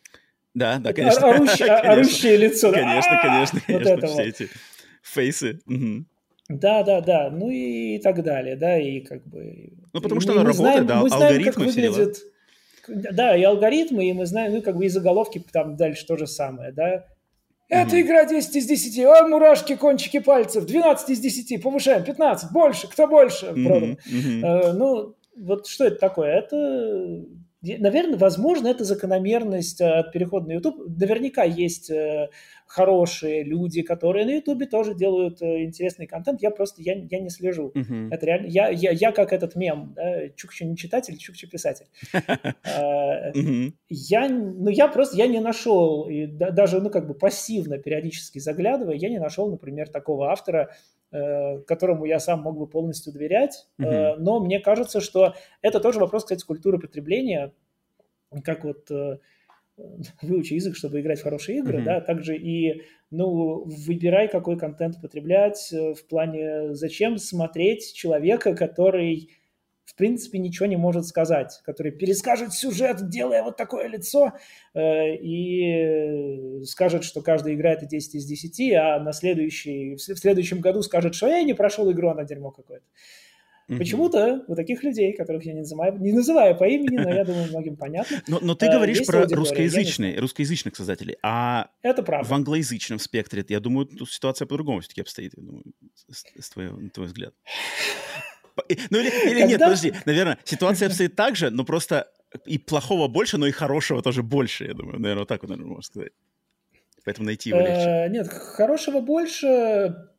[0.55, 1.31] Да, да, конечно.
[1.31, 2.73] Орущее, орущее лицо.
[2.73, 3.97] Конечно, конечно, конечно.
[3.97, 4.49] Вот все эти
[5.03, 5.61] фейсы.
[6.49, 7.31] Да, да, да.
[7.31, 9.73] Ну и так далее, да, и как бы...
[9.93, 12.13] Ну, потому что она работает, да, алгоритмы все дела.
[12.89, 16.27] Да, и алгоритмы, и мы знаем, ну, как бы и заголовки там дальше то же
[16.27, 17.07] самое, да.
[17.71, 18.01] Mm-hmm.
[18.01, 18.99] игра 10 из 10.
[19.07, 20.65] Ой, мурашки, кончики пальцев.
[20.67, 21.63] 12 из 10.
[21.63, 22.05] Повышаем.
[22.05, 22.53] 15.
[22.53, 22.89] Больше.
[22.89, 23.47] Кто больше?
[23.47, 26.39] Э, ну, вот что это такое?
[26.39, 27.25] Это
[27.63, 30.99] Наверное, возможно, это закономерность э, от перехода на YouTube.
[30.99, 32.31] Наверняка есть э,
[32.71, 36.41] хорошие люди, которые на YouTube тоже делают э, интересный контент.
[36.41, 37.73] Я просто я, я не слежу.
[37.75, 38.09] Uh-huh.
[38.13, 38.47] Это реально.
[38.47, 41.87] Я, я, я как этот мем, да, Чукча не читатель, Чукча писатель.
[42.63, 43.33] А,
[43.89, 48.95] я, ну, я просто я не нашел, и даже ну, как бы пассивно периодически заглядывая,
[48.95, 50.71] я не нашел, например, такого автора,
[51.11, 53.67] которому я сам мог бы полностью доверять.
[53.79, 57.53] Но мне кажется, что это тоже вопрос, кстати, культуры потребления.
[58.45, 58.91] Как вот
[60.23, 61.85] выучи язык, чтобы играть в хорошие игры, mm-hmm.
[61.85, 69.31] да, также и, ну, выбирай, какой контент потреблять э, в плане, зачем смотреть человека, который
[69.91, 74.33] в принципе, ничего не может сказать, который перескажет сюжет, делая вот такое лицо,
[74.73, 80.61] э, и скажет, что каждая игра это 10 из 10, а на следующий, в следующем
[80.61, 82.87] году скажет, что я не прошел игру, она дерьмо какое-то.
[83.71, 83.79] Mm-hmm.
[83.79, 87.47] Почему-то у таких людей, которых я не называю, не называю по имени, но я думаю,
[87.47, 88.21] многим понятно.
[88.27, 92.29] Но, но ты э, говоришь про русскоязычные, русскоязычных создателей, а это правда.
[92.29, 95.63] в англоязычном спектре, я думаю, тут ситуация по-другому все-таки обстоит, я думаю,
[96.09, 97.33] с, с твоего, на твой взгляд.
[98.91, 102.09] Ну или, или нет, подожди, наверное, ситуация обстоит так же, но просто
[102.47, 104.99] и плохого больше, но и хорошего тоже больше, я думаю.
[104.99, 106.13] Наверное, вот так вот, наверное, можно сказать.
[107.05, 107.89] Поэтому найти его легче.
[107.89, 110.10] Э, нет, хорошего больше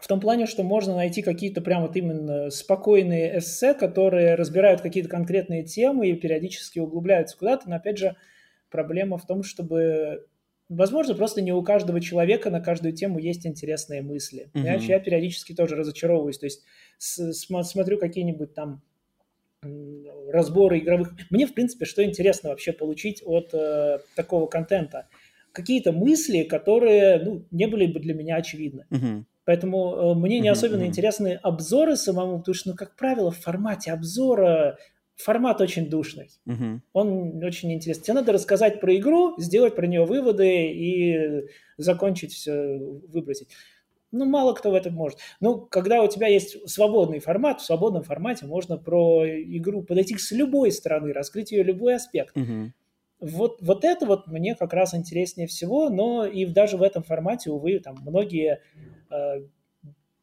[0.00, 5.08] в том плане, что можно найти какие-то прям вот именно спокойные эссе, которые разбирают какие-то
[5.08, 8.16] конкретные темы и периодически углубляются куда-то, но опять же
[8.70, 10.26] проблема в том, чтобы
[10.70, 14.50] Возможно, просто не у каждого человека на каждую тему есть интересные мысли.
[14.54, 14.62] Mm-hmm.
[14.62, 16.38] Я, я периодически тоже разочаровываюсь.
[16.38, 16.62] То есть
[16.96, 18.80] с, смотрю какие-нибудь там
[20.28, 21.12] разборы игровых.
[21.28, 25.08] Мне, в принципе, что интересно вообще получить от э, такого контента?
[25.50, 28.86] Какие-то мысли, которые ну, не были бы для меня очевидны.
[28.90, 29.24] Mm-hmm.
[29.50, 33.90] Поэтому э, мне не особенно интересны обзоры самому, потому что, ну, как правило, в формате
[33.90, 34.78] обзора
[35.16, 36.30] формат очень душный.
[36.46, 36.78] Uh-huh.
[36.92, 38.04] Он очень интересный.
[38.04, 41.48] Тебе надо рассказать про игру, сделать про нее выводы и
[41.78, 42.78] закончить все,
[43.08, 43.48] выбросить.
[44.12, 45.18] Ну, мало кто в этом может.
[45.40, 50.30] Ну, когда у тебя есть свободный формат, в свободном формате можно про игру подойти с
[50.30, 52.36] любой стороны, раскрыть ее любой аспект.
[52.36, 52.70] Uh-huh.
[53.20, 57.50] Вот, вот это вот мне как раз интереснее всего, но и даже в этом формате,
[57.50, 58.60] увы, там многие
[59.10, 59.42] э,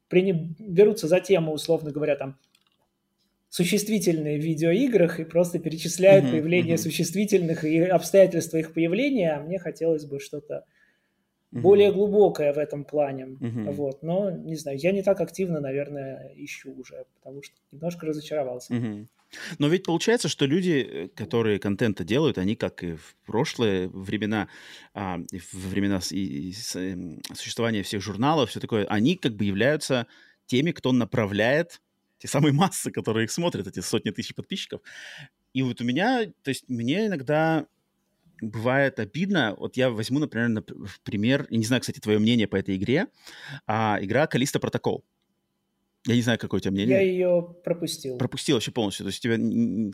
[0.09, 2.37] берутся за тему, условно говоря, там,
[3.49, 6.89] существительные в видеоиграх и просто перечисляют mm-hmm, появление mm-hmm.
[6.89, 10.65] существительных и обстоятельства их появления, а мне хотелось бы что-то
[11.53, 11.61] mm-hmm.
[11.61, 13.25] более глубокое в этом плане.
[13.25, 13.71] Mm-hmm.
[13.71, 14.03] Вот.
[14.03, 18.73] Но, не знаю, я не так активно, наверное, ищу уже, потому что немножко разочаровался.
[18.73, 19.07] Mm-hmm.
[19.59, 24.47] Но ведь получается, что люди, э, которые контента делают, они, как и в прошлые времена,
[24.93, 30.07] а, в времена и, и, эм, существования всех журналов, все такое, они как бы являются
[30.45, 31.81] теми, кто направляет
[32.19, 34.81] те самые массы, которые их смотрят, эти сотни тысяч подписчиков.
[35.53, 37.67] И вот у меня, то есть мне иногда
[38.41, 39.55] бывает обидно.
[39.57, 40.61] Вот я возьму, например, на,
[41.03, 43.07] пример, не знаю, кстати, твое мнение по этой игре,
[43.65, 45.03] а, игра Калиста Протокол.
[46.07, 46.95] Я не знаю, какое у тебя мнение.
[46.95, 48.17] Я ее пропустил.
[48.17, 49.05] Пропустил вообще полностью.
[49.05, 49.35] То есть тебя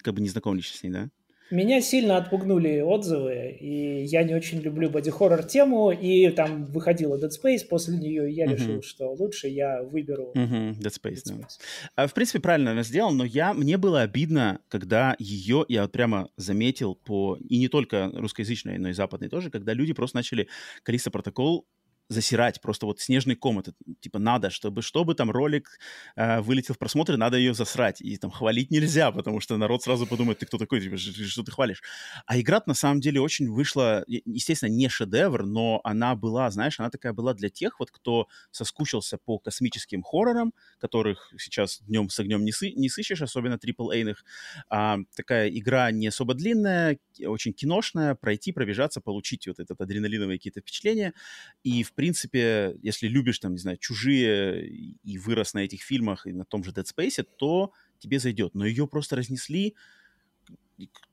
[0.01, 1.09] как бы не знаком лично с ней, да?
[1.51, 7.29] Меня сильно отпугнули отзывы, и я не очень люблю боди-хоррор тему, и там выходила Dead
[7.29, 8.53] Space после нее, я uh-huh.
[8.53, 10.71] решил, что лучше я выберу uh-huh.
[10.79, 11.23] Dead Space.
[11.25, 11.59] Dead Space.
[11.95, 12.07] Да.
[12.07, 16.29] В принципе, правильно она сделала, но я, мне было обидно, когда ее, я вот прямо
[16.37, 20.47] заметил по, и не только русскоязычной, но и западной тоже, когда люди просто начали
[20.81, 21.67] Калиста Протокол
[22.09, 25.79] засирать, просто вот снежный ком, это типа надо, чтобы, чтобы там ролик
[26.15, 30.05] э, вылетел в просмотры, надо ее засрать, и там хвалить нельзя, потому что народ сразу
[30.05, 31.81] подумает, ты кто такой, типа, что ты хвалишь.
[32.25, 36.89] А игра на самом деле очень вышла, естественно, не шедевр, но она была, знаешь, она
[36.89, 42.43] такая была для тех вот, кто соскучился по космическим хоррорам, которых сейчас днем с огнем
[42.43, 44.23] не, сы, не сыщешь, особенно AAA-ных.
[44.69, 50.61] А, такая игра не особо длинная, очень киношная, пройти, пробежаться, получить вот этот адреналиновые какие-то
[50.61, 51.13] впечатления,
[51.63, 56.33] и в принципе, если любишь, там, не знаю, «Чужие» и вырос на этих фильмах и
[56.33, 58.55] на том же Dead Space, то тебе зайдет.
[58.55, 59.75] Но ее просто разнесли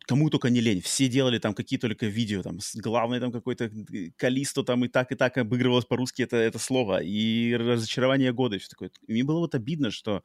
[0.07, 0.81] кому только не лень.
[0.81, 3.70] Все делали там какие только видео, там, главное там какой-то
[4.16, 8.59] Калисто там и так, и так обыгрывалось по-русски это, это слово, и разочарование года, и
[8.59, 8.90] все такое.
[9.07, 10.24] И мне было вот обидно, что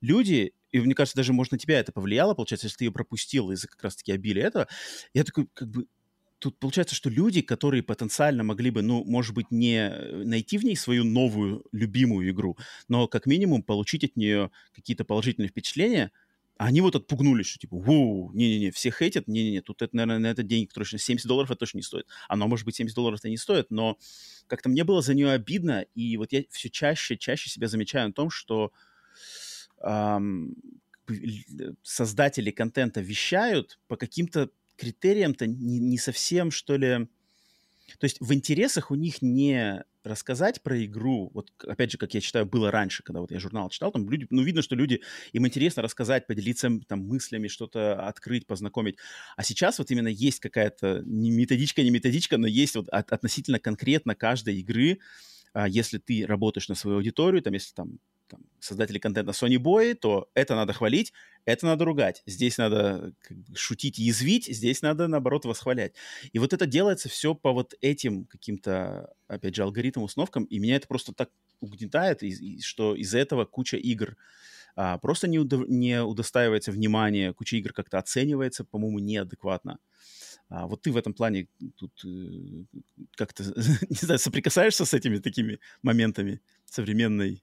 [0.00, 3.50] люди, и мне кажется, даже, может, на тебя это повлияло, получается, если ты ее пропустил
[3.50, 4.68] из-за как раз-таки обилия этого,
[5.14, 5.86] я такой, как бы,
[6.44, 10.76] тут получается, что люди, которые потенциально могли бы, ну, может быть, не найти в ней
[10.76, 16.12] свою новую любимую игру, но как минимум получить от нее какие-то положительные впечатления,
[16.58, 20.46] они вот отпугнулись, что типа, воу, не-не-не, все хейтят, не-не-не, тут это, наверное, на этот
[20.46, 22.06] денег точно 70 долларов это точно не стоит.
[22.28, 23.96] Оно, может быть, 70 долларов это не стоит, но
[24.46, 28.12] как-то мне было за нее обидно, и вот я все чаще, чаще себя замечаю на
[28.12, 28.70] том, что
[29.82, 30.54] эм,
[31.82, 37.08] создатели контента вещают по каким-то критериям-то не, не совсем, что ли...
[37.98, 42.20] То есть в интересах у них не рассказать про игру, вот опять же, как я
[42.20, 45.00] читаю, было раньше, когда вот я журнал читал, там люди, ну, видно, что люди,
[45.32, 48.98] им интересно рассказать, поделиться там мыслями, что-то открыть, познакомить.
[49.36, 53.58] А сейчас вот именно есть какая-то не методичка, не методичка, но есть вот от, относительно
[53.58, 54.98] конкретно каждой игры,
[55.54, 57.98] а, если ты работаешь на свою аудиторию, там, если там
[58.28, 61.12] там, создатели контента Sony Boy, то это надо хвалить,
[61.44, 62.22] это надо ругать.
[62.26, 63.12] Здесь надо
[63.54, 65.94] шутить и язвить, здесь надо, наоборот, восхвалять.
[66.32, 70.76] И вот это делается все по вот этим каким-то, опять же, алгоритмам, установкам, и меня
[70.76, 71.30] это просто так
[71.60, 74.16] угнетает, и, и, что из-за этого куча игр
[74.76, 75.68] а, просто не, удов...
[75.68, 79.78] не удостаивается внимания, куча игр как-то оценивается, по-моему, неадекватно.
[80.48, 82.64] А вот ты в этом плане тут э,
[83.16, 83.44] как-то,
[83.88, 87.42] не знаю, соприкасаешься с этими такими моментами современной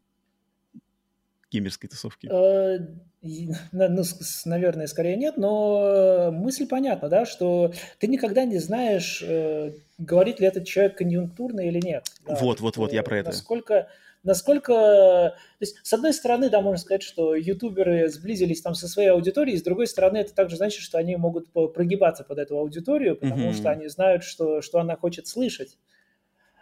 [1.52, 2.28] геймерской тусовки?
[2.32, 2.80] Э,
[3.22, 4.04] ну,
[4.46, 10.48] наверное, скорее нет, но мысль понятна, да, что ты никогда не знаешь, э, говорит ли
[10.48, 12.06] этот человек конъюнктурно или нет.
[12.26, 13.30] Да, вот, вот, вот, я про это.
[13.30, 13.90] Насколько,
[14.24, 14.72] насколько...
[14.74, 19.58] То есть, с одной стороны, да, можно сказать, что ютуберы сблизились там со своей аудиторией,
[19.58, 23.54] с другой стороны, это также значит, что они могут прогибаться под эту аудиторию, потому mm-hmm.
[23.54, 25.78] что они знают, что, что она хочет слышать.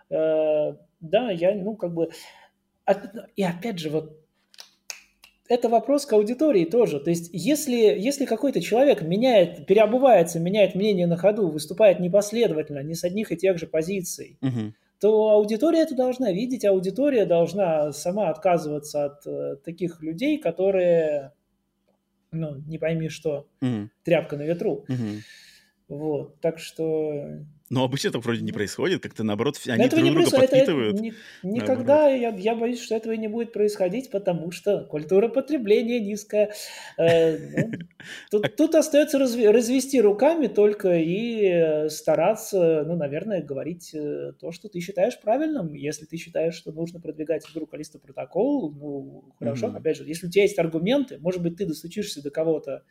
[0.10, 2.10] Э, да, я, ну, как бы...
[3.36, 4.19] И опять же, вот
[5.50, 7.00] это вопрос к аудитории тоже.
[7.00, 12.94] То есть, если, если какой-то человек меняет, переобувается, меняет мнение на ходу, выступает непоследовательно, не
[12.94, 14.74] с одних и тех же позиций, угу.
[15.02, 21.34] то аудитория это должна видеть, аудитория должна сама отказываться от э, таких людей, которые,
[22.32, 23.90] ну, не пойми что, угу.
[24.04, 24.86] тряпка на ветру.
[24.88, 25.98] Угу.
[25.98, 27.26] Вот, так что
[27.70, 30.96] но обычно это вроде не происходит, как-то наоборот, они друг не друга подпитывают.
[30.96, 31.14] Это, ни,
[31.44, 36.52] никогда я, я боюсь, что этого и не будет происходить, потому что культура потребления низкая.
[36.98, 37.72] Э, ну,
[38.32, 44.80] тут, тут остается развести руками только и стараться, ну, наверное, говорить э, то, что ты
[44.80, 45.74] считаешь правильным.
[45.76, 49.78] Если ты считаешь, что нужно продвигать игру Калиста Протокол, ну, хорошо, mm-hmm.
[49.78, 52.84] опять же, если у тебя есть аргументы, может быть, ты достучишься до кого-то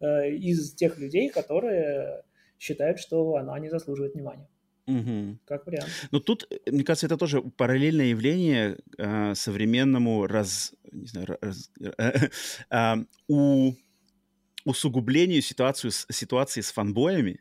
[0.00, 2.22] э, из тех людей, которые
[2.62, 4.48] считают, что она не заслуживает внимания.
[4.86, 5.38] Угу.
[5.44, 5.90] Как вариант.
[6.10, 11.70] Но тут, э, мне кажется, это тоже параллельное явление э, современному раз, не знаю, раз,
[11.80, 12.28] э,
[12.70, 12.94] э,
[13.28, 13.72] у,
[14.64, 17.40] усугублению ситуацию, ситуации с фанбоями.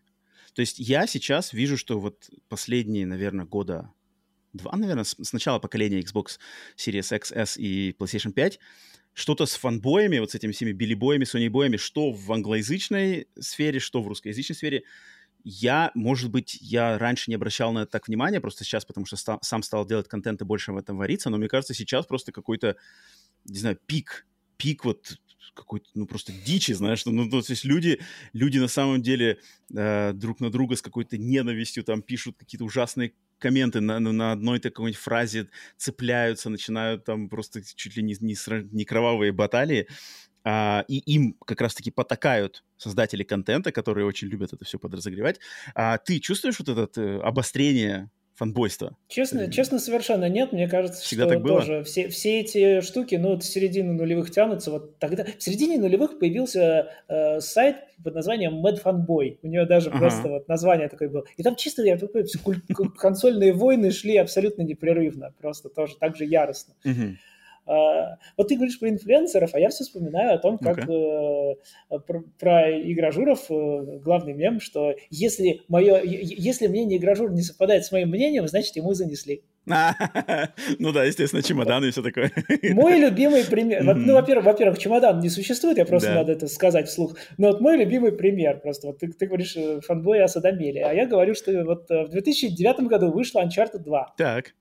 [0.53, 3.91] То есть я сейчас вижу, что вот последние, наверное, года
[4.53, 6.39] два, наверное, с, с начала поколения Xbox
[6.77, 8.59] Series X, S и PlayStation 5,
[9.21, 14.07] что-то с фанбоями, вот с этими всеми билибоями, сонибоями, что в англоязычной сфере, что в
[14.07, 14.83] русскоязычной сфере,
[15.43, 19.17] я, может быть, я раньше не обращал на это так внимания, просто сейчас, потому что
[19.17, 22.31] ста- сам стал делать контент и больше в этом вариться, но мне кажется, сейчас просто
[22.31, 22.75] какой-то,
[23.45, 24.27] не знаю, пик,
[24.57, 25.19] пик вот
[25.53, 27.99] какой-то, ну, просто дичи, знаешь, ну, то есть люди,
[28.33, 29.39] люди на самом деле
[29.75, 34.59] э, друг на друга с какой-то ненавистью там пишут какие-то ужасные комменты на, на одной
[34.59, 38.35] такой фразе цепляются, начинают там просто чуть ли не, не,
[38.71, 39.87] не кровавые баталии,
[40.43, 45.39] а, и им как раз-таки потакают создатели контента, которые очень любят это все подразогревать.
[45.75, 48.95] А ты чувствуешь вот это э, обострение фанбойства?
[49.07, 50.51] Честно, э, честно, совершенно нет.
[50.51, 51.59] Мне кажется, Всегда что так было?
[51.59, 54.71] тоже все, все эти штуки, ну, вот в середину нулевых тянутся.
[54.71, 59.37] Вот тогда в середине нулевых появился э, сайт под названием Mad Fanboy.
[59.41, 59.99] У него даже ага.
[59.99, 61.23] просто вот название такое было.
[61.37, 62.25] И там чисто, я такой,
[62.97, 66.73] консольные войны шли абсолютно непрерывно, просто тоже так же яростно.
[66.83, 66.89] А,
[67.65, 71.55] вот ты говоришь про инфлюенсеров, а я все вспоминаю о том, как okay.
[71.89, 77.85] э, про, про игражуров э, главный мем, что если, мое, если мнение игражур не совпадает
[77.85, 79.43] с моим мнением, значит, ему занесли.
[80.79, 82.31] ну да, естественно, чемодан и все такое.
[82.63, 83.83] Мой любимый пример.
[83.83, 87.15] Ну, во-первых, во-первых, чемодан не существует, я просто надо это сказать вслух.
[87.37, 88.87] Но вот мой любимый пример просто.
[88.87, 93.11] Вот ты, ты говоришь э, фанбой Асадамели, а я говорю, что вот в 2009 году
[93.11, 94.15] вышла Uncharted 2.
[94.17, 94.55] Так.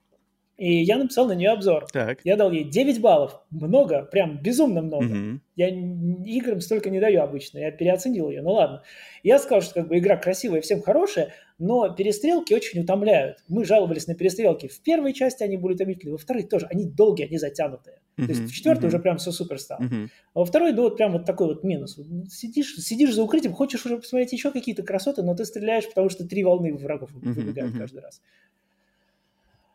[0.61, 1.87] И я написал на нее обзор.
[1.91, 2.19] Так.
[2.23, 3.41] Я дал ей 9 баллов.
[3.51, 5.07] Много, прям безумно много.
[5.07, 5.41] Угу.
[5.57, 7.57] Я играм столько не даю обычно.
[7.57, 8.43] Я переоценил ее.
[8.43, 8.83] Ну ладно.
[9.23, 13.39] Я сказал, что как бы игра красивая, всем хорошая, но перестрелки очень утомляют.
[13.49, 14.69] Мы жаловались на перестрелки.
[14.69, 16.67] В первой части они были утомительные, во второй тоже.
[16.71, 17.97] Они долгие, они затянутые.
[18.19, 18.89] Uh-huh, То есть в четвертой uh-huh.
[18.89, 19.81] уже прям все супер стало.
[19.81, 20.09] Uh-huh.
[20.35, 21.99] А во второй, ну вот прям вот такой вот минус.
[22.29, 26.29] Сидишь, сидишь за укрытием, хочешь уже посмотреть еще какие-то красоты, но ты стреляешь, потому что
[26.29, 28.21] три волны врагов выбегают uh-huh, каждый раз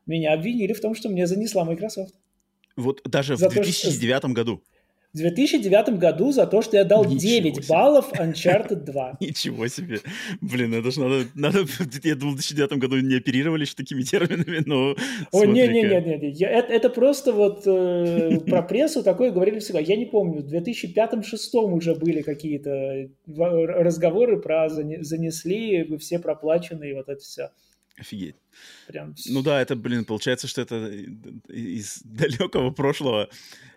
[0.06, 2.16] меня обвинили в том, что мне занесла Microsoft.
[2.76, 4.36] Вот даже за в 2009 то, что...
[4.36, 4.64] году.
[5.16, 7.66] В 2009 году за то, что я дал Ничего 9 себе.
[7.70, 9.18] баллов Uncharted 2.
[9.22, 10.02] Ничего себе.
[10.42, 11.60] Блин, это же надо, надо...
[12.04, 14.94] Я думал, в 2009 году не оперировали такими терминами, но...
[15.32, 19.80] О, не-не-не, это, это просто вот э, про прессу такое говорили всегда.
[19.80, 27.08] Я не помню, в 2005-2006 уже были какие-то разговоры про занесли, вы все проплаченные, вот
[27.08, 27.52] это все.
[27.98, 28.36] Офигеть.
[28.88, 29.16] Прям...
[29.28, 30.88] Ну да, это, блин, получается, что это
[31.48, 33.30] из далекого прошлого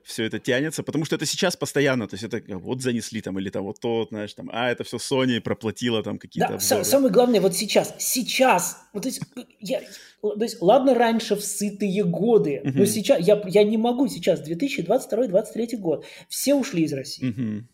[0.08, 3.50] все это тянется, потому что это сейчас постоянно, то есть это вот занесли там, или
[3.50, 6.84] там вот то, знаешь, там, а, это все Sony проплатила там какие-то Да, обзоры.
[6.84, 9.20] самое главное, вот сейчас, сейчас, вот, то, есть,
[9.60, 9.82] я,
[10.22, 15.76] то есть, ладно, раньше в сытые годы, но сейчас, я, я не могу сейчас, 2022-2023
[15.76, 17.66] год, все ушли из России.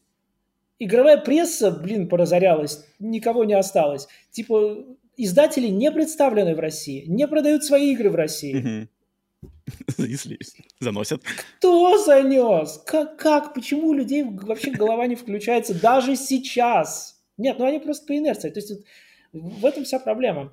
[0.80, 4.08] Игровая пресса, блин, поразорялась, никого не осталось.
[4.32, 4.84] Типа,
[5.16, 8.88] издатели не представлены в России, не продают свои игры в России.
[9.96, 10.38] Занесли,
[10.80, 11.22] заносят.
[11.58, 12.82] Кто занес?
[12.86, 13.54] Как, как?
[13.54, 17.22] Почему у людей вообще голова не включается даже сейчас?
[17.36, 18.50] Нет, ну они просто по инерции.
[18.50, 18.72] То есть
[19.32, 20.52] в этом вся проблема.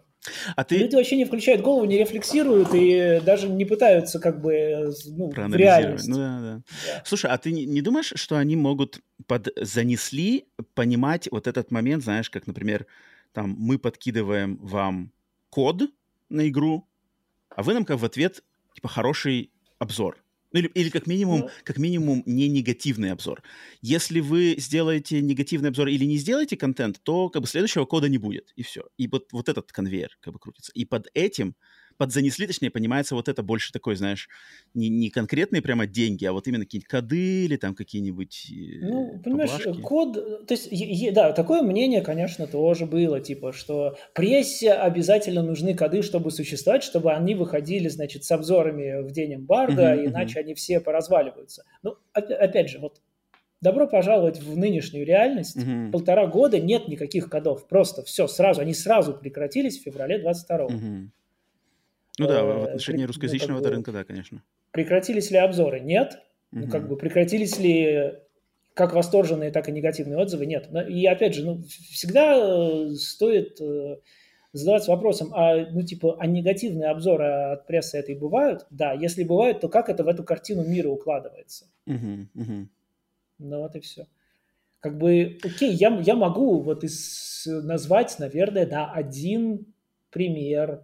[0.56, 0.78] А ты...
[0.78, 5.56] Люди вообще не включают голову, не рефлексируют и даже не пытаются как бы ну, в
[5.56, 6.08] реальность.
[6.08, 6.62] Ну, да, да.
[6.88, 7.04] Да.
[7.06, 12.30] Слушай, а ты не думаешь, что они могут под занесли понимать вот этот момент, знаешь,
[12.30, 12.86] как, например,
[13.34, 15.12] там мы подкидываем вам
[15.50, 15.84] код
[16.30, 16.88] на игру,
[17.50, 18.44] а вы нам как в ответ
[18.74, 20.24] типа хороший обзор.
[20.54, 23.42] Ну, или, или как минимум, как минимум не негативный обзор.
[23.82, 28.18] Если вы сделаете негативный обзор или не сделаете контент, то как бы следующего кода не
[28.18, 28.84] будет, и все.
[28.98, 30.72] И вот, вот этот конвейер как бы крутится.
[30.74, 31.56] И под этим
[31.98, 34.30] подзанесли, точнее, понимается вот это больше такой, знаешь,
[34.74, 39.20] не, не конкретные прямо деньги, а вот именно какие-нибудь коды или там какие-нибудь э, Ну,
[39.24, 39.82] понимаешь, поблажки.
[39.82, 45.74] код, то есть, е, да, такое мнение, конечно, тоже было, типа, что прессе обязательно нужны
[45.74, 50.44] коды, чтобы существовать, чтобы они выходили, значит, с обзорами в день эмбарго, uh-huh, иначе uh-huh.
[50.44, 51.64] они все поразваливаются.
[51.84, 53.02] Ну, опять же, вот
[53.62, 55.56] Добро пожаловать в нынешнюю реальность.
[55.56, 55.92] Угу.
[55.92, 57.68] Полтора года нет никаких кодов.
[57.68, 58.62] Просто все сразу.
[58.62, 61.12] Они сразу прекратились в феврале 22 угу.
[62.22, 64.44] Ну да, в э, отношении русскоязычного ну, рынка, да, конечно.
[64.72, 65.80] Прекратились ли обзоры?
[65.80, 66.20] Нет.
[66.52, 66.62] Угу.
[66.62, 68.14] Ну, как бы прекратились ли
[68.74, 70.46] как восторженные, так и негативные отзывы?
[70.46, 70.70] Нет.
[70.88, 73.98] И опять же, ну, всегда э, стоит э,
[74.54, 78.66] задаваться вопросом, а, ну, типа, а негативные обзоры от прессы этой бывают?
[78.70, 81.66] Да, если бывают, то как это в эту картину мира укладывается?
[81.88, 82.68] Угу, угу.
[83.40, 84.08] Ну, вот и все.
[84.80, 89.68] Как бы, окей, я, я могу вот из, назвать, наверное, да, один
[90.10, 90.84] пример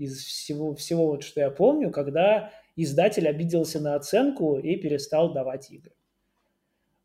[0.00, 5.70] из всего, всего вот, что я помню, когда издатель обиделся на оценку и перестал давать
[5.70, 5.92] игры.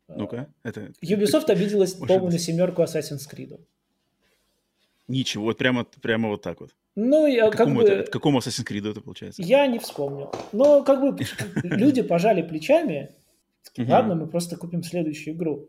[0.08, 0.92] Ну-ка, это...
[1.02, 3.60] Ubisoft обиделась, по-моему, на семерку Assassin's Creed.
[5.08, 6.70] Ничего, вот прямо, прямо вот так вот.
[6.94, 7.82] Ну, я, как бы...
[7.82, 9.42] Это, какому Assassin's Creed это получается?
[9.42, 10.32] Я не вспомнил.
[10.52, 11.16] Но как бы
[11.62, 13.14] люди пожали плечами.
[13.76, 15.68] Ладно, мы просто купим следующую игру.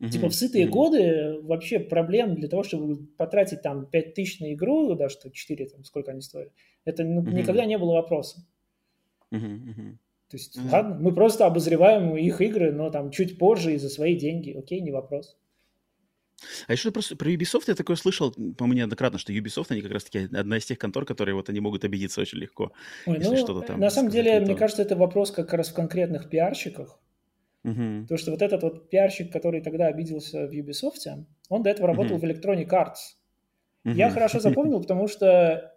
[0.00, 0.10] Uh-huh.
[0.10, 0.70] Типа в сытые uh-huh.
[0.70, 5.66] годы вообще проблем для того, чтобы потратить там 5 тысяч на игру, да, что 4,
[5.66, 6.52] там, сколько они стоят,
[6.84, 7.32] это ну, uh-huh.
[7.32, 8.46] никогда не было вопроса.
[9.32, 9.96] Uh-huh.
[10.28, 10.70] То есть, uh-huh.
[10.70, 14.80] ладно, мы просто обозреваем их игры, но там чуть позже и за свои деньги, окей,
[14.80, 15.38] не вопрос.
[16.66, 20.28] А еще просто про Ubisoft я такое слышал, по-моему, неоднократно, что Ubisoft, они как раз-таки
[20.36, 22.72] одна из тех контор, которые вот они могут обидеться очень легко,
[23.06, 23.80] Ой, если ну, что-то там...
[23.80, 26.98] На самом деле, мне кажется, это вопрос как раз в конкретных пиарщиках,
[27.66, 28.02] Угу.
[28.02, 32.16] Потому что вот этот вот пиарщик, который тогда обиделся в Ubisoft, он до этого работал
[32.16, 32.26] угу.
[32.26, 33.16] в Electronic Arts.
[33.84, 33.94] Угу.
[33.94, 35.72] Я хорошо запомнил, потому что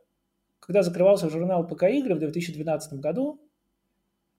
[0.59, 3.41] когда закрывался журнал ПК игры в 2012 году,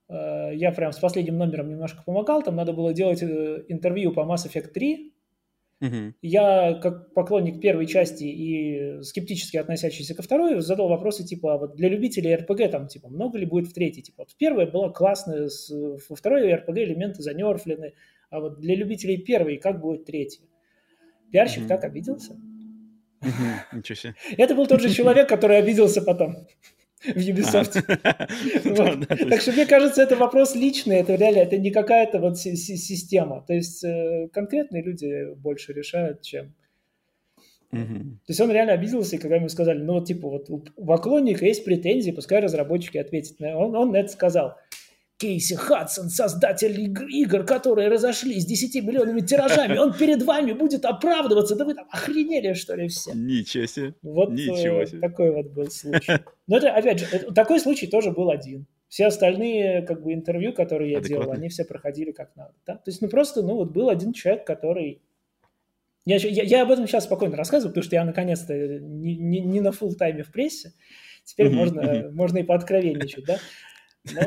[0.08, 4.20] э, я прям с последним номером немножко помогал, там надо было делать э, интервью по
[4.20, 5.12] Mass Effect 3,
[5.80, 6.14] Угу.
[6.20, 11.76] Я, как поклонник первой части и скептически относящийся ко второй, задал вопросы типа, а вот
[11.76, 14.02] для любителей РПГ там, типа, много ли будет в третьей?
[14.02, 17.94] Типа, вот в первой была классная, во второй РПГ элементы занерфлены,
[18.28, 20.44] а вот для любителей первой как будет третья?
[21.32, 21.68] Пиарщик угу.
[21.68, 22.36] так обиделся.
[23.72, 24.14] Ничего себе.
[24.36, 26.46] Это был тот же человек, который обиделся потом
[27.04, 27.82] в Ubisoft.
[29.30, 33.44] Так что мне кажется, это вопрос личный, это реально, это не какая-то вот система.
[33.46, 36.54] То есть э, конкретные люди больше решают, чем...
[38.26, 41.46] То есть он реально обиделся, и когда ему сказали, ну вот типа вот у поклонника
[41.46, 43.40] есть претензии, пускай разработчики ответят.
[43.40, 44.56] Он, он это сказал.
[45.20, 51.56] Кейси Хадсон, создатель игр, которые разошлись с 10 миллионами тиражами, он перед вами будет оправдываться.
[51.56, 53.12] Да вы там охренели, что ли, все?
[53.12, 53.94] Ничего себе.
[54.00, 55.00] Вот Ничего э, себе.
[55.00, 56.20] такой вот был случай.
[56.46, 58.64] Но это, опять же, такой случай тоже был один.
[58.88, 62.54] Все остальные как бы интервью, которые я делал, они все проходили как надо.
[62.66, 62.76] Да?
[62.76, 65.02] То есть, ну просто, ну вот был один человек, который...
[66.06, 69.60] Я, я, я об этом сейчас спокойно рассказываю, потому что я наконец-то не, не, не
[69.60, 70.72] на full тайме в прессе.
[71.24, 73.38] Теперь можно, можно и пооткровенничать, да?
[74.14, 74.22] Но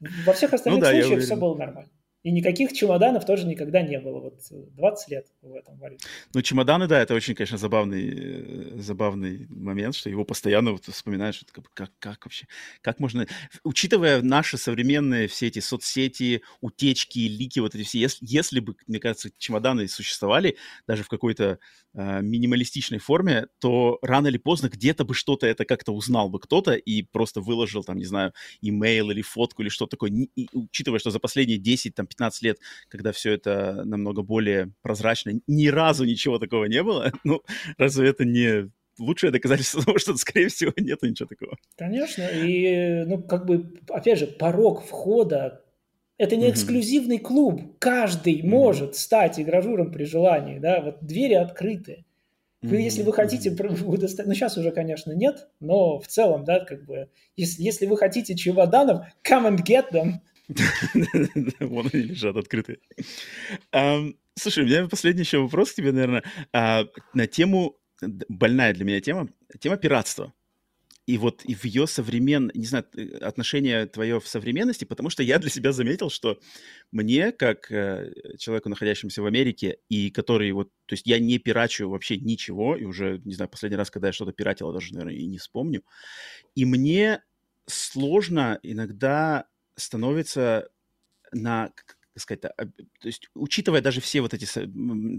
[0.00, 1.90] во всех остальных ну, да, случаях все было нормально.
[2.26, 4.18] И никаких чемоданов тоже никогда не было.
[4.18, 6.00] Вот 20 лет в этом варит.
[6.34, 11.36] Ну, чемоданы, да, это очень, конечно, забавный, э, забавный момент, что его постоянно вот вспоминаешь,
[11.36, 12.48] что как, как вообще,
[12.80, 13.28] как можно...
[13.62, 18.98] Учитывая наши современные все эти соцсети, утечки, лики, вот эти все, если, если бы, мне
[18.98, 20.56] кажется, чемоданы существовали
[20.88, 21.60] даже в какой-то
[21.94, 26.72] э, минималистичной форме, то рано или поздно где-то бы что-то это как-то узнал бы кто-то
[26.72, 28.32] и просто выложил там, не знаю,
[28.62, 32.58] имейл или фотку или что-то такое, и, учитывая, что за последние 10, там, 15 лет,
[32.88, 37.42] когда все это намного более прозрачно, ни разу ничего такого не было, ну,
[37.78, 41.56] разве это не лучшее доказательство того, что, скорее всего, нет ничего такого.
[41.76, 45.62] Конечно, и, ну, как бы, опять же, порог входа
[46.18, 47.78] это не эксклюзивный клуб.
[47.78, 52.06] Каждый может стать игражуром при желании, да, вот двери открыты.
[52.62, 54.24] Вы, если вы хотите, вы доста...
[54.26, 58.34] ну сейчас уже, конечно, нет, но в целом, да, как бы, если, если вы хотите
[58.34, 60.14] чемоданов, come and get them.
[61.60, 62.78] Вон они лежат открытые.
[64.38, 69.00] Слушай, у меня последний еще вопрос к тебе, наверное, а, на тему, больная для меня
[69.00, 69.28] тема,
[69.60, 70.34] тема пиратства.
[71.06, 72.84] И вот и в ее современ, не знаю,
[73.20, 76.40] отношение твое в современности, потому что я для себя заметил, что
[76.90, 81.88] мне, как э, человеку, находящемуся в Америке, и который вот, то есть я не пирачу
[81.88, 85.26] вообще ничего, и уже, не знаю, последний раз, когда я что-то пиратил, даже, наверное, и
[85.26, 85.84] не вспомню,
[86.56, 87.22] и мне
[87.66, 89.46] сложно иногда
[89.76, 90.68] становится
[91.32, 92.72] на как сказать, то
[93.04, 94.46] есть, учитывая даже все вот эти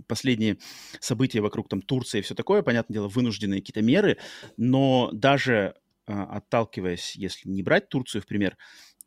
[0.08, 0.58] последние
[1.00, 4.18] события вокруг там Турции и все такое, понятное дело, вынужденные какие-то меры,
[4.58, 5.76] но даже
[6.08, 8.58] а, отталкиваясь, если не брать Турцию в пример,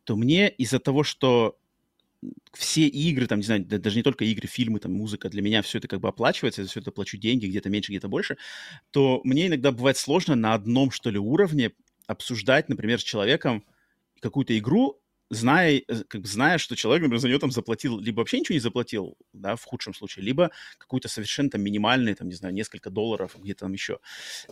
[0.05, 1.59] то мне из-за того, что
[2.53, 5.79] все игры, там, не знаю, даже не только игры, фильмы, там, музыка, для меня все
[5.79, 8.37] это как бы оплачивается, я за все это плачу деньги, где-то меньше, где-то больше,
[8.91, 11.73] то мне иногда бывает сложно на одном, что ли, уровне
[12.07, 13.65] обсуждать, например, с человеком
[14.21, 18.19] какую-то игру, зная, э, как бы зная, что человек, например, за нее там заплатил, либо
[18.19, 22.35] вообще ничего не заплатил, да, в худшем случае, либо какую-то совершенно там минимальный, там, не
[22.35, 24.01] знаю, несколько долларов, где-то там еще.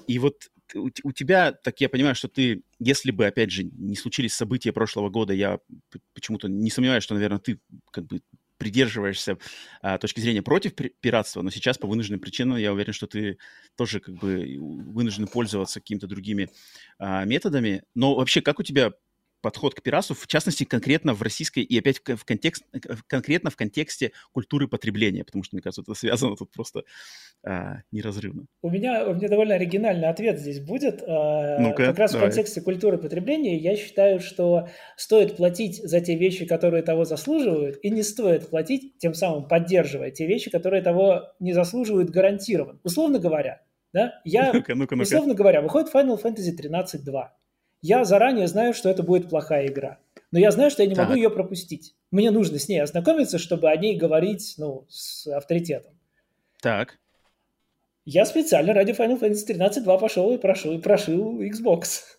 [0.06, 3.96] И вот у, у тебя, так я понимаю, что ты, если бы, опять же, не
[3.96, 5.59] случились события прошлого года, я
[6.14, 7.60] почему-то не сомневаюсь, что, наверное, ты
[7.90, 8.20] как бы
[8.59, 9.38] придерживаешься
[9.82, 13.38] а, точки зрения против пиратства, но сейчас по вынужденным причинам я уверен, что ты
[13.76, 16.50] тоже как бы вынужден пользоваться какими-то другими
[16.98, 17.84] а, методами.
[17.94, 18.92] Но вообще, как у тебя
[19.40, 22.65] подход к пиратству, в частности, конкретно в российской, и опять в контекст,
[23.06, 26.85] конкретно в контексте культуры потребления, потому что, мне кажется, это связано тут просто
[27.44, 28.47] а, неразрывно.
[28.62, 31.02] У меня, у меня довольно оригинальный ответ здесь будет.
[31.06, 32.27] Ну как раз давай.
[32.27, 37.78] в контексте культуры потребления я считаю, что стоит платить за те вещи, которые того заслуживают,
[37.82, 42.81] и не стоит платить, тем самым поддерживая те вещи, которые того не заслуживают гарантированно.
[42.82, 43.62] Условно говоря,
[43.93, 45.06] да, я, ну-ка, ну-ка, ну-ка.
[45.06, 47.28] условно говоря, выходит Final Fantasy 13.2
[47.80, 49.98] я заранее знаю, что это будет плохая игра.
[50.30, 51.06] Но я знаю, что я не так.
[51.06, 51.94] могу ее пропустить.
[52.10, 55.92] Мне нужно с ней ознакомиться, чтобы о ней говорить ну, с авторитетом.
[56.60, 56.98] Так.
[58.05, 61.84] Я специально ради Final Fantasy 13 2 пошел и прошел, и прошил Xbox.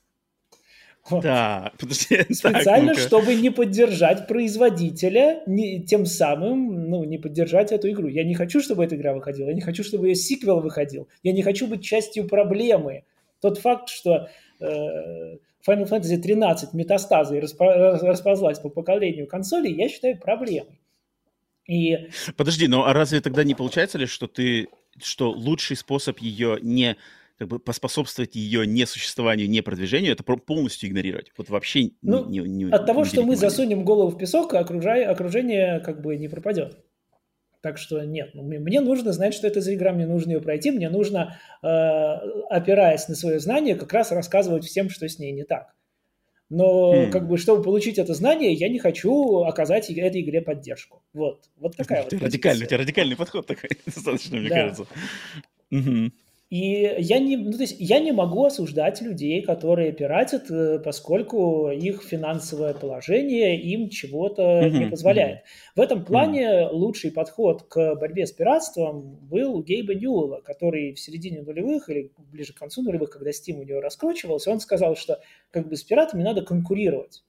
[1.09, 1.23] Вот.
[1.23, 2.21] Да, подожди.
[2.33, 8.09] Специально, так, чтобы не поддержать производителя, не, тем самым, ну, не поддержать эту игру.
[8.09, 11.31] Я не хочу, чтобы эта игра выходила, я не хочу, чтобы ее сиквел выходил, я
[11.31, 13.05] не хочу быть частью проблемы.
[13.41, 14.29] Тот факт, что
[14.59, 15.37] э,
[15.67, 20.79] Final Fantasy 13 метастазы расползлась по поколению консолей, я считаю проблемой.
[21.67, 22.09] И...
[22.35, 24.69] Подожди, но а разве тогда не получается ли, что ты,
[25.01, 26.97] что лучший способ ее не
[27.37, 31.31] как бы поспособствовать ее несуществованию, не продвижению, это полностью игнорировать.
[31.37, 35.79] Вот вообще ну, не, не, не От того, что мы засунем голову в песок, окружение
[35.79, 36.77] как бы не пропадет.
[37.61, 40.71] Так что нет, ну, мне нужно знать, что это за игра, мне нужно ее пройти,
[40.71, 45.43] мне нужно, э, опираясь на свое знание, как раз рассказывать всем, что с ней не
[45.43, 45.73] так.
[46.49, 47.11] Но хм.
[47.11, 51.03] как бы, чтобы получить это знание, я не хочу оказать этой игре поддержку.
[51.13, 52.13] Вот, вот такая вот.
[52.13, 54.55] Радикальный, у тебя радикальный подход такой, достаточно, мне да.
[54.55, 54.87] кажется.
[55.69, 56.11] Угу.
[56.49, 61.69] И я не, ну, то есть я не могу осуждать людей, которые пиратят, э, поскольку
[61.69, 64.69] их финансовое положение им чего-то mm-hmm.
[64.71, 65.37] не позволяет.
[65.37, 65.75] Mm-hmm.
[65.75, 66.69] В этом плане mm-hmm.
[66.71, 72.11] лучший подход к борьбе с пиратством был у Гейба Ньюэлла, который в середине нулевых или
[72.17, 75.19] ближе к концу нулевых, когда Steam у него раскручивался, он сказал, что
[75.51, 77.23] как бы с пиратами надо конкурировать.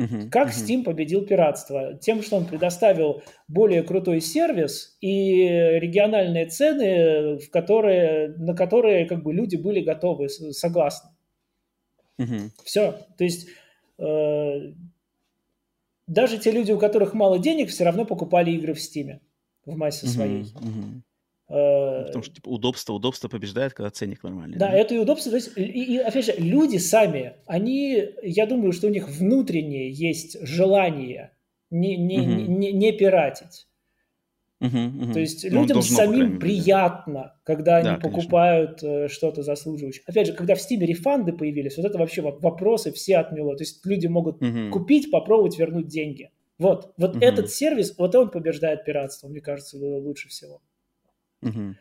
[0.00, 0.66] Uh-huh, как uh-huh.
[0.66, 1.92] Steam победил пиратство?
[1.94, 9.22] Тем, что он предоставил более крутой сервис и региональные цены, в которые, на которые как
[9.22, 11.10] бы люди были готовы, согласны.
[12.18, 12.48] Uh-huh.
[12.64, 12.94] Все.
[13.18, 13.48] То есть
[13.98, 14.72] э,
[16.06, 19.20] даже те люди, у которых мало денег, все равно покупали игры в Steam
[19.66, 20.44] в массе своей.
[20.44, 21.02] Uh-huh.
[21.50, 24.56] Потому что типа, удобство, удобство побеждает, когда ценник нормальный.
[24.56, 24.76] Да, да?
[24.76, 25.30] это и удобство.
[25.30, 29.90] То есть, и, и, опять же, люди сами, они, я думаю, что у них внутреннее
[29.90, 31.32] есть желание
[31.70, 32.52] не, не, угу.
[32.52, 33.66] не, не пиратить.
[34.60, 35.12] Угу, угу.
[35.14, 39.04] То есть ну, людям самим приятно, когда они да, покупают конечно.
[39.06, 40.04] Э, что-то заслуживающее.
[40.06, 43.56] Опять же, когда в Steam рефанды появились, вот это вообще вопросы все отмело.
[43.56, 44.70] То есть люди могут угу.
[44.70, 46.30] купить, попробовать вернуть деньги.
[46.58, 47.24] Вот, вот угу.
[47.24, 50.60] этот сервис, вот он побеждает пиратство, мне кажется, лучше всего.
[51.42, 51.74] Угу.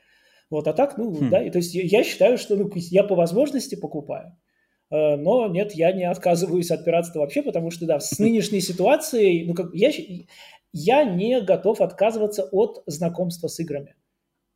[0.49, 1.29] Вот, а так, ну, хм.
[1.29, 4.35] да, и, то есть я считаю, что ну, я по возможности покупаю.
[4.91, 9.45] Э, но нет, я не отказываюсь от пиратства вообще, потому что, да, с нынешней ситуацией,
[9.45, 9.91] ну, как я,
[10.73, 13.95] я не готов отказываться от знакомства с играми.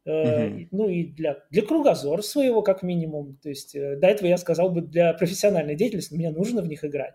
[0.06, 0.68] Uh-huh.
[0.72, 3.38] Ну и для, для кругозора своего, как минимум.
[3.42, 6.84] То есть э, до этого я сказал бы для профессиональной деятельности, мне нужно в них
[6.84, 7.14] играть.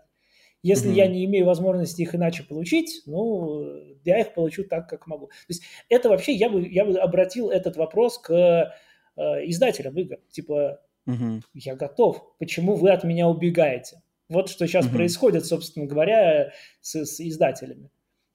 [0.61, 0.95] Если mm-hmm.
[0.95, 3.63] я не имею возможности их иначе получить, ну,
[4.03, 5.27] я их получу так, как могу.
[5.27, 10.17] То есть это вообще, я бы, я бы обратил этот вопрос к э, издателям игр.
[10.29, 11.41] Типа, угу.
[11.53, 14.01] я готов, почему вы от меня убегаете?
[14.27, 14.95] Вот что сейчас угу.
[14.95, 17.89] происходит, собственно говоря, с, с издателями.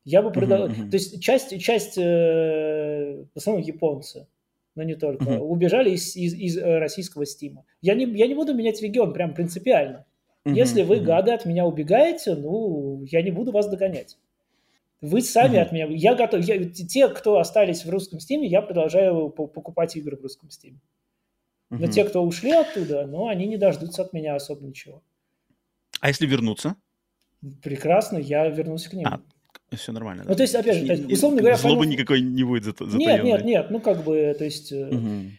[0.04, 0.68] Я бы продал...
[0.68, 4.28] Uh-huh, То есть часть, часть э, в основном японцы,
[4.74, 5.38] но не только, uh-huh.
[5.38, 7.64] убежали из, из, из э, российского Steam а.
[7.80, 10.04] Я не, я не буду менять регион прям принципиально.
[10.44, 14.18] Если вы, гады, от меня убегаете, ну, я не буду вас догонять.
[15.00, 15.62] Вы сами uh-huh.
[15.62, 15.86] от меня...
[15.90, 16.42] Я готов...
[16.44, 20.72] Я, те, кто остались в русском Steam е, я продолжаю покупать игры в русском Steam
[20.72, 20.80] е.
[21.70, 21.90] Но uh-huh.
[21.90, 25.02] те, кто ушли оттуда, ну, они не дождутся от меня особо ничего.
[26.00, 26.76] А если вернуться?
[27.62, 29.06] Прекрасно, я вернусь к ним.
[29.06, 29.20] А,
[29.76, 30.24] все нормально.
[30.24, 30.36] Ну, да?
[30.36, 31.56] то есть, опять же, условно говоря...
[31.56, 31.88] Злобы Final...
[31.88, 34.72] никакой не будет за Нет, нет, нет, ну, как бы, то есть...
[34.72, 35.30] Угу.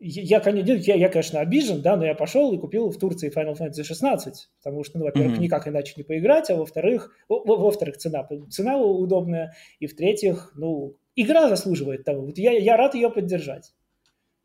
[0.00, 3.84] Я, я, я, конечно, обижен, да, но я пошел и купил в Турции Final Fantasy
[3.84, 5.42] 16, потому что, ну, во-первых, mm-hmm.
[5.42, 12.04] никак иначе не поиграть, а во-вторых, во-вторых, цена, цена удобная, и в-третьих, ну, игра заслуживает
[12.04, 12.26] того.
[12.26, 13.72] Вот я, я рад ее поддержать.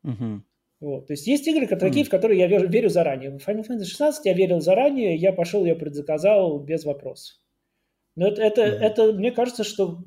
[0.06, 0.40] Mm-hmm.
[0.80, 1.08] Вот.
[1.08, 2.06] То есть есть игры, такие, mm-hmm.
[2.06, 3.30] в которые я верю, верю заранее.
[3.30, 7.36] В Final Fantasy 16 я верил заранее, я пошел, я предзаказал без вопросов.
[8.16, 8.78] Но это, это, mm-hmm.
[8.80, 9.98] это, мне кажется, что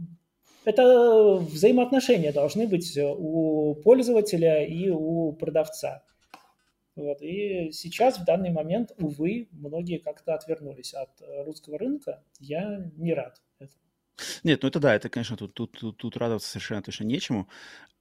[0.66, 6.04] это взаимоотношения должны быть у пользователя и у продавца.
[6.96, 7.22] Вот.
[7.22, 11.10] И сейчас, в данный момент, увы, многие как-то отвернулись от
[11.46, 12.24] русского рынка.
[12.40, 13.82] Я не рад этому.
[14.44, 17.50] Нет, ну это да, это, конечно, тут, тут, тут, тут радоваться совершенно точно нечему.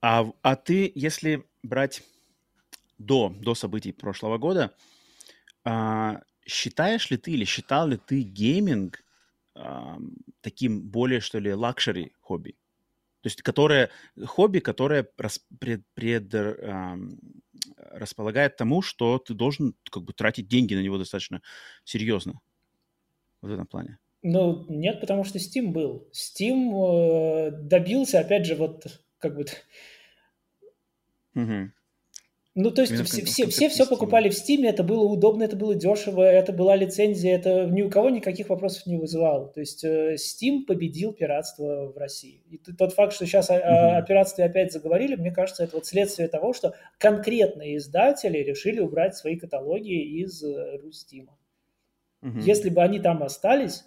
[0.00, 2.02] А, а ты, если брать
[2.98, 4.74] до, до событий прошлого года,
[5.64, 9.02] а, считаешь ли ты или считал ли ты гейминг
[10.40, 12.56] таким более, что ли, luxury хобби.
[13.22, 13.90] То есть, которое,
[14.24, 16.96] хобби, которое рас, пред, пред, э,
[17.76, 21.40] располагает тому, что ты должен как бы тратить деньги на него достаточно
[21.84, 22.40] серьезно
[23.40, 23.98] в этом плане.
[24.22, 26.08] Ну, нет, потому что Steam был.
[26.12, 28.86] Steam э, добился, опять же, вот
[29.18, 29.46] как бы...
[31.34, 31.70] Угу.
[32.54, 35.74] Ну, то есть все, все, все все покупали в Steam, это было удобно, это было
[35.74, 39.48] дешево, это была лицензия, это ни у кого никаких вопросов не вызывало.
[39.48, 42.42] То есть э, Steam победил пиратство в России.
[42.50, 45.86] И тот факт, что сейчас о, о, о пиратстве опять заговорили, мне кажется, это вот
[45.86, 51.38] следствие того, что конкретные издатели решили убрать свои каталоги из э, Рустима.
[52.22, 52.40] Угу.
[52.40, 53.84] Если бы они там остались,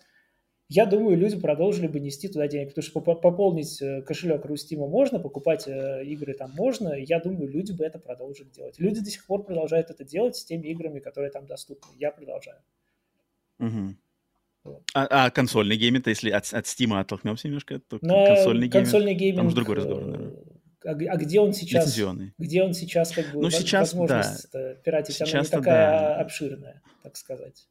[0.68, 4.88] я думаю, люди продолжили бы нести туда денег, потому что пополнить э, кошелек ру Steam-а
[4.88, 8.80] можно, покупать э, игры там можно, я думаю, люди бы это продолжили делать.
[8.80, 11.92] Люди до сих пор продолжают это делать с теми играми, которые там доступны.
[12.00, 12.58] Я продолжаю.
[13.60, 13.96] Угу.
[14.64, 14.82] Вот.
[14.96, 19.38] А, а консольный гейминг, если от, от Steam оттолкнемся немножко, то Но консольный, консольный гейминг,
[19.38, 20.34] там другой разговор, э, наверное.
[20.84, 21.96] А, а где он сейчас?
[22.40, 24.74] Где он сейчас как бы ну, сейчас, возможность да.
[24.76, 26.16] пиратить, сейчас она не такая да.
[26.22, 27.68] обширная, так сказать.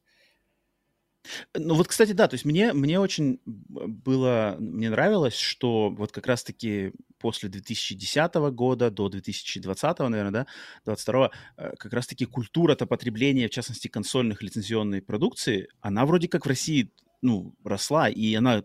[1.53, 6.27] Ну вот, кстати, да, то есть мне, мне очень было, мне нравилось, что вот как
[6.27, 10.47] раз-таки после 2010 года до 2020, наверное, да,
[10.85, 16.49] 22 э, как раз-таки культура-то потребления, в частности, консольных лицензионной продукции, она вроде как в
[16.49, 16.91] России,
[17.21, 18.63] ну, росла, и она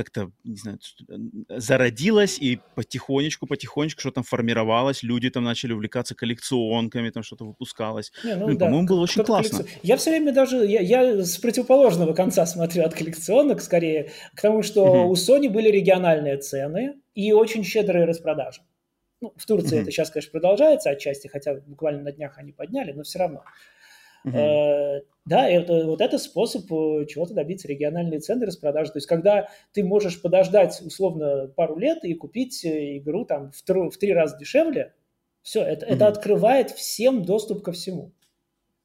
[0.00, 0.78] как-то, не знаю,
[1.48, 8.12] зародилась и потихонечку, потихонечку что там формировалось, люди там начали увлекаться коллекционками, там что-то выпускалось.
[8.24, 9.58] Не, ну, ну, да, по-моему, было очень классно.
[9.58, 9.78] Коллекци...
[9.82, 14.62] Я все время даже, я, я с противоположного конца смотрю от коллекционок скорее, к тому,
[14.62, 15.06] что uh-huh.
[15.08, 18.62] у Sony были региональные цены и очень щедрые распродажи.
[19.20, 19.82] Ну, в Турции uh-huh.
[19.82, 23.44] это сейчас, конечно, продолжается отчасти, хотя буквально на днях они подняли, но все равно.
[24.26, 25.00] Uh-huh.
[25.26, 28.90] Да, это, вот это способ э, чего-то добиться, региональные цены распродажи.
[28.90, 33.62] То есть, когда ты можешь подождать, условно, пару лет и купить э, игру там в,
[33.62, 34.94] три, в три раза дешевле,
[35.42, 35.94] все, это, mm-hmm.
[35.94, 38.12] это открывает всем доступ ко всему.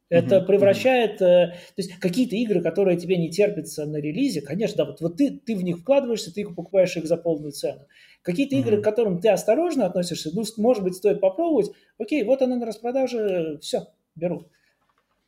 [0.09, 0.45] Это mm-hmm.
[0.45, 1.51] превращает, mm-hmm.
[1.51, 5.41] то есть какие-то игры, которые тебе не терпятся на релизе, конечно, да, вот, вот ты,
[5.43, 7.87] ты в них вкладываешься, ты покупаешь их за полную цену.
[8.21, 8.59] Какие-то mm-hmm.
[8.59, 12.67] игры, к которым ты осторожно относишься, ну, может быть, стоит попробовать, окей, вот она на
[12.67, 14.45] распродаже, все, беру.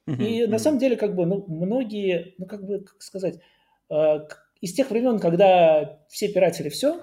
[0.08, 3.40] И на самом деле, как бы, ну, многие, ну, как бы, как сказать,
[3.90, 4.20] э,
[4.62, 7.02] из тех времен, когда все пиратели все,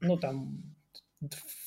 [0.00, 0.74] ну, там,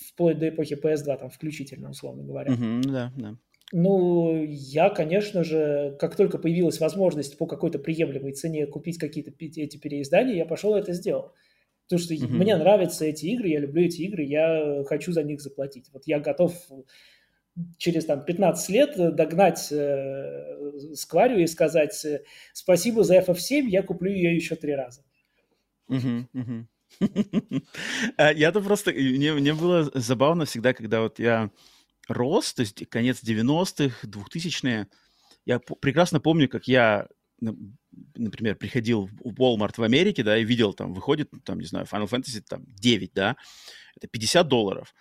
[0.09, 2.53] вплоть до эпохи PS2, там, включительно, условно говоря.
[2.53, 3.37] Mm-hmm, да, да.
[3.71, 9.77] Ну, я, конечно же, как только появилась возможность по какой-то приемлемой цене купить какие-то эти
[9.77, 11.31] переиздания, я пошел и это сделал.
[11.85, 12.27] Потому что mm-hmm.
[12.27, 15.89] мне нравятся эти игры, я люблю эти игры, я хочу за них заплатить.
[15.91, 16.53] Вот я готов
[17.77, 20.71] через там, 15 лет догнать э,
[21.37, 22.23] и сказать э,
[22.53, 25.03] спасибо за FF7, я куплю ее еще три раза.
[28.17, 28.91] А, я-то просто...
[28.91, 31.49] Мне, мне было забавно всегда, когда вот я
[32.07, 34.87] рос, то есть конец 90-х, 2000-е,
[35.45, 37.07] я прекрасно помню, как я,
[38.15, 42.07] например, приходил в Walmart в Америке, да, и видел, там, выходит, там, не знаю, Final
[42.07, 43.37] Fantasy там, 9, да,
[43.95, 44.93] это 50 долларов.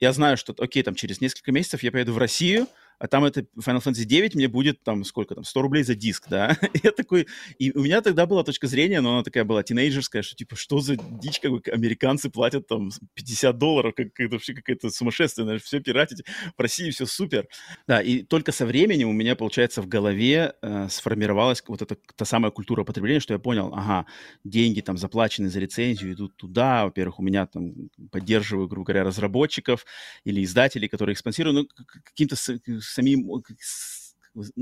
[0.00, 2.66] Я знаю, что, окей, там через несколько месяцев я поеду в Россию,
[3.00, 6.28] а там это Final Fantasy 9 мне будет там сколько там, 100 рублей за диск,
[6.28, 6.56] да?
[6.82, 7.26] Я такой,
[7.58, 10.80] и у меня тогда была точка зрения, но она такая была тинейджерская, что типа, что
[10.80, 15.62] за дичь, как бы американцы платят там 50 долларов, как это вообще какое-то сумасшествие, знаешь,
[15.62, 16.24] все пиратить,
[16.56, 17.48] в России все супер.
[17.86, 22.26] Да, и только со временем у меня, получается, в голове э, сформировалась вот эта та
[22.26, 24.04] самая культура потребления, что я понял, ага,
[24.44, 27.72] деньги там заплачены за рецензию идут туда, во-первых, у меня там
[28.10, 29.86] поддерживаю, грубо говоря, разработчиков
[30.24, 32.36] или издателей, которые их спонсируют, ну, каким-то
[32.90, 33.30] самим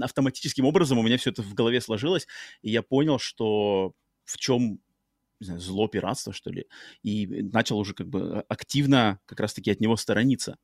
[0.01, 2.27] автоматическим образом у меня все это в голове сложилось,
[2.63, 3.93] и я понял, что
[4.25, 4.81] в чем
[5.41, 6.67] не знаю, зло пиратства, что ли,
[7.03, 10.57] и начал уже как бы активно как раз-таки от него сторониться.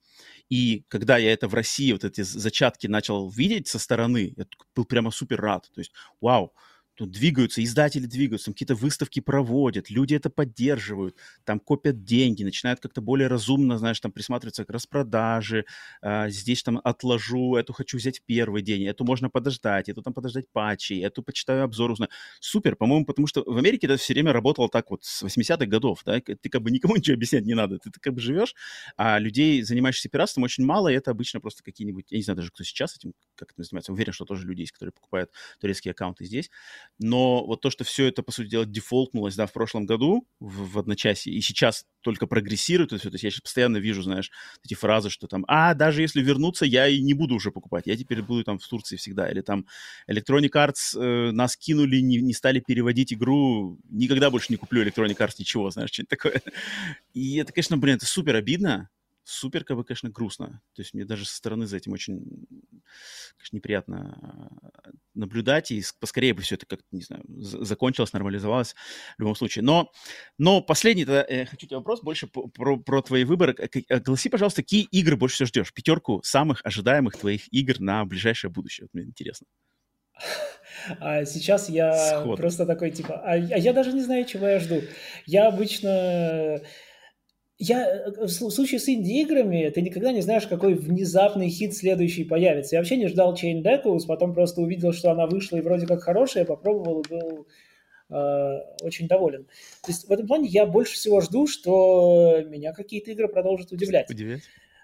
[0.48, 4.84] И когда я это в России, вот эти зачатки начал видеть со стороны, я был
[4.84, 5.70] прямо супер рад.
[5.72, 6.52] То есть, вау,
[6.94, 13.00] тут двигаются, издатели двигаются, какие-то выставки проводят, люди это поддерживают, там копят деньги, начинают как-то
[13.00, 15.64] более разумно, знаешь, там присматриваться к распродаже,
[16.02, 20.14] а, здесь там отложу, эту хочу взять в первый день, эту можно подождать, эту там
[20.14, 22.10] подождать патчи, эту почитаю обзор, узнаю.
[22.40, 26.02] Супер, по-моему, потому что в Америке это все время работало так вот с 80-х годов,
[26.04, 28.54] да, ты как бы никому ничего объяснять не надо, ты, ты как бы живешь,
[28.96, 32.50] а людей, занимающихся пиратством, очень мало, и это обычно просто какие-нибудь, я не знаю даже,
[32.50, 36.24] кто сейчас этим как это занимается, уверен, что тоже люди есть, которые покупают турецкие аккаунты
[36.24, 36.50] здесь,
[36.98, 40.72] но вот то, что все это, по сути дела, дефолтнулось, да, в прошлом году в,
[40.72, 44.30] в одночасье, и сейчас только прогрессирует это все, то есть я сейчас постоянно вижу, знаешь,
[44.64, 47.96] эти фразы, что там, а, даже если вернуться, я и не буду уже покупать, я
[47.96, 49.66] теперь буду там в Турции всегда, или там
[50.10, 55.16] Electronic Arts э, нас кинули, не, не стали переводить игру, никогда больше не куплю Electronic
[55.16, 56.42] Arts ничего, знаешь, что-нибудь такое.
[57.12, 58.90] И это, конечно, блин, это супер обидно,
[59.24, 60.60] супер, как бы, конечно, грустно.
[60.74, 62.46] То есть мне даже со стороны за этим очень,
[63.36, 64.50] конечно, неприятно
[64.84, 68.74] э, наблюдать, и поскорее бы все это как-то, не знаю, закончилось, нормализовалось
[69.16, 69.64] в любом случае.
[69.64, 69.90] Но,
[70.38, 73.56] но последний, тогда, э, хочу тебе вопрос больше про, про твои выборы.
[73.88, 75.72] Огласи, пожалуйста, какие игры больше всего ждешь?
[75.72, 78.84] Пятерку самых ожидаемых твоих игр на ближайшее будущее.
[78.84, 79.46] Вот мне интересно.
[81.00, 82.36] А сейчас я Сход.
[82.36, 84.82] просто такой, типа, а, а я даже не знаю, чего я жду.
[85.24, 86.60] Я обычно
[87.64, 92.76] я, э, в случае с инди-играми, ты никогда не знаешь, какой внезапный хит следующий появится.
[92.76, 96.02] Я вообще не ждал Chain Deckles, потом просто увидел, что она вышла и вроде как
[96.02, 97.46] хорошая, попробовал и был
[98.10, 99.44] э, очень доволен.
[99.82, 104.10] То есть в этом плане я больше всего жду, что меня какие-то игры продолжат удивлять.
[104.10, 104.42] Удивлять?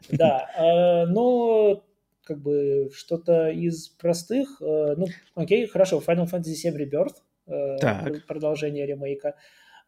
[0.08, 1.82] Да, э, но
[2.24, 7.16] как бы что-то из простых, э, ну, окей, хорошо, Final Fantasy VII Rebirth,
[7.46, 9.34] э, продолжение ремейка.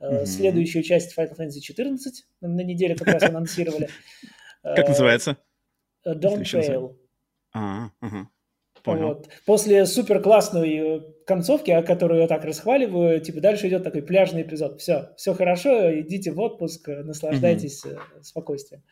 [0.03, 0.27] Mm-hmm.
[0.27, 1.97] Следующую часть Final Fantasy XIV
[2.41, 3.89] на неделе как раз анонсировали.
[4.63, 5.37] Как называется?
[6.05, 6.97] Э, Don't Trail.
[7.55, 8.29] А, ага.
[8.83, 9.09] Понял.
[9.09, 9.29] Вот.
[9.47, 14.81] После супер классной концовки, о которой я так расхваливаю, типа дальше идет такой пляжный эпизод.
[14.81, 18.23] Все, все хорошо, идите в отпуск, наслаждайтесь mm-hmm.
[18.23, 18.83] спокойствием.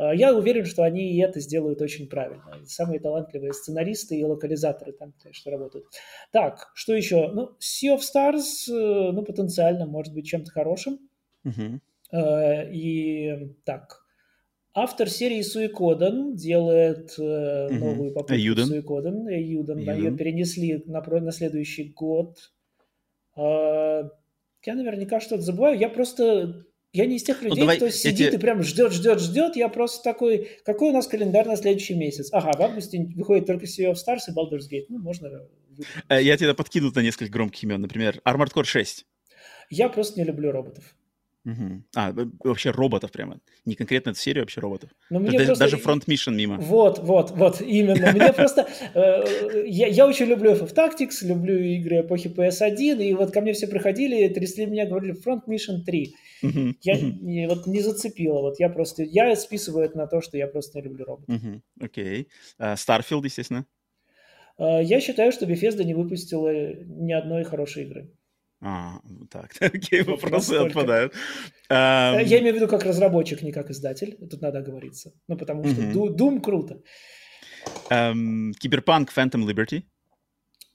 [0.00, 2.42] А, я уверен, что они и это сделают очень правильно.
[2.64, 5.86] Самые талантливые сценаристы и локализаторы там, конечно, работают.
[6.32, 7.28] Так, что еще?
[7.28, 10.98] Ну, Sea of Stars, э, ну, потенциально может быть чем-то хорошим.
[11.44, 11.80] Uh-huh.
[12.72, 14.02] И так,
[14.74, 17.70] автор серии Суикоден делает uh-huh.
[17.70, 18.66] новую попытку Аюден.
[18.66, 19.26] Суикоден.
[19.28, 22.52] Аюден, да, ее перенесли на, на следующий год.
[23.36, 24.10] Я
[24.66, 25.78] наверняка что-то забываю.
[25.78, 28.36] Я просто я не из тех ну, людей, ну, давай, кто сидит тебе...
[28.36, 29.56] и прям ждет, ждет, ждет.
[29.56, 32.30] Я просто такой, какой у нас календарь на следующий месяц?
[32.32, 34.86] Ага, в августе выходит только Sea of Stars и Baldur's Gate.
[34.88, 35.42] Ну, можно...
[36.08, 37.80] Э, я тебе подкину на несколько громких имен.
[37.80, 39.06] Например, Armored Core 6.
[39.70, 40.96] Я просто не люблю роботов.
[41.44, 41.82] Угу.
[41.96, 42.12] А,
[42.44, 43.40] вообще роботов прямо.
[43.64, 44.90] Не конкретно эту серию, вообще роботов.
[45.08, 45.64] Но мне даже, просто...
[45.64, 46.58] даже Front Mission мимо.
[46.58, 48.12] Вот, вот, вот, именно.
[48.12, 48.68] Мне просто...
[48.94, 53.54] Э, я, я очень люблю FF Tactics, люблю игры эпохи PS1, и вот ко мне
[53.54, 56.14] все приходили, трясли меня, говорили Front Mission 3.
[56.82, 58.40] Я вот не зацепила.
[58.40, 59.02] Вот я просто...
[59.02, 61.34] Я списываю это на то, что я просто не люблю роботов.
[61.80, 62.28] Окей.
[62.58, 63.66] Uh, Starfield, естественно.
[64.58, 68.10] Uh, я считаю, что Bethesda не выпустила ни одной хорошей игры.
[68.62, 69.00] А,
[69.30, 70.66] так, такие вопросы Настолько.
[70.66, 71.14] отпадают.
[71.70, 72.24] Эм...
[72.24, 74.16] Я имею в виду как разработчик, не как издатель.
[74.30, 75.12] Тут надо оговориться.
[75.28, 76.16] Ну, потому что uh-huh.
[76.16, 76.82] Doom круто.
[77.90, 79.82] Эм, Киберпанк Phantom Liberty?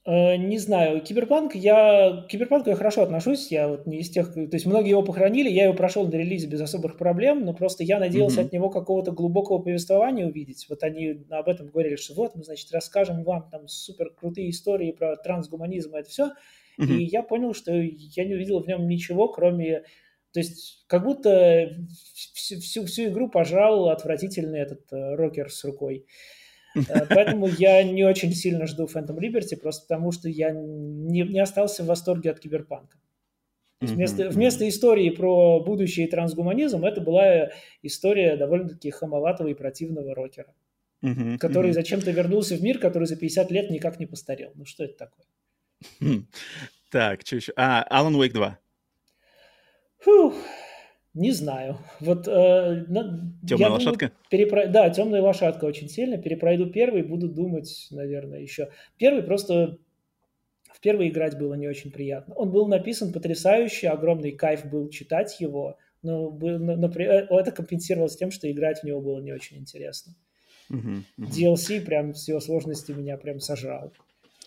[0.07, 4.36] Э, не знаю, Киберпанк, я к Киберпанку я хорошо отношусь, я вот не из тех,
[4.36, 7.84] то есть многие его похоронили, я его прошел на релизе без особых проблем, но просто
[7.84, 8.45] я надеялся mm-hmm.
[8.45, 10.68] от него какого-то глубокого повествования увидеть.
[10.70, 14.91] Вот они об этом говорили, что вот мы, значит, расскажем вам там супер крутые истории
[14.91, 16.32] про трансгуманизм и это все.
[16.80, 16.97] Mm-hmm.
[16.97, 19.84] И я понял, что я не увидел в нем ничего, кроме...
[20.31, 21.69] То есть как будто
[22.34, 26.06] всю, всю, всю игру пожрал отвратительный этот э, рокер с рукой.
[26.89, 31.39] Э, поэтому я не очень сильно жду Phantom Liberty, просто потому что я не, не
[31.39, 32.97] остался в восторге от Киберпанка.
[33.80, 39.53] То есть вместо, вместо истории про будущее и трансгуманизм это была история довольно-таки хамоватого и
[39.53, 40.53] противного рокера,
[41.39, 44.52] который зачем-то вернулся в мир, который за 50 лет никак не постарел.
[44.56, 45.26] Ну что это такое?
[46.91, 47.52] Так, что еще?
[47.57, 48.57] А, Alan Wake 2.
[49.99, 50.34] Фух,
[51.14, 51.80] не знаю.
[51.99, 52.86] Вот, э,
[53.45, 54.12] темная лошадка?
[54.30, 54.68] Перепро...
[54.68, 56.18] Да, темная лошадка очень сильно.
[56.18, 58.70] Перепройду первый, буду думать, наверное, еще.
[58.98, 59.78] Первый просто
[60.74, 62.36] в первый играть было не очень приятно.
[62.36, 68.18] Он был написан потрясающе, огромный кайф был читать его, но, но, но э, это компенсировалось
[68.18, 70.16] тем, что играть в него было не очень интересно.
[70.70, 71.30] Uh-huh, uh-huh.
[71.30, 73.94] DLC прям с его сложностью меня прям сожрал.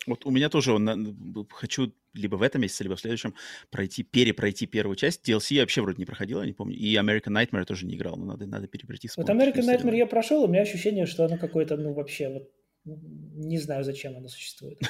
[0.09, 3.35] Вот у меня тоже, он, хочу либо в этом месяце, либо в следующем
[3.69, 5.27] пройти, перепройти первую часть.
[5.27, 6.75] DLC я вообще вроде не проходил, я не помню.
[6.75, 9.09] И American Nightmare тоже не играл, но надо, надо перепройти.
[9.15, 12.49] Вот American Nightmare я прошел, у меня ощущение, что оно какое-то, ну, вообще, вот,
[12.85, 14.79] не знаю, зачем оно существует.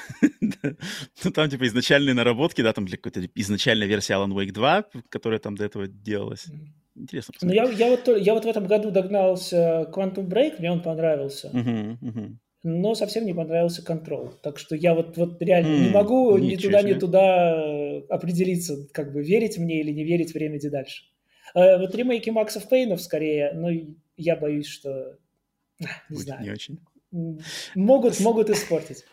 [1.23, 5.39] Ну, там, типа, изначальные наработки, да, там для какой-то изначальной версии Alan Wake 2, которая
[5.39, 6.47] там до этого делалась.
[6.95, 10.81] Интересно Ну, я, я, вот, я вот в этом году догнался Quantum Break, мне он
[10.81, 11.49] понравился.
[11.53, 14.33] Uh-huh, uh-huh но совсем не понравился контрол.
[14.43, 16.93] Так что я вот, вот реально mm, не могу ни туда, себе.
[16.93, 21.03] ни туда э, определиться, как бы верить мне или не верить в Remedy дальше.
[21.53, 23.69] А вот ремейки Максов Пейнов скорее, но
[24.17, 25.17] я боюсь, что...
[25.79, 26.43] Не Будет знаю.
[26.43, 26.79] не очень.
[27.73, 29.03] Могут, могут испортить.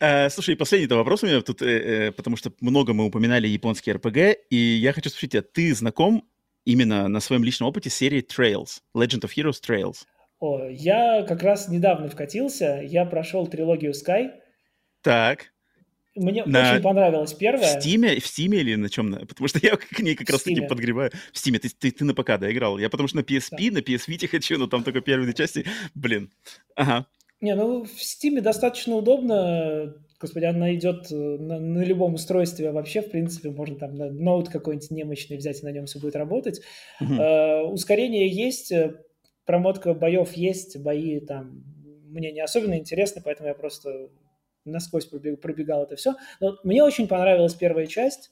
[0.00, 3.94] Uh, слушай, последний вопрос у меня тут, э, э, потому что много мы упоминали японские
[3.96, 6.28] РПГ, и я хочу спросить тебя, ты знаком
[6.64, 9.98] именно на своем личном опыте с серией Trails, Legend of Heroes Trails?
[10.38, 14.30] О, я как раз недавно вкатился, я прошел трилогию Sky.
[15.02, 15.52] Так.
[16.14, 16.72] Мне на...
[16.72, 17.78] очень понравилась первая.
[17.78, 19.12] В Стиме, в Стиме или на чем?
[19.26, 21.10] Потому что я к ней как раз таки подгребаю.
[21.32, 21.58] В Стиме.
[21.58, 22.78] Ты, ты, ты на ПК, да, играл?
[22.78, 23.74] Я потому что на PSP, да.
[23.74, 25.66] на PS Vita хочу, но там только первые части.
[25.94, 26.30] Блин.
[26.74, 27.06] Ага.
[27.40, 29.94] Не, ну в Стиме достаточно удобно.
[30.18, 34.90] Господи, она идет на, на любом устройстве вообще, в принципе, можно там на ноут какой-нибудь
[34.90, 36.62] немощный взять, и на нем все будет работать.
[37.02, 37.12] Угу.
[37.12, 38.72] Э, ускорение есть,
[39.46, 41.64] промотка боев есть, бои там
[42.08, 44.10] мне не особенно интересны, поэтому я просто
[44.64, 46.14] насквозь пробегал это все.
[46.40, 48.30] Но мне очень понравилась первая часть.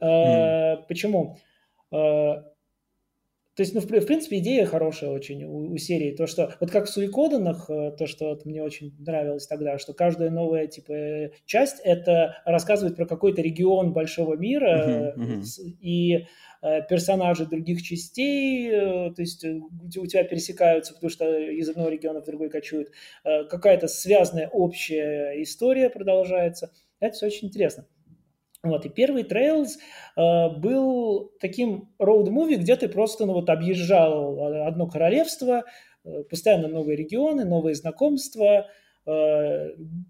[0.00, 0.84] Mm.
[0.88, 1.36] Почему?
[1.90, 2.42] Э,
[3.58, 6.14] то есть, ну, в, в принципе, идея хорошая очень у, у серии.
[6.14, 9.94] То, что, вот как в Суикоданах, э, то, что вот мне очень нравилось тогда, что
[9.94, 15.44] каждая новая, типа, часть, это рассказывает про какой-то регион большого мира, uh-huh, uh-huh.
[15.80, 16.26] и
[16.60, 19.60] персонажи других частей, э, то есть э,
[19.96, 22.90] у тебя пересекаются, потому что из одного региона в другой кочуют,
[23.24, 26.72] э, какая-то связанная общая история продолжается.
[27.00, 27.86] Это все очень интересно.
[28.64, 29.76] Вот, и первый Trails
[30.16, 35.64] э, был таким роуд-муви, где ты просто ну, вот, объезжал одно королевство,
[36.04, 38.64] э, постоянно новые регионы, новые знакомства, э,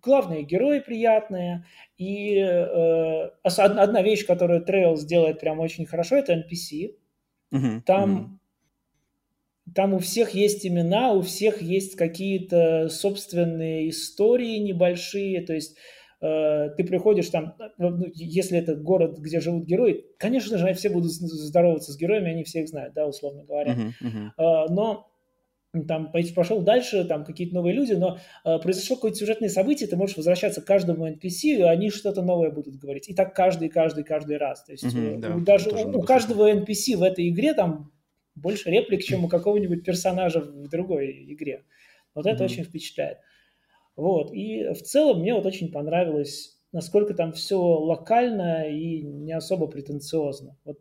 [0.02, 1.64] главные герои приятные.
[1.96, 6.94] И э, одна вещь, которую Trails делает прям очень хорошо, это NPC.
[7.50, 8.40] Uh-huh, там,
[9.66, 9.72] uh-huh.
[9.74, 15.76] там у всех есть имена, у всех есть какие-то собственные истории небольшие, то есть
[16.20, 20.90] Э, ты приходишь там, ну, ну, если это город, где живут герои, конечно же, все
[20.90, 23.76] будут здороваться с героями, они всех знают, да, условно говоря.
[23.76, 24.66] Uh-huh, uh-huh.
[24.70, 25.10] Но
[25.86, 30.16] там пошел дальше, там какие-то новые люди, но э, произошло какое-то сюжетное событие, ты можешь
[30.16, 33.08] возвращаться к каждому NPC, и они что-то новое будут говорить.
[33.08, 34.64] И так каждый, каждый, каждый раз.
[34.64, 37.92] То есть uh-huh, да, даже у, у каждого NPC в этой игре там
[38.34, 41.64] больше реплик, чем у какого-нибудь персонажа в другой игре.
[42.14, 42.46] Вот это uh-huh.
[42.46, 43.18] очень впечатляет.
[43.94, 44.32] Вот.
[44.32, 50.56] И в целом мне вот очень понравилось, насколько там все локально и не особо претенциозно.
[50.64, 50.78] Вот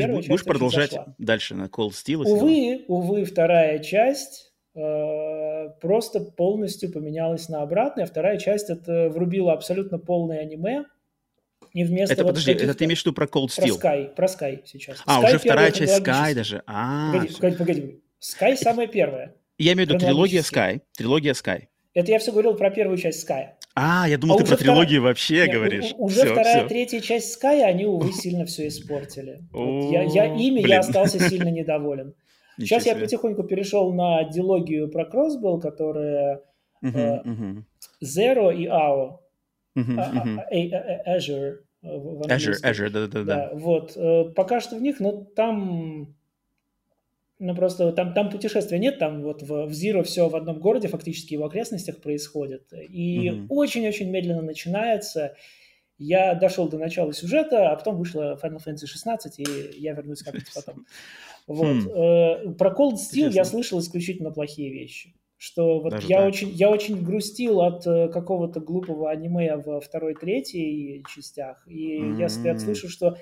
[0.00, 1.14] есть будешь продолжать зашла.
[1.18, 2.22] дальше на Cold Steel?
[2.24, 8.06] Увы, увы, вторая часть э, просто полностью поменялась на обратное.
[8.06, 10.84] Вторая часть это врубила абсолютно полное аниме.
[11.72, 13.78] И вместо это, вот подожди, это ты имеешь в виду про Cold Steel?
[13.78, 15.02] Про Sky, про Sky сейчас.
[15.06, 16.62] А, Sky уже вторая часть Sky даже.
[16.66, 18.00] А, погоди, погоди, погоди.
[18.20, 19.34] Sky самая первая.
[19.58, 20.80] Я имею в виду трилогия Sky.
[20.96, 21.64] Трилогия Sky.
[21.94, 23.48] Это я все говорил про первую часть Sky.
[23.78, 24.72] А, я думал, а ты про втора...
[24.72, 25.94] трилогию вообще Нет, говоришь.
[25.98, 26.68] Уже все, вторая, все.
[26.68, 29.42] третья часть Sky, они, увы, сильно все испортили.
[29.52, 30.68] Вот я, я ими Блин.
[30.68, 32.14] я остался сильно недоволен.
[32.58, 36.40] Сейчас я потихоньку перешел на дилогию про Crossbow, которая
[36.82, 37.62] uh-huh.
[38.02, 39.18] Zero и AO.
[39.76, 40.98] Uh-huh, uh-huh.
[41.06, 41.56] Azure.
[41.84, 43.50] Azure, Azure, да-да-да.
[43.52, 43.94] Вот.
[43.94, 46.15] Э, пока что в них, но там
[47.38, 50.88] ну, просто там, там путешествия нет, там вот в, в Zero все в одном городе,
[50.88, 52.72] фактически в окрестностях происходит.
[52.72, 53.46] И mm-hmm.
[53.50, 55.34] очень-очень медленно начинается.
[55.98, 59.44] Я дошел до начала сюжета, а потом вышла Final Fantasy 16, и
[59.78, 60.86] я вернусь как-нибудь потом.
[61.48, 61.76] Вот.
[61.76, 62.54] Mm.
[62.56, 65.14] Про Cold Steel я слышал исключительно плохие вещи.
[65.36, 71.04] Что вот я очень, я очень грустил от э, какого-то глупого аниме во второй, третьей
[71.08, 72.18] частях, и mm-hmm.
[72.18, 73.16] я, я слышу, что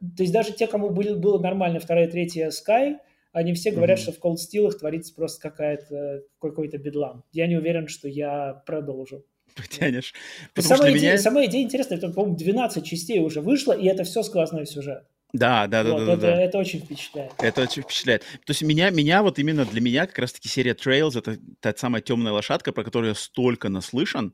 [0.00, 2.96] то есть даже те, кому были, было нормально вторая, третья Sky,
[3.36, 4.02] они все говорят, mm-hmm.
[4.02, 7.22] что в Cold Steel творится просто какая-то, какой-то бедлам.
[7.32, 9.26] Я не уверен, что я продолжу.
[9.54, 10.14] Потянешь.
[10.58, 11.18] Сама, идея, меня...
[11.18, 15.04] сама идея интересная, это, по-моему, 12 частей уже вышло, и это все сквозной сюжет.
[15.34, 16.40] Да, да, да, вот, да, это, да.
[16.40, 17.32] Это очень впечатляет.
[17.38, 18.22] Это очень впечатляет.
[18.22, 22.00] То есть меня, меня вот именно для меня как раз-таки серия Trails это та самая
[22.00, 24.32] темная лошадка, про которую я столько наслышан,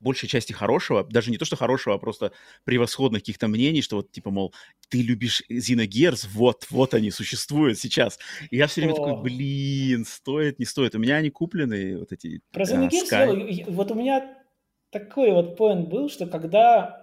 [0.00, 2.32] большей части хорошего, даже не то, что хорошего, а просто
[2.64, 4.54] превосходных каких-то мнений, что вот, типа, мол,
[4.88, 8.18] ты любишь Xenogears, вот, вот они существуют сейчас.
[8.50, 8.96] И я все время О.
[8.96, 10.94] такой, блин, стоит, не стоит.
[10.94, 14.36] У меня они куплены, вот эти Про Xenogears, uh, вот у меня
[14.90, 17.00] такой вот поинт был, что когда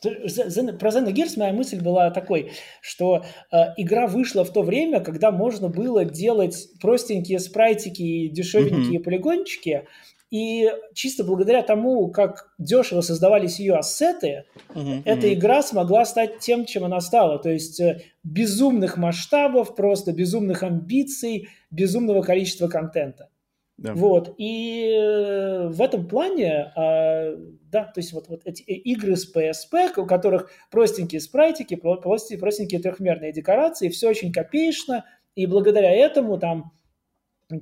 [0.00, 5.68] про Xenogears моя мысль была такой, что э, игра вышла в то время, когда можно
[5.68, 9.02] было делать простенькие спрайтики и дешевенькие mm-hmm.
[9.02, 9.86] полигончики,
[10.30, 14.44] и чисто благодаря тому, как дешево создавались ее ассеты,
[14.74, 15.02] mm-hmm.
[15.04, 17.38] эта игра смогла стать тем, чем она стала.
[17.38, 23.28] То есть э, безумных масштабов, просто безумных амбиций, безумного количества контента.
[23.76, 23.94] Да.
[23.94, 27.34] Вот, и э, в этом плане, а,
[27.72, 33.32] да, то есть вот, вот эти игры с PSP, у которых простенькие спрайтики, простенькие трехмерные
[33.32, 36.72] декорации, все очень копеечно, и благодаря этому там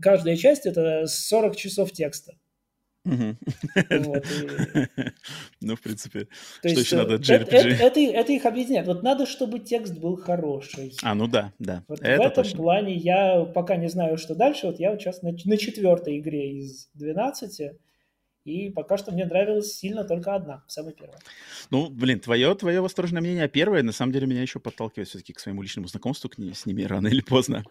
[0.02, 2.34] каждая часть это 40 часов текста.
[5.60, 6.28] Ну, в принципе,
[6.58, 8.12] что еще надо JRPG?
[8.12, 8.86] Это их объединяет.
[8.86, 10.94] Вот надо, чтобы текст был хороший.
[11.02, 11.84] А, ну да, да.
[11.88, 14.66] В этом плане я пока не знаю, что дальше.
[14.66, 17.72] Вот я сейчас на четвертой игре из 12
[18.48, 21.18] и пока что мне нравилась сильно только одна, самая первая.
[21.70, 25.34] Ну, блин, твое, твое восторженное мнение о первой, на самом деле, меня еще подталкивает все-таки
[25.34, 27.64] к своему личному знакомству к ней, с ними рано или поздно.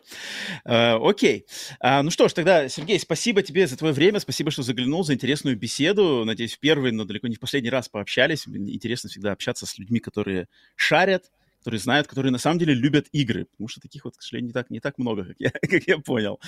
[0.66, 1.46] Uh, окей.
[1.84, 5.16] Uh, ну что ж, тогда, Сергей, спасибо тебе за твое время, спасибо, что заглянул, за
[5.16, 6.24] интересную беседу.
[6.26, 8.48] Надеюсь, в первый, но далеко не в последний раз пообщались.
[8.48, 13.46] Интересно всегда общаться с людьми, которые шарят, которые знают, которые на самом деле любят игры,
[13.46, 15.98] потому что таких вот, к сожалению, не так, не так много, как я, как я
[15.98, 16.40] понял.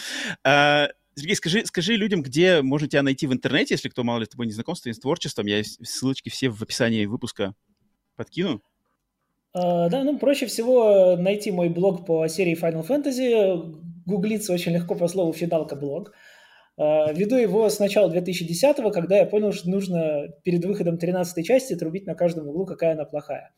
[0.45, 0.87] Uh,
[1.19, 4.29] Сергей, скажи, скажи людям, где можно тебя найти в интернете, если кто, мало ли, с
[4.29, 5.45] тобой не знаком, с твоим творчеством.
[5.47, 7.53] Я ссылочки все в описании выпуска
[8.15, 8.61] подкину.
[9.55, 13.75] Uh, да, ну, проще всего найти мой блог по серии Final Fantasy.
[14.05, 16.13] Гуглиться очень легко по слову «финалка блог».
[16.79, 21.75] Uh, веду его с начала 2010-го, когда я понял, что нужно перед выходом 13 части
[21.75, 23.51] трубить на каждом углу, какая она плохая.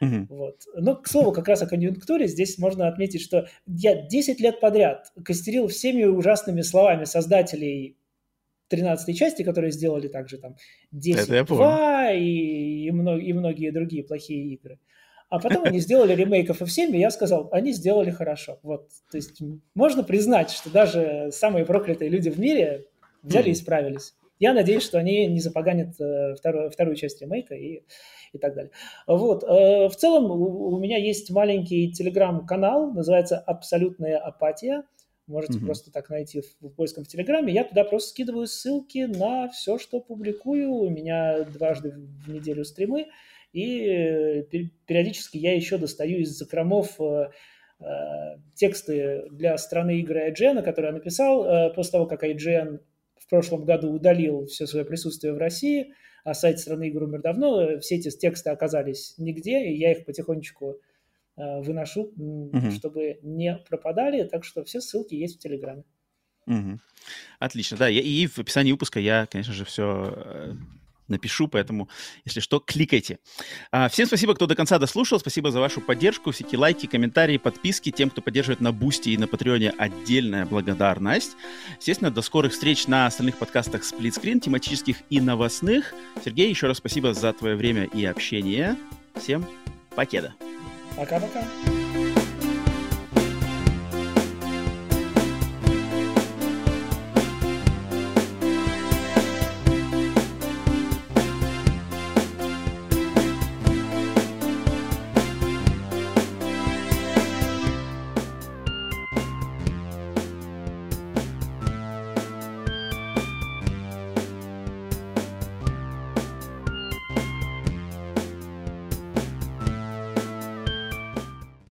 [0.00, 0.62] Вот.
[0.74, 5.12] Но, к слову, как раз о конъюнктуре здесь можно отметить, что я 10 лет подряд
[5.24, 7.96] костерил всеми ужасными словами создателей
[8.68, 10.56] 13 части, которые сделали также там
[10.92, 14.78] 10, 2 и, и, мног, и многие другие плохие игры.
[15.30, 18.58] А потом они сделали ремейк FF7, и я сказал, они сделали хорошо.
[18.62, 19.42] Вот, то есть
[19.74, 22.86] можно признать, что даже самые проклятые люди в мире
[23.22, 24.14] взяли и справились.
[24.38, 27.82] Я надеюсь, что они не запоганят э, вторую, вторую часть ремейка и
[28.32, 28.72] и так далее.
[29.06, 29.44] Вот.
[29.44, 34.84] Э, в целом у меня есть маленький телеграм-канал, называется «Абсолютная апатия».
[35.26, 35.66] Можете mm-hmm.
[35.66, 37.52] просто так найти в, в поиском в Телеграме.
[37.52, 40.72] Я туда просто скидываю ссылки на все, что публикую.
[40.72, 41.92] У меня дважды
[42.24, 43.08] в неделю стримы.
[43.52, 44.44] И э,
[44.86, 47.28] периодически я еще достаю из закромов э,
[48.54, 52.80] тексты для страны игры IGN, которые я написал после того, как IGN
[53.16, 55.92] в прошлом году удалил все свое присутствие в России–
[56.28, 60.78] а сайт страны игр умер давно, все эти тексты оказались нигде, и я их потихонечку
[61.36, 62.70] э, выношу, угу.
[62.72, 65.84] чтобы не пропадали, так что все ссылки есть в Телеграме.
[66.46, 66.80] Угу.
[67.38, 70.52] Отлично, да, и в описании выпуска я, конечно же, все э,
[71.08, 71.88] напишу, поэтому,
[72.24, 73.18] если что, кликайте.
[73.70, 77.90] А, всем спасибо, кто до конца дослушал, спасибо за вашу поддержку, всякие лайки, комментарии, подписки,
[77.90, 81.36] тем, кто поддерживает на Бусти и на Патреоне, отдельная благодарность.
[81.78, 85.94] Естественно, до скорых встреч на остальных подкастах Сплитскрин, тематических и новостных.
[86.24, 88.76] Сергей, еще раз спасибо за твое время и общение.
[89.14, 89.46] Всем
[89.94, 90.34] покеда.
[90.96, 91.44] Пока-пока.